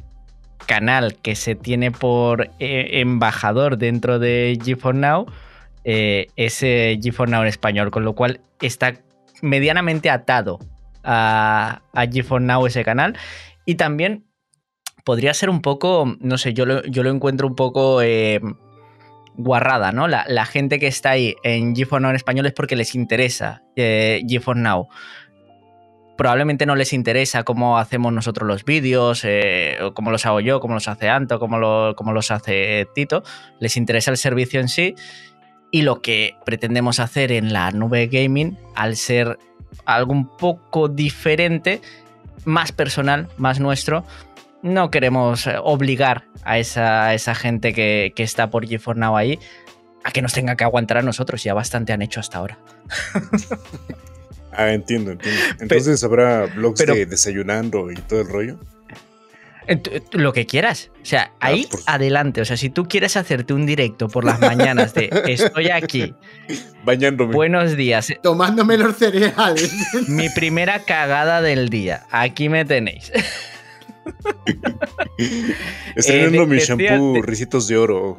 [0.66, 5.26] canal que se tiene por eh, embajador dentro de GeForce Now
[5.84, 8.94] eh, es GeForce Now en español, con lo cual está
[9.42, 10.58] medianamente atado
[11.04, 13.16] a, a GeForce Now ese canal.
[13.64, 14.24] Y también
[15.04, 18.00] podría ser un poco, no sé, yo lo, yo lo encuentro un poco
[19.38, 20.08] guarrada, ¿no?
[20.08, 24.60] La, gente que está ahí en GeForce Now en español es porque les interesa GeForce
[24.60, 24.88] Now
[26.16, 30.60] probablemente no les interesa cómo hacemos nosotros los vídeos, eh, o cómo los hago yo,
[30.60, 33.22] cómo los hace Anto, cómo, los hace Tito.
[33.60, 34.94] Les interesa el servicio en sí
[35.70, 39.38] y lo que pretendemos hacer en la nube gaming, al ser
[39.84, 41.80] algo un poco diferente,
[42.44, 44.04] más personal, más nuestro,
[44.62, 49.38] no queremos eh, obligar a esa, esa gente que, está por GeForce Now ahí
[50.04, 51.42] a que nos tenga que aguantar a nosotros.
[51.42, 52.58] Ya bastante han hecho hasta ahora.
[54.56, 55.40] Ah, entiendo, entiendo.
[55.60, 58.58] Entonces habrá blogs de desayunando y todo el rollo.
[60.12, 60.90] Lo que quieras.
[61.02, 62.40] O sea, ah, ahí adelante.
[62.40, 66.14] O sea, si tú quieres hacerte un directo por las mañanas de estoy aquí.
[66.84, 67.34] Bañándome.
[67.34, 68.12] Buenos días.
[68.22, 69.72] Tomándome los cereales.
[70.08, 72.06] Mi primera cagada del día.
[72.10, 73.12] Aquí me tenéis.
[75.96, 78.16] Estrenando eh, mi shampoo, risitos de oro.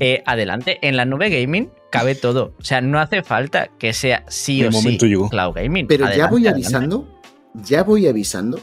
[0.00, 2.54] Eh, adelante, en la nube gaming cabe todo.
[2.58, 5.86] O sea, no hace falta que sea sí o sí cloud gaming.
[5.86, 7.06] Pero ya voy avisando,
[7.54, 8.60] ya voy avisando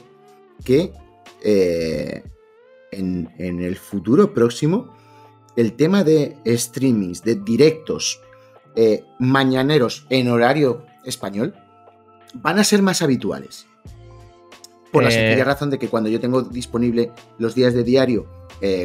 [0.63, 0.91] que
[1.43, 2.23] eh,
[2.91, 4.95] en, el futuro próximo
[5.55, 8.21] el tema de streamings, de directos
[8.75, 11.55] eh, mañaneros en horario español
[12.33, 13.65] van a ser más habituales.
[14.91, 18.27] Por la sencilla razón de que cuando yo tengo disponible los días de diario,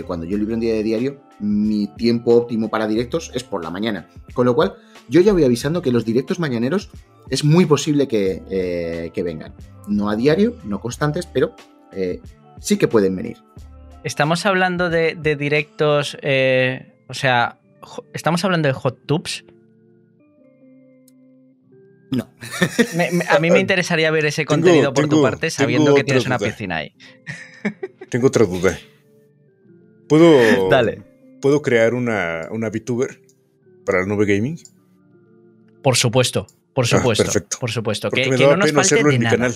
[0.07, 3.71] cuando yo libro un día de diario, mi tiempo óptimo para directos es por la
[3.71, 4.09] mañana.
[4.33, 4.75] Con lo cual,
[5.09, 6.91] yo ya voy avisando que los directos mañaneros
[7.29, 9.55] es muy posible que, eh, vengan.
[9.89, 11.55] No a diario, no constantes, pero
[11.93, 12.21] eh,
[12.61, 13.39] sí que pueden venir.
[14.05, 17.59] Estamos hablando de, directos, eh, o sea,
[18.13, 19.45] estamos hablando de hot tubes.
[22.11, 22.29] No.
[23.31, 26.77] a mí me interesaría ver ese contenido por tu parte, sabiendo que tienes una piscina
[26.77, 26.95] ahí.
[28.11, 28.79] Tengo otra duda.
[30.13, 31.01] ¿Puedo, Dale.
[31.41, 33.19] ¿Puedo crear una, una VTuber
[33.87, 34.59] para la nube gaming?
[35.83, 37.25] Por supuesto, por ah, supuesto.
[37.25, 37.57] perfecto.
[37.59, 38.11] Por supuesto.
[38.11, 39.55] que, me da pena hacerlo en mi canal.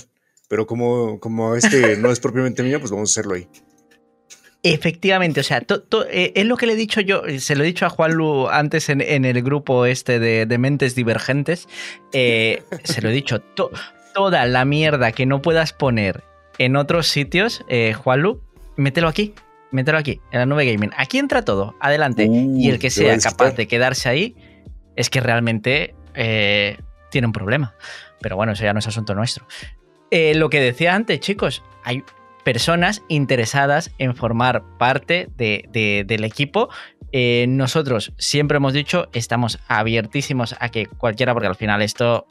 [0.49, 3.47] Pero como, como este no es propiamente mío, pues vamos a hacerlo ahí.
[4.63, 5.63] Efectivamente, o sea,
[6.11, 8.89] eh, es lo que le he dicho yo, se lo he dicho a Juanlu antes
[8.89, 11.69] en, el grupo este de, mentes divergentes,
[12.15, 13.43] eh, se lo he dicho,
[14.15, 16.25] toda la mierda que no puedas poner
[16.57, 18.41] en otros sitios, eh, Juanlu,
[18.77, 19.35] mételo aquí,
[19.71, 20.91] mételo aquí, en la nube gaming.
[20.97, 22.29] Aquí entra todo, adelante.
[22.31, 24.37] y el que sea capaz de quedarse ahí
[24.97, 25.95] es que realmente
[27.11, 27.75] tiene un problema.
[28.21, 29.47] Pero bueno, eso ya no es asunto nuestro.
[30.11, 32.03] lo que decía antes, chicos, hay
[32.47, 36.69] personas interesadas en formar parte del equipo.
[37.11, 42.29] Eh, nosotros siempre hemos dicho, estamos abiertísimos a que cualquiera, porque al final esto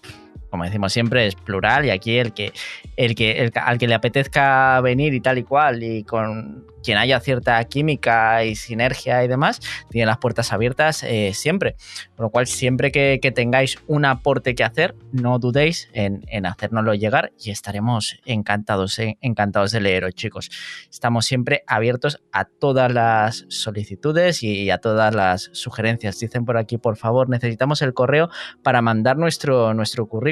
[0.50, 2.54] como decimos siempre, es plural y aquí el que,
[2.96, 7.20] el que al que le apetezca venir y tal y cual y con quien haya
[7.20, 9.60] cierta química y sinergia y demás,
[9.90, 11.76] tiene las puertas abiertas eh, siempre.
[12.16, 16.94] Con lo cual, siempre que, tengáis un aporte que hacer, no dudéis en, en hacérnoslo
[16.94, 20.52] llegar y estaremos encantados, eh, encantados de leeros, chicos.
[20.90, 26.20] Estamos siempre abiertos a todas las solicitudes y a todas las sugerencias.
[26.20, 28.30] Dicen por aquí, por favor, necesitamos el correo
[28.62, 30.25] para mandar nuestro, nuestro currículum.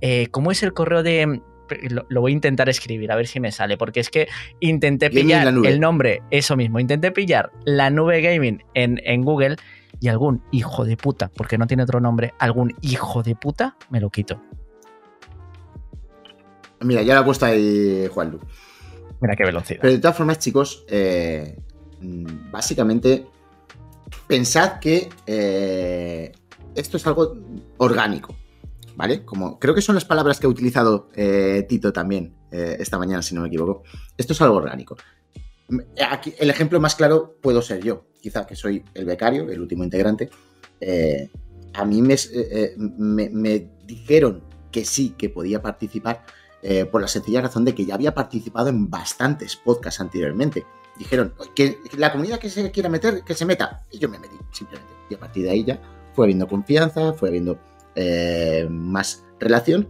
[0.00, 1.40] Eh, ¿Cómo es el correo de,
[2.08, 4.28] lo, voy a intentar escribir, a ver si me sale, porque es que
[4.60, 9.56] intenté pillar el nombre, eso mismo, intenté pillar la nube gaming en, en, Google
[10.00, 14.00] y algún hijo de puta, porque no tiene otro nombre, algún hijo de puta, me
[14.00, 14.40] lo quito.
[16.80, 18.40] Mira, ya la he puesto ahí Juanlu.
[19.20, 19.80] Mira qué velocidad.
[19.80, 21.58] Pero de todas formas, chicos, eh,
[22.50, 23.26] básicamente
[24.26, 26.32] pensad que eh,
[26.74, 27.34] esto es algo
[27.78, 28.34] orgánico.
[28.96, 29.24] ¿Vale?
[29.24, 33.22] Como creo que son las palabras que ha utilizado eh, Tito también eh, esta mañana,
[33.22, 33.82] si no me equivoco.
[34.16, 34.96] Esto es algo orgánico.
[36.10, 39.84] Aquí, el ejemplo más claro puedo ser yo, quizá que soy el becario, el último
[39.84, 40.30] integrante.
[40.80, 41.30] Eh,
[41.72, 42.16] a mí me,
[42.76, 46.24] me, dijeron que sí, que podía participar,
[46.90, 50.64] por la sencilla razón de que ya había participado en bastantes podcasts anteriormente.
[50.96, 53.84] Dijeron que la comunidad que se quiera meter, que se meta.
[53.90, 54.90] Y yo me metí, simplemente.
[55.10, 55.78] Y a partir de ahí ya
[56.14, 57.58] fue habiendo confianza, fue habiendo
[57.94, 59.88] eh, más relación.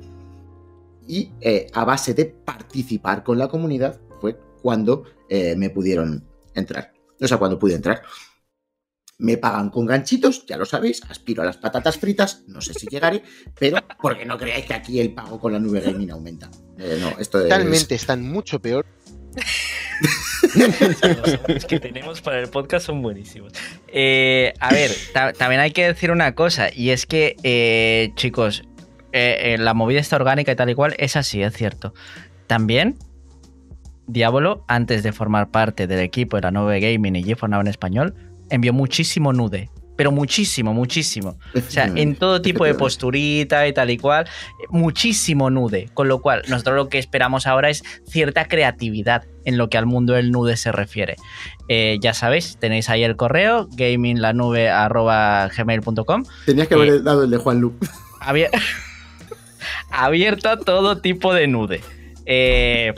[1.07, 6.93] Y eh, a base de participar con la comunidad fue cuando eh, me pudieron entrar.
[7.21, 8.03] O sea, cuando pude entrar.
[9.17, 12.89] Me pagan con ganchitos, ya lo sabéis, aspiro a las patatas fritas, no sé si
[12.89, 13.23] llegaré,
[13.57, 16.51] pero porque no creáis que aquí el pago con la nube gaming aumenta.
[16.77, 18.85] no, esto Totalmente, están mucho peor.
[21.49, 23.53] Los que tenemos para el podcast son buenísimos.
[23.89, 24.91] Eh, a ver,
[25.37, 28.65] también hay que decir una cosa, y es que, eh, chicos,
[29.13, 31.95] eh, la movida está orgánica y tal y cual, es así, es cierto.
[32.47, 32.97] También,
[34.07, 38.15] Diablo, antes de formar parte del equipo de la Nove Gaming y GeForce en español,
[38.51, 41.39] envió muchísimo nude pero muchísimo, muchísimo.
[41.55, 44.27] O sea, en todo tipo de posturita y tal y cual,
[44.71, 45.89] muchísimo nude.
[45.95, 49.87] Con lo cual, nosotros lo que esperamos ahora es cierta creatividad en lo que al
[49.87, 51.15] mundo del nude se refiere.
[51.69, 56.25] Eh, ya sabéis, tenéis ahí el correo, gaminglanube.gmail.com.
[56.47, 57.75] Tenías que haber eh, dado el de Juan Lu.
[59.91, 61.83] abierto a todo tipo de nude.
[62.27, 62.95] Eh,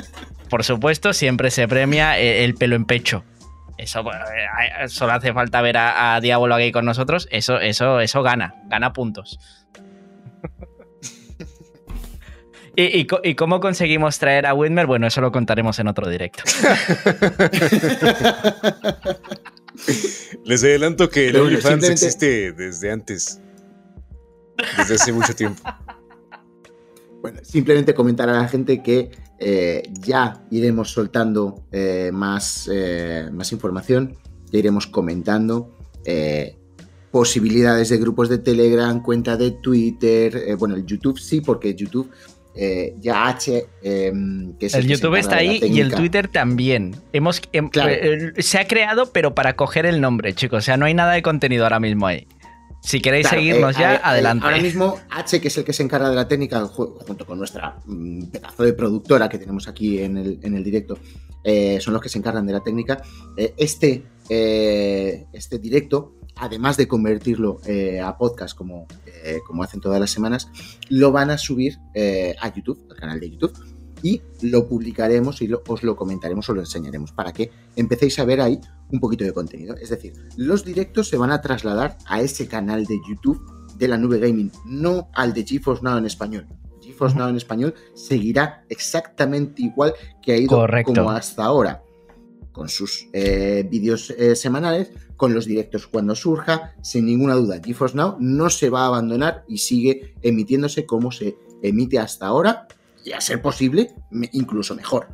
[0.48, 3.24] por supuesto, siempre se premia el pelo en pecho.
[3.78, 7.28] Eso eh, solo hace falta ver a, Diablo aquí con nosotros.
[7.30, 9.38] Eso, eso, eso gana, gana puntos.
[12.76, 14.86] ¿Y, cómo conseguimos traer a Whitmer?
[14.86, 16.42] Bueno, eso lo contaremos en otro directo.
[20.44, 23.40] Les adelanto que el OnlyFans existe desde antes.
[24.78, 25.62] Desde hace mucho tiempo.
[27.26, 33.50] Bueno, simplemente comentar a la gente que eh, ya iremos soltando eh, más, eh, más
[33.50, 34.14] información,
[34.52, 35.72] ya iremos comentando
[37.10, 42.08] posibilidades de grupos de Telegram, cuenta de Twitter, bueno, el YouTube sí, porque YouTube
[43.00, 46.94] ya H, em, que es el, el YouTube está ahí y el Twitter también.
[47.12, 47.70] Hemos, em,
[48.38, 50.58] se ha creado, pero para coger el nombre, chicos.
[50.58, 52.28] O sea, no hay nada de contenido ahora mismo ahí.
[52.86, 54.44] Si queréis seguirnos eh, ya, adelante.
[54.44, 57.80] ahora mismo, H, que es el que se encarga de la técnica, junto con nuestra
[57.84, 60.96] mm, pedazo de productora que tenemos aquí en el, directo,
[61.42, 63.02] eh, son los que se encargan de la técnica.
[63.36, 67.58] Eh, este, este directo, además de convertirlo
[68.04, 68.86] a podcast como,
[69.44, 70.48] como hacen todas las semanas,
[70.88, 71.78] lo van a subir
[72.40, 76.60] a YouTube, al canal de YouTube y lo publicaremos y os lo comentaremos o lo
[76.60, 78.60] enseñaremos para que empecéis a ver ahí
[78.90, 79.74] un poquito de contenido.
[79.76, 83.40] Es decir, los directos se van a trasladar a ese canal de YouTube
[83.76, 86.46] de la nube gaming, no al de GeForce Now en español.
[86.80, 90.94] GeForce Now en español seguirá exactamente igual que ha ido Correcto.
[90.94, 91.82] como hasta ahora,
[92.52, 97.60] con sus eh, vídeos eh, semanales, con los directos cuando surja, sin ninguna duda.
[97.62, 102.68] GeForce Now no se va a abandonar y sigue emitiéndose como se emite hasta ahora
[103.06, 103.94] y a ser posible,
[104.32, 105.06] incluso mejor.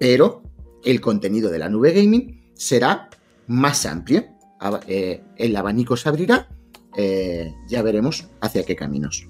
[0.00, 0.42] Pero
[0.82, 3.10] el contenido de la nube gaming será
[3.46, 4.24] más amplio.
[4.88, 6.48] Eh, el abanico se abrirá,
[6.96, 9.28] eh, ya veremos hacia qué caminos.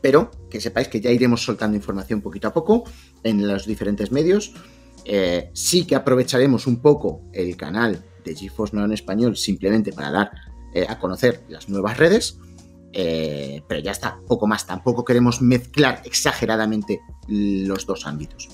[0.00, 2.84] Pero que sepáis que ya iremos soltando información poquito a poco
[3.22, 4.54] en los diferentes medios.
[5.04, 10.10] Eh, sí que aprovecharemos un poco el canal de GeForce Now en español simplemente para
[10.10, 10.30] dar
[10.88, 12.38] a conocer las nuevas redes.
[12.92, 14.66] Eh, pero ya está, poco más.
[14.66, 18.48] Tampoco queremos mezclar exageradamente los dos ámbitos.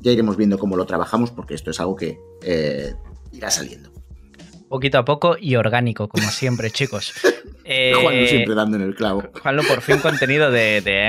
[0.00, 2.94] Ya iremos viendo cómo lo trabajamos porque esto es algo que eh,
[3.32, 3.90] irá saliendo.
[4.68, 7.14] Poquito a poco y orgánico, como siempre, chicos.
[7.64, 9.24] Eh, Juan siempre dando en el clavo.
[9.42, 11.08] Juanlo, por fin contenido de, de.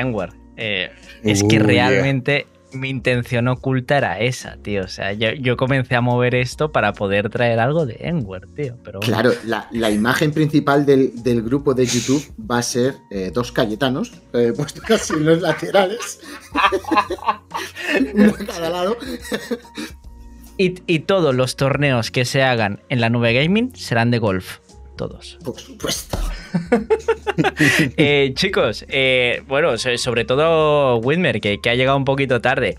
[0.57, 0.91] Eh,
[1.23, 4.83] es que realmente mi intención oculta era esa, tío.
[4.83, 8.77] O sea, yo, yo comencé a mover esto para poder traer algo de Enware, tío.
[8.83, 9.13] Pero bueno.
[9.13, 13.51] Claro, la, la imagen principal del, del grupo de YouTube va a ser eh, dos
[13.51, 16.19] cayetanos eh, puestos así en los laterales.
[18.13, 18.97] Uno a cada lado.
[20.57, 24.59] Y, y todos los torneos que se hagan en la nube gaming serán de golf.
[24.99, 25.38] Todos.
[25.45, 26.17] Por supuesto.
[27.95, 32.77] Eh, chicos, eh, bueno, so- sobre todo Whitmer, que, que ha llegado un poquito tarde.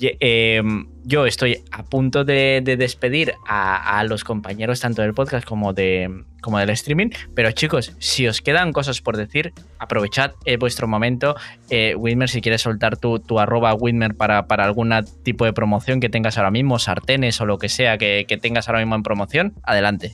[0.00, 0.62] Eh,
[1.04, 5.72] yo estoy a punto de, de despedir a, a los compañeros tanto del podcast como,
[5.74, 7.10] de, como del streaming.
[7.36, 11.36] Pero chicos, si os quedan cosas por decir, aprovechad eh, vuestro momento.
[11.68, 11.94] Eh,
[12.26, 14.92] si quieres soltar tu, tu arroba Whitmer para, para algún
[15.22, 18.68] tipo de promoción que tengas ahora mismo, sartenes o lo que sea que, que tengas
[18.68, 20.12] ahora mismo en promoción, adelante.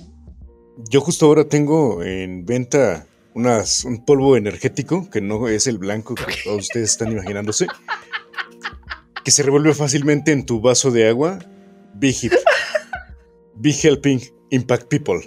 [0.77, 6.15] Yo justo ahora tengo en venta unas, un polvo energético, que no es el blanco
[6.15, 7.67] que todos ustedes están imaginándose,
[9.25, 11.39] que se revuelve fácilmente en tu vaso de agua.
[11.95, 12.33] Be hip.
[13.55, 14.21] Be helping
[14.51, 15.19] impact people.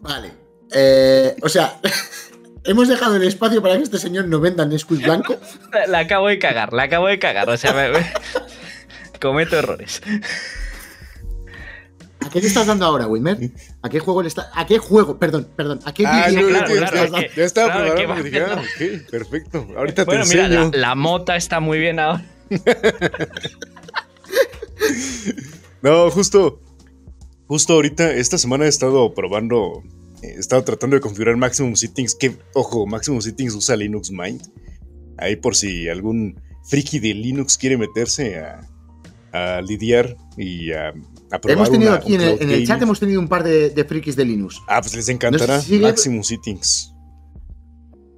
[0.00, 0.32] Vale.
[0.72, 1.78] Eh, o sea,
[2.64, 5.36] hemos dejado el espacio para que este señor no venda Nesquik blanco.
[5.72, 7.48] La, la acabo de cagar, la acabo de cagar.
[7.48, 8.12] O sea, me- me-
[9.20, 10.02] cometo errores.
[12.28, 13.38] ¿A qué le estás dando ahora, Wilmer?
[13.80, 14.50] ¿A qué juego le está?
[14.54, 15.18] ¿A qué juego?
[15.18, 15.80] Perdón, perdón.
[15.86, 17.42] ¿A qué Ah, videojuego no, claro, claro, estás dando?
[17.42, 18.62] estaba claro, preparado que dije, ah,
[19.02, 19.66] ok, perfecto.
[19.76, 20.70] Ahorita Bueno, te mira, enseño.
[20.74, 22.24] la, la mota está muy bien ahora.
[25.82, 26.60] No, justo.
[27.46, 29.82] Justo ahorita, esta semana he estado probando.
[30.22, 32.14] eh, He estado tratando de configurar Maximum Settings.
[32.14, 34.42] Que, ojo, Maximum Settings usa Linux Mint.
[35.16, 38.68] Ahí por si algún friki de Linux quiere meterse a,
[39.32, 40.92] a lidiar y a.
[41.46, 43.70] Hemos tenido una- aquí en el, cloud en el chat hemos tenido un par de,
[43.70, 44.60] de frikis de Linux.
[44.66, 46.94] Ah, pues les encantará No sé si sigue- Maximum Settings.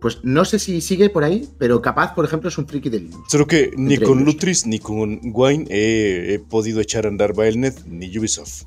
[0.01, 3.01] Pues no sé si sigue por ahí, pero capaz, por ejemplo, es un friki de
[3.01, 3.31] Linux.
[3.31, 4.33] Solo que ni Entre con ellos.
[4.35, 8.65] Lutris ni con Wine he, he podido echar a andar Bailnet ni Ubisoft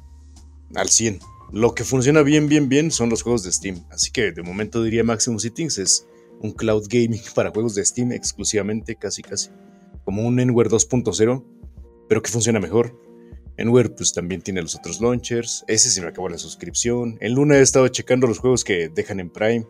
[0.76, 1.20] al 100.
[1.52, 3.84] Lo que funciona bien, bien, bien son los juegos de Steam.
[3.90, 6.06] Así que de momento diría Maximum Settings es
[6.40, 9.50] un cloud gaming para juegos de Steam exclusivamente, casi, casi.
[10.06, 11.44] Como un Enware 2.0,
[12.10, 12.96] pero que funciona mejor.
[13.58, 15.64] Enware pues también tiene los otros launchers.
[15.68, 17.18] Ese se me acabó la suscripción.
[17.22, 19.66] En Luna he estado checando los juegos que dejan en Prime.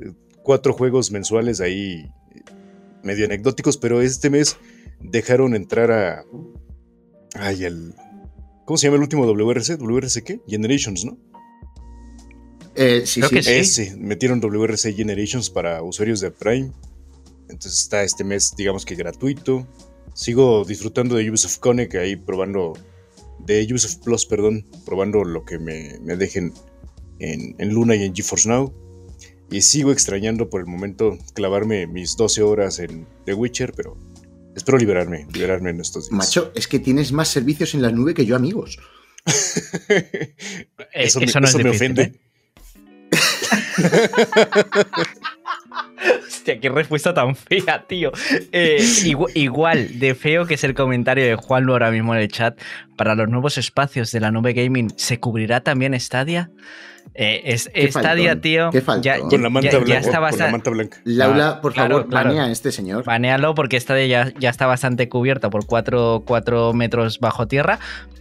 [0.00, 2.42] Eh, Cuatro juegos mensuales ahí eh,
[3.02, 4.56] medio anecdóticos, pero este mes
[5.00, 6.24] dejaron entrar a.
[7.34, 7.94] Ay, el.
[8.66, 9.78] ¿Cómo se llama el último WRC?
[9.78, 10.40] ¿WRC qué?
[10.46, 11.18] Generations, ¿no?
[12.74, 13.34] Eh, sí, Creo sí.
[13.36, 13.52] que sí.
[13.52, 13.96] Ese.
[13.96, 16.72] Metieron WRC Generations para usuarios de Prime.
[17.48, 19.66] Entonces está este mes, digamos que gratuito.
[20.14, 22.74] Sigo disfrutando de Ubisoft Connect ahí probando.
[23.40, 24.66] De Ubisoft Plus, perdón.
[24.86, 26.52] Probando lo que me, me dejen
[27.18, 28.72] en, en Luna y en GeForce Now.
[29.50, 33.96] Y sigo extrañando por el momento clavarme mis 12 horas en The Witcher, pero
[34.56, 36.16] espero liberarme, liberarme en estos días.
[36.16, 38.78] Macho, es que tienes más servicios en la nube que yo, amigos.
[40.92, 42.02] eso me, eso no es eso me difícil, ofende.
[42.02, 42.12] ¿eh?
[46.26, 48.12] Hostia, qué respuesta tan fea, tío.
[48.52, 52.28] Eh, igu- igual de feo que es el comentario de Juanlo ahora mismo en el
[52.28, 52.58] chat.
[52.96, 56.50] Para los nuevos espacios de la nube gaming, ¿se cubrirá también Stadia?
[57.14, 58.70] Eh, es, Qué Stadia, faltón, tío.
[58.70, 59.98] qué ya, Con la manta ya- ya blanca.
[60.00, 60.98] está con la manta blanca.
[61.04, 62.28] Laura, por claro, favor, claro.
[62.30, 63.04] banea a este señor.
[63.04, 67.78] Banealo porque Stadia ya, ya está bastante cubierta por 4 metros bajo tierra.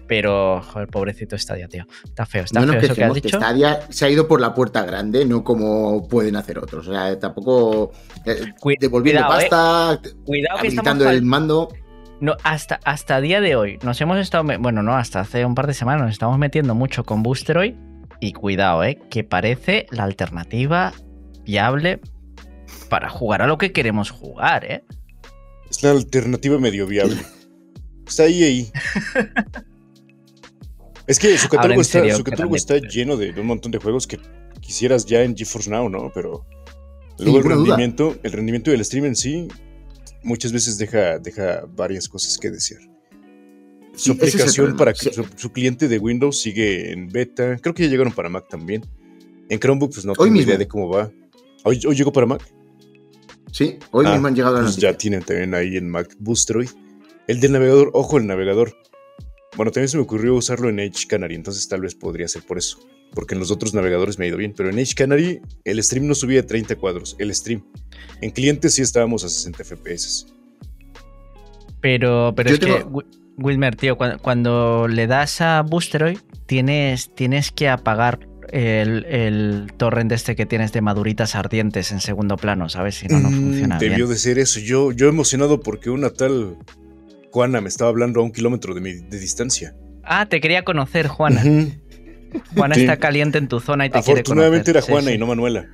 [0.08, 1.86] Pero, joder, pobrecito Stadia, tío.
[2.04, 3.38] Está feo, está no nos feo eso que has que dicho.
[3.38, 6.88] Stadia se ha ido por la puerta grande, no como pueden hacer otros.
[6.88, 7.92] O sea, tampoco
[8.26, 9.48] eh, devolviendo cuidado, eh.
[9.50, 11.70] pasta, Cuidado que estamos habilitando el mando.
[12.20, 15.68] No, hasta, hasta día de hoy nos hemos estado, bueno, no, hasta hace un par
[15.68, 17.76] de semanas nos estamos metiendo mucho con Boosteroid
[18.20, 19.00] y cuidado, ¿eh?
[19.10, 20.94] Que parece la alternativa
[21.44, 22.00] viable
[22.90, 24.84] para jugar a lo que queremos jugar, ¿eh?
[25.70, 27.18] Es la alternativa medio viable.
[28.08, 28.72] Está ahí, ahí.
[31.08, 33.48] Es que su catálogo, está, serio, su que catálogo realmente- está lleno de, de un
[33.48, 34.20] montón de juegos que
[34.62, 36.12] quisieras ya en GeForce Now, ¿no?
[36.14, 36.46] Pero
[37.20, 37.56] luego el duda.
[37.56, 39.48] rendimiento, el rendimiento del stream en sí
[40.24, 42.82] muchas veces deja, deja varias cosas que desear.
[43.96, 45.14] Su aplicación para que Sí.
[45.14, 47.58] su, su cliente de Windows sigue en beta.
[47.58, 48.84] Creo que ya llegaron para Mac también.
[49.50, 50.48] En Chromebook, pues no Hoy tengo mismo.
[50.50, 51.12] idea de cómo va.
[51.64, 52.42] Hoy, hoy llegó para Mac.
[53.52, 54.92] Sí, hoy Ah, mismo han llegado a la Pues noticia.
[54.92, 56.70] ya tienen también ahí en Mac Boostroid.
[57.28, 58.76] El del navegador, ojo, el navegador.
[59.56, 62.58] Bueno, también se me ocurrió usarlo en Edge Canary, entonces tal vez podría ser por
[62.58, 62.80] eso.
[63.14, 66.08] Porque en los otros navegadores me ha ido bien, pero en Edge Canary el stream
[66.08, 67.64] no subía de 30 cuadros, el stream.
[68.22, 70.26] En clientes sí estábamos a 60 FPS.
[71.82, 73.04] Pero, pero Yo es que, tengo-
[73.38, 80.12] Wilmer, tío, cuando, cuando le das a Boosteroid, tienes, tienes que apagar el, el torrent
[80.12, 82.96] este que tienes de maduritas ardientes en segundo plano, ¿sabes?
[82.96, 84.10] Si no, no Mm, funciona Debió bien.
[84.10, 84.60] de ser eso.
[84.60, 86.58] Yo, yo emocionado porque una tal
[87.34, 89.76] Juana me estaba hablando a un kilómetro de, mi, de distancia.
[90.04, 91.42] Ah, te quería conocer, Juana.
[92.56, 92.82] Juana Sí.
[92.82, 94.20] está caliente en tu zona y te quiere conocer.
[94.22, 95.16] Afortunadamente era Sí, Juana sí.
[95.16, 95.68] y no Manuela.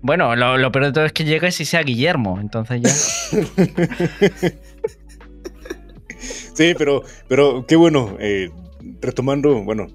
[0.00, 2.90] Bueno, lo, lo peor de todo es que llegues y sea Guillermo, entonces ya.
[6.54, 8.16] Sí, pero, pero qué bueno.
[8.18, 8.50] eh,
[9.02, 9.88] retomando, bueno,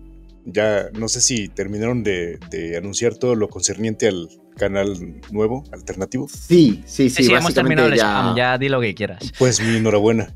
[0.45, 4.29] ya no sé si terminaron de, de anunciar todo lo concerniente al
[4.61, 6.29] canal nuevo, alternativo.
[6.29, 9.33] Sí, sí, Sí, sí, sí, hemos terminado el básicamente spam, ya di lo que quieras.
[9.39, 10.35] Pues mi enhorabuena.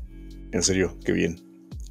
[0.50, 1.40] En serio, qué bien.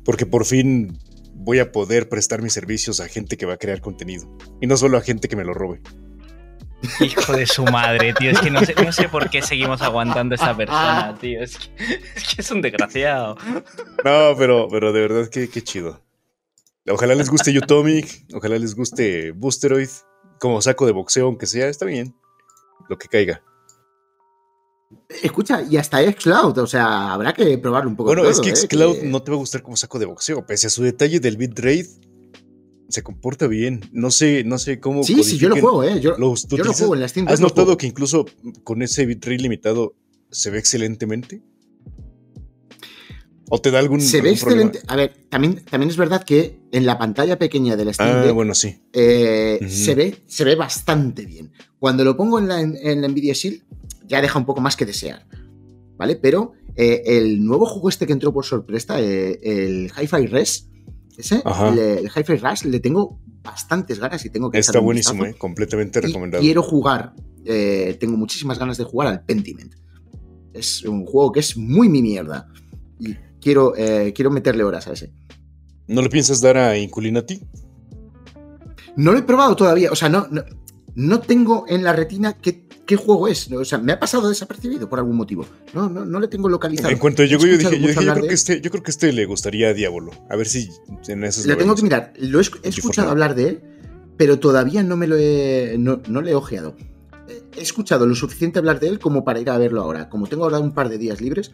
[0.03, 0.99] Porque por fin
[1.33, 4.29] voy a poder prestar mis servicios a gente que va a crear contenido.
[4.59, 5.79] Y no solo a gente que me lo robe.
[6.99, 8.31] Hijo de su madre, tío.
[8.31, 11.41] Es que no sé, no sé por qué seguimos aguantando a esta persona, tío.
[11.41, 11.69] Es que
[12.15, 13.37] es, que es un desgraciado.
[14.03, 16.01] No, pero, pero de verdad que qué chido.
[16.87, 19.89] Ojalá les guste Utomic, ojalá les guste Boosteroid,
[20.39, 22.13] como saco de boxeo, aunque sea, está bien.
[22.89, 23.41] Lo que caiga.
[25.21, 28.09] Escucha, y hasta Xcloud, o sea, habrá que probarlo un poco.
[28.09, 28.55] Bueno, todo, es que ¿eh?
[28.55, 31.19] Xcloud Que- no te va a gustar como saco de boxeo, pese a su detalle
[31.19, 31.87] del bitrate,
[32.87, 33.81] se comporta bien.
[33.91, 35.03] No sé, no sé cómo.
[35.03, 35.99] Sí, sí, yo lo juego, ¿eh?
[35.99, 37.27] Yo, lo- yo lo utilizas- juego en la Steam.
[37.27, 37.77] ¿Has notado juego.
[37.77, 38.25] que incluso
[38.63, 39.95] con ese bitrate limitado
[40.29, 41.41] se ve excelentemente?
[43.49, 44.61] ¿O te da algún, Se ve algún problema?
[44.69, 44.91] excelente.
[44.91, 48.21] A ver, también, también es verdad que en la pantalla pequeña de la Steam Ah,
[48.21, 48.81] Deck, bueno, sí.
[48.93, 51.51] eh, se, ve, se ve bastante bien.
[51.79, 53.61] Cuando lo pongo en la, en la Nvidia Shield,
[54.07, 55.27] ya deja un poco más que desear.
[55.97, 56.15] ¿Vale?
[56.15, 60.67] Pero eh, el nuevo juego este que entró por sorpresa, eh, el Hi-Fi Res,
[61.17, 61.69] ese, Ajá.
[61.69, 65.23] el, el Hi-Fi Rush, le tengo bastantes ganas y tengo que Está un buenísimo.
[65.23, 65.35] ¿eh?
[65.37, 66.41] completamente Y recomendado.
[66.41, 67.13] quiero jugar,
[67.45, 69.75] tengo muchísimas ganas de jugar al Pentiment.
[70.51, 72.47] Es un juego que es muy mi mierda.
[72.99, 73.15] Y
[73.45, 75.13] quiero, eh, quiero meterle horas a ese.
[75.87, 77.41] ¿No le piensas dar a Inculinati?
[78.95, 80.43] No lo he probado todavía, o sea, no, no,
[80.95, 83.51] no tengo en la retina qué, qué juego es.
[83.51, 85.45] O sea, me ha pasado desapercibido por algún motivo.
[85.75, 86.89] No, no, no le tengo localizado.
[86.89, 89.13] En cuanto llegó, yo dije, yo, dije, yo creo que este, yo creo que este
[89.13, 90.11] le gustaría a Diablo.
[90.27, 90.71] A ver si
[91.07, 92.13] en esas Le lo tengo que mirar.
[92.17, 93.63] Lo he, escuchado hablar de él,
[94.17, 96.75] pero todavía no me lo he, no, no le he ojeado.
[97.55, 100.09] He escuchado lo suficiente hablar de él como para ir a verlo ahora.
[100.09, 101.51] Como tengo ahora un par de días libres,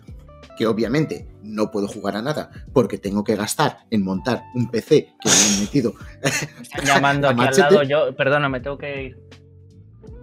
[0.58, 5.10] que obviamente no puedo jugar a nada porque tengo que gastar en montar un PC
[5.22, 5.94] que me han metido.
[6.24, 7.84] Me están llamando A aquí al lado.
[7.84, 9.18] Yo, perdona, me tengo que ir.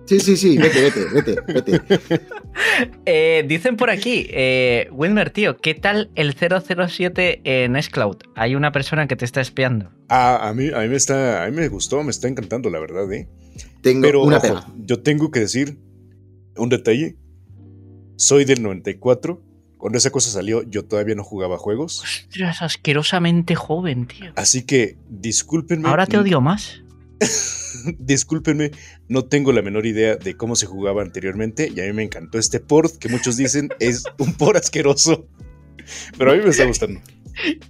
[0.08, 2.26] Sí, sí, sí, vete, vete, vete, vete.
[3.04, 8.16] Eh, dicen por aquí, eh, Wilmer, tío, ¿qué tal el 007 en Xcloud?
[8.34, 9.90] Hay una persona que te está espiando.
[10.08, 12.80] Ah, a mí, a mí me está, a mí me gustó, me está encantando, la
[12.80, 13.28] verdad, ¿eh?
[13.80, 15.78] Tengo Pero una ojo, yo tengo que decir
[16.56, 17.16] un detalle.
[18.16, 19.40] Soy del 94.
[19.78, 22.02] Cuando esa cosa salió, yo todavía no jugaba juegos.
[22.02, 24.32] Ostras, asquerosamente joven, tío.
[24.34, 25.88] Así que discúlpenme.
[25.88, 26.82] Ahora te odio más.
[27.98, 28.72] Discúlpenme,
[29.08, 32.38] no tengo la menor idea de cómo se jugaba anteriormente y a mí me encantó
[32.38, 35.26] este port que muchos dicen es un port asqueroso.
[36.18, 37.00] Pero a mí me está gustando.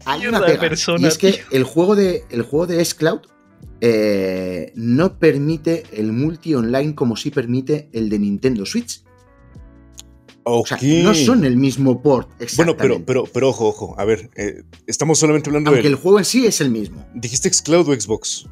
[0.07, 0.61] Hay una de pega.
[0.61, 1.43] persona, y es que tío.
[1.53, 3.21] el juego de, el juego de Xcloud
[3.81, 9.03] eh, no permite el multi online como sí permite el de Nintendo Switch.
[10.51, 12.29] O sea, no son el mismo port.
[12.57, 13.95] Bueno, pero, pero, pero ojo, ojo.
[13.99, 15.89] A ver, eh, estamos solamente hablando Aunque de.
[15.89, 17.07] el juego en sí es el mismo.
[17.15, 18.47] ¿Dijiste Xcloud o Xbox?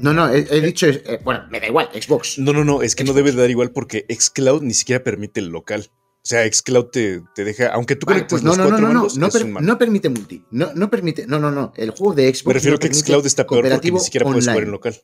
[0.00, 0.86] No, no, he, he dicho.
[0.86, 2.38] eh, bueno, me da igual, Xbox.
[2.38, 3.16] No, no, no, es que no Xbox.
[3.16, 5.86] debe de dar igual porque Xcloud ni siquiera permite el local.
[5.90, 8.70] O sea, Xcloud te, te deja, aunque tú Vale, conectes pues no, los no, no,
[8.70, 10.44] cuatro no, no, mandos, no, per- no permite multi.
[10.50, 11.26] No, no permite.
[11.26, 11.72] No, no, no.
[11.76, 12.46] El juego de Xbox.
[12.46, 14.72] Me refiero no que Xcloud está peor porque ni siquiera puedes jugar en online.
[14.72, 14.96] local.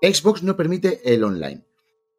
[0.00, 1.64] Xbox no permite el online.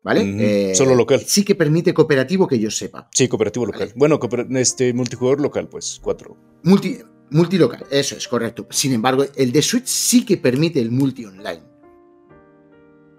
[0.02, 0.22] ¿Vale?
[0.70, 1.20] Ujú, solo local.
[1.26, 3.10] Sí que permite cooperativo que yo sepa.
[3.14, 3.92] Sí, cooperativo local.
[3.96, 6.38] Bueno, cooper- este multijugador local, pues, cuatro.
[6.64, 7.00] Multi,
[7.32, 8.66] Multilocal, eso es correcto.
[8.72, 11.62] Sin embargo, el de Switch sí que permite el multi online.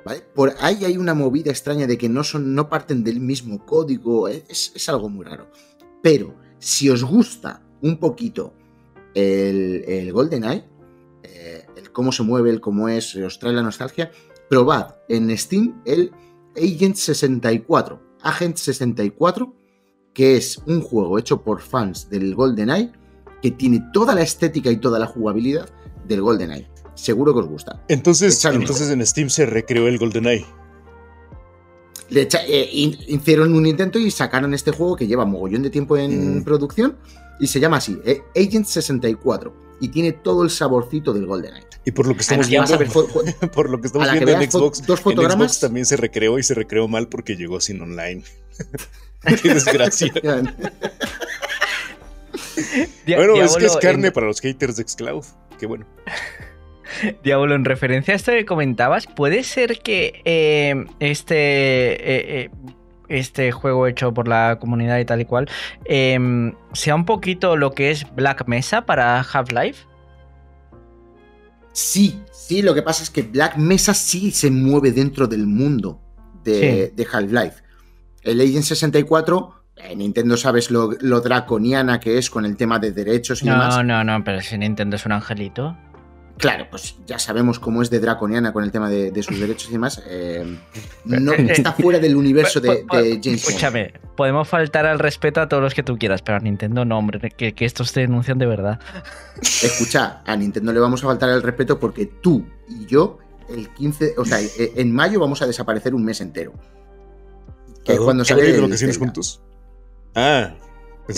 [0.04, 0.22] ¿Vale?
[0.34, 4.26] Por ahí hay una movida extraña de que no, son, no parten del mismo código.
[4.26, 5.48] Es, es algo muy raro.
[6.02, 8.54] Pero si os gusta un poquito
[9.14, 10.64] el, el GoldenEye,
[11.22, 14.10] eh, el cómo se mueve, el cómo es, os trae la nostalgia,
[14.48, 16.10] probad en Steam el
[16.56, 18.00] Agent 64.
[18.22, 19.54] Agent 64,
[20.12, 22.92] que es un juego hecho por fans del GoldenEye,
[23.40, 25.68] que tiene toda la estética y toda la jugabilidad
[26.06, 26.68] del GoldenEye.
[26.94, 27.82] Seguro que os gusta.
[27.88, 30.44] Entonces, entonces en Steam se recreó el GoldenEye.
[32.10, 35.96] Le echa- eh, hicieron un intento y sacaron este juego que lleva mogollón de tiempo
[35.96, 36.44] en Mm.
[36.44, 36.98] producción
[37.38, 39.54] y se llama así, eh, Agent 64.
[39.80, 41.66] Y tiene todo el saborcito del GoldenEye.
[41.84, 44.08] Y por lo que estamos A la que vas a viendo, por lo que estamos
[44.08, 45.52] que viendo en Xbox, dos en fotogramas.
[45.52, 48.22] Xbox también se recreó y se recreó mal porque llegó sin online.
[49.42, 50.12] Qué desgracia.
[53.06, 55.24] Bueno, es que es carne en- para los haters de Xcloud.
[55.58, 55.86] Qué bueno.
[57.22, 62.50] Diablo, en referencia a esto que comentabas, ¿puede ser que eh, este, eh, eh,
[63.08, 65.48] este juego hecho por la comunidad y tal y cual
[65.84, 66.18] eh,
[66.72, 69.84] sea un poquito lo que es Black Mesa para Half-Life?
[71.80, 75.98] Sí, sí, lo que pasa es que Black Mesa sí se mueve dentro del mundo
[76.44, 77.62] de, de Half-Life.
[78.22, 82.92] El Agent 64, eh, Nintendo sabes lo, lo draconiana que es con el tema de
[82.92, 83.76] derechos y demás.
[83.76, 85.74] No, no, no, pero si Nintendo es un angelito.
[86.38, 89.68] Claro, pues ya sabemos cómo es de draconiana con el tema de, de sus derechos
[89.68, 90.02] y demás.
[90.06, 90.56] eh,
[91.04, 93.34] no está fuera del universo de, de James Bond.
[93.36, 96.96] Escúchame, podemos faltar al respeto a todos los que tú quieras, pero a Nintendo no,
[96.98, 98.80] hombre, que, que estos te denuncian de verdad.
[99.42, 103.18] Escucha, a Nintendo le vamos a faltar el respeto porque tú y yo,
[103.50, 106.52] el 15, o sea, eh, en mayo vamos a desaparecer un mes entero.
[107.84, 109.40] Que es cuando ¿Qué sale el juntos?
[110.14, 110.54] Ah.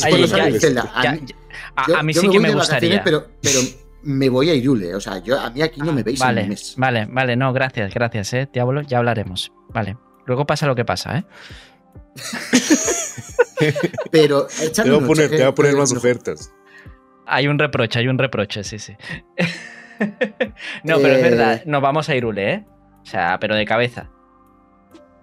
[0.02, 0.26] Ay,
[0.58, 0.82] que cuando.
[0.94, 1.34] A Ya- mí- ya-
[1.76, 3.04] a, Yo- a mí sí me que voy me de vacaciones, gustaría.
[3.04, 3.58] Pero, pero
[4.02, 4.94] me voy a Irule.
[4.94, 6.74] O sea, yo, a mí aquí no me veis en Vale, un mes.
[6.76, 9.52] vale, vale, no, gracias, gracias, eh, Diablo, ya hablaremos.
[9.70, 9.96] Vale.
[10.26, 11.24] Luego pasa lo que pasa, ¿eh?
[14.10, 15.98] Pero Te va a un poner, ojo, te va a eh, poner eh, más no.
[15.98, 16.52] ofertas.
[17.26, 18.94] Hay un reproche, hay un reproche, sí, sí.
[20.84, 21.22] no, pero es Eh.
[21.30, 22.64] verdad, nos vamos a Irule, ¿eh?
[23.02, 24.10] O sea, pero de cabeza.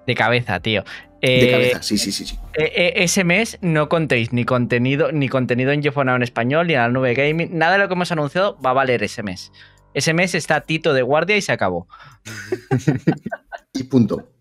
[0.08, 0.84] De cabeza, tío.
[1.22, 2.26] De Eh, cabeza, sí, sí, sí.
[2.26, 2.38] sí.
[2.54, 6.74] eh, eh, ese mes no contéis ni contenido, ni contenido en Geofonao en español, ni
[6.74, 7.58] en la nube gaming.
[7.58, 9.52] Nada de lo que hemos anunciado va a valer ese mes.
[9.94, 11.88] Ese mes está Tito de guardia y se acabó.
[13.74, 14.32] Y punto.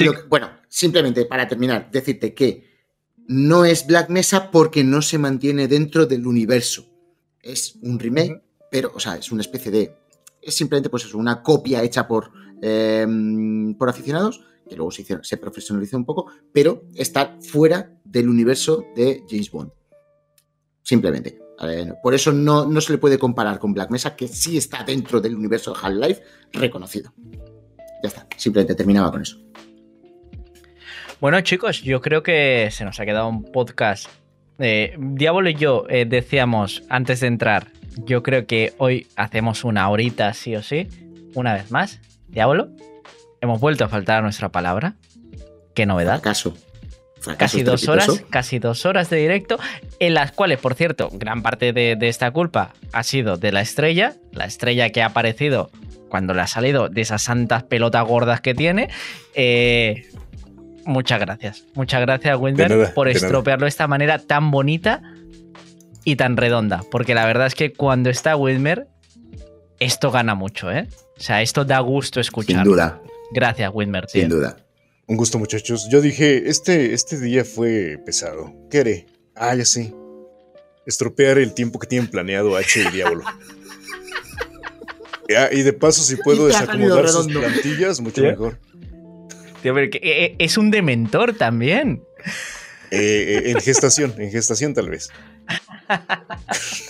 [0.00, 2.64] Lo bueno, simplemente para terminar, decirte que
[3.26, 6.86] no es Black Mesa porque no se mantiene dentro del universo.
[7.42, 9.94] Es un remake, pero, o sea, es una especie de.
[10.40, 12.30] Es simplemente, pues eso, una copia hecha por,
[12.62, 13.06] eh,
[13.78, 19.50] por aficionados, que luego se, profesionalizó un poco, pero está fuera del universo de James
[19.50, 19.70] Bond.
[20.82, 21.38] Simplemente.
[22.02, 25.20] Por eso no, no se le puede comparar con Black Mesa, que sí está dentro
[25.20, 26.22] del universo de Half-Life
[26.52, 27.12] reconocido.
[28.02, 29.38] Ya está, simplemente terminaba con eso.
[31.18, 34.06] Bueno, chicos, yo creo que se nos ha quedado un podcast.
[34.58, 37.68] Eh, Diablo y yo eh, decíamos antes de entrar,
[38.04, 40.88] yo creo que hoy hacemos una horita sí o sí.
[41.34, 42.70] Una vez más, Diablo,
[43.40, 44.94] hemos vuelto a faltar a nuestra palabra.
[45.74, 46.20] Qué novedad.
[46.20, 46.56] Fracaso.
[47.18, 49.58] Fracaso Casi dos horas, casi dos horas de directo,
[49.98, 53.62] en las cuales, por cierto, gran parte de, de esta culpa ha sido de la
[53.62, 55.70] estrella, la estrella que ha aparecido
[56.08, 58.88] cuando le ha salido de esas santas pelotas gordas que tiene.
[59.34, 60.06] Eh,
[60.84, 65.02] muchas gracias, muchas gracias, Wilmer, nada, por estropearlo de esta manera tan bonita
[66.04, 68.86] y tan redonda, porque la verdad es que cuando está Wilmer,
[69.80, 70.88] esto gana mucho, ¿eh?
[71.18, 72.62] O sea, esto da gusto escuchar.
[72.62, 73.00] Sin duda,
[73.32, 74.22] Gracias, Wilmer, tío.
[74.22, 74.56] sin duda.
[75.06, 75.88] Un gusto, muchachos.
[75.90, 78.52] Yo dije, este, este día fue pesado.
[78.70, 79.06] ¿Qué haré?
[79.34, 79.94] Ah, ya sé.
[80.84, 83.22] Estropear el tiempo que tienen planeado H y Diablo.
[85.36, 88.28] Ah, y de paso, si puedo desacomodar sus plantillas, mucho ¿Sí?
[88.28, 88.60] mejor.
[89.60, 92.04] Tío, pero que, eh, es un dementor también.
[92.92, 95.10] Eh, eh, en gestación, en gestación tal vez.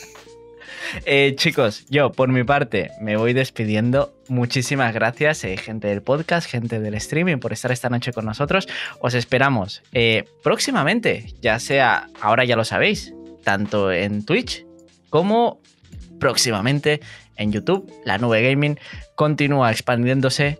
[1.04, 4.14] Eh, chicos, yo por mi parte me voy despidiendo.
[4.28, 8.66] Muchísimas gracias, eh, gente del podcast, gente del streaming, por estar esta noche con nosotros.
[9.00, 13.12] Os esperamos eh, próximamente, ya sea, ahora ya lo sabéis,
[13.44, 14.64] tanto en Twitch
[15.10, 15.60] como
[16.18, 17.00] próximamente
[17.36, 17.92] en YouTube.
[18.04, 18.78] La nube gaming
[19.14, 20.58] continúa expandiéndose.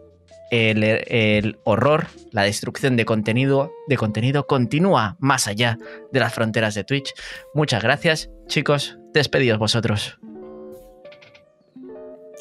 [0.51, 5.79] El, el horror, la destrucción de contenido, de contenido continúa más allá
[6.13, 7.13] de las fronteras de Twitch.
[7.55, 8.99] Muchas gracias, chicos.
[9.13, 10.19] Despedidos vosotros.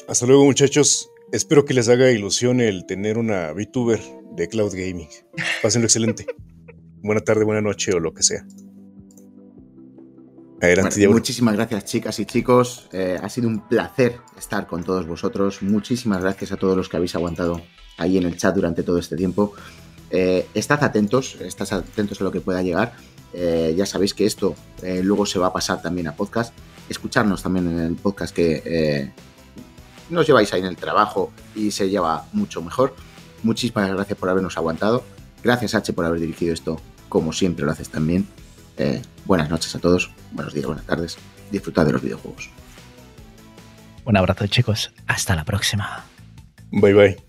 [0.08, 1.10] Hasta luego, muchachos.
[1.32, 4.00] Espero que les haga ilusión el tener una VTuber
[4.36, 5.08] de Cloud Gaming.
[5.62, 6.26] Pásenlo excelente.
[7.02, 8.44] Buena tarde, buena noche o lo que sea.
[10.60, 12.88] Adelante, Bueno, muchísimas gracias, chicas y chicos.
[12.92, 15.62] Eh, ha sido un placer estar con todos vosotros.
[15.62, 17.62] Muchísimas gracias a todos los que habéis aguantado
[17.96, 19.52] ahí en el chat durante todo este tiempo.
[20.10, 22.94] Eh, estad atentos, estad atentos a lo que pueda llegar.
[23.32, 26.54] Eh, ya sabéis que esto eh, luego se va a pasar también a podcast.
[26.88, 29.12] Escucharnos también en el podcast que eh,
[30.10, 32.94] nos lleváis ahí en el trabajo y se lleva mucho mejor.
[33.42, 35.04] Muchísimas gracias por habernos aguantado.
[35.42, 38.26] Gracias, H, por haber dirigido esto como siempre lo haces también.
[38.76, 41.16] Eh, buenas noches a todos, buenos días, buenas tardes.
[41.50, 42.50] Disfrutad de los videojuegos.
[44.04, 46.04] Un abrazo chicos, hasta la próxima.
[46.70, 47.25] Bye bye.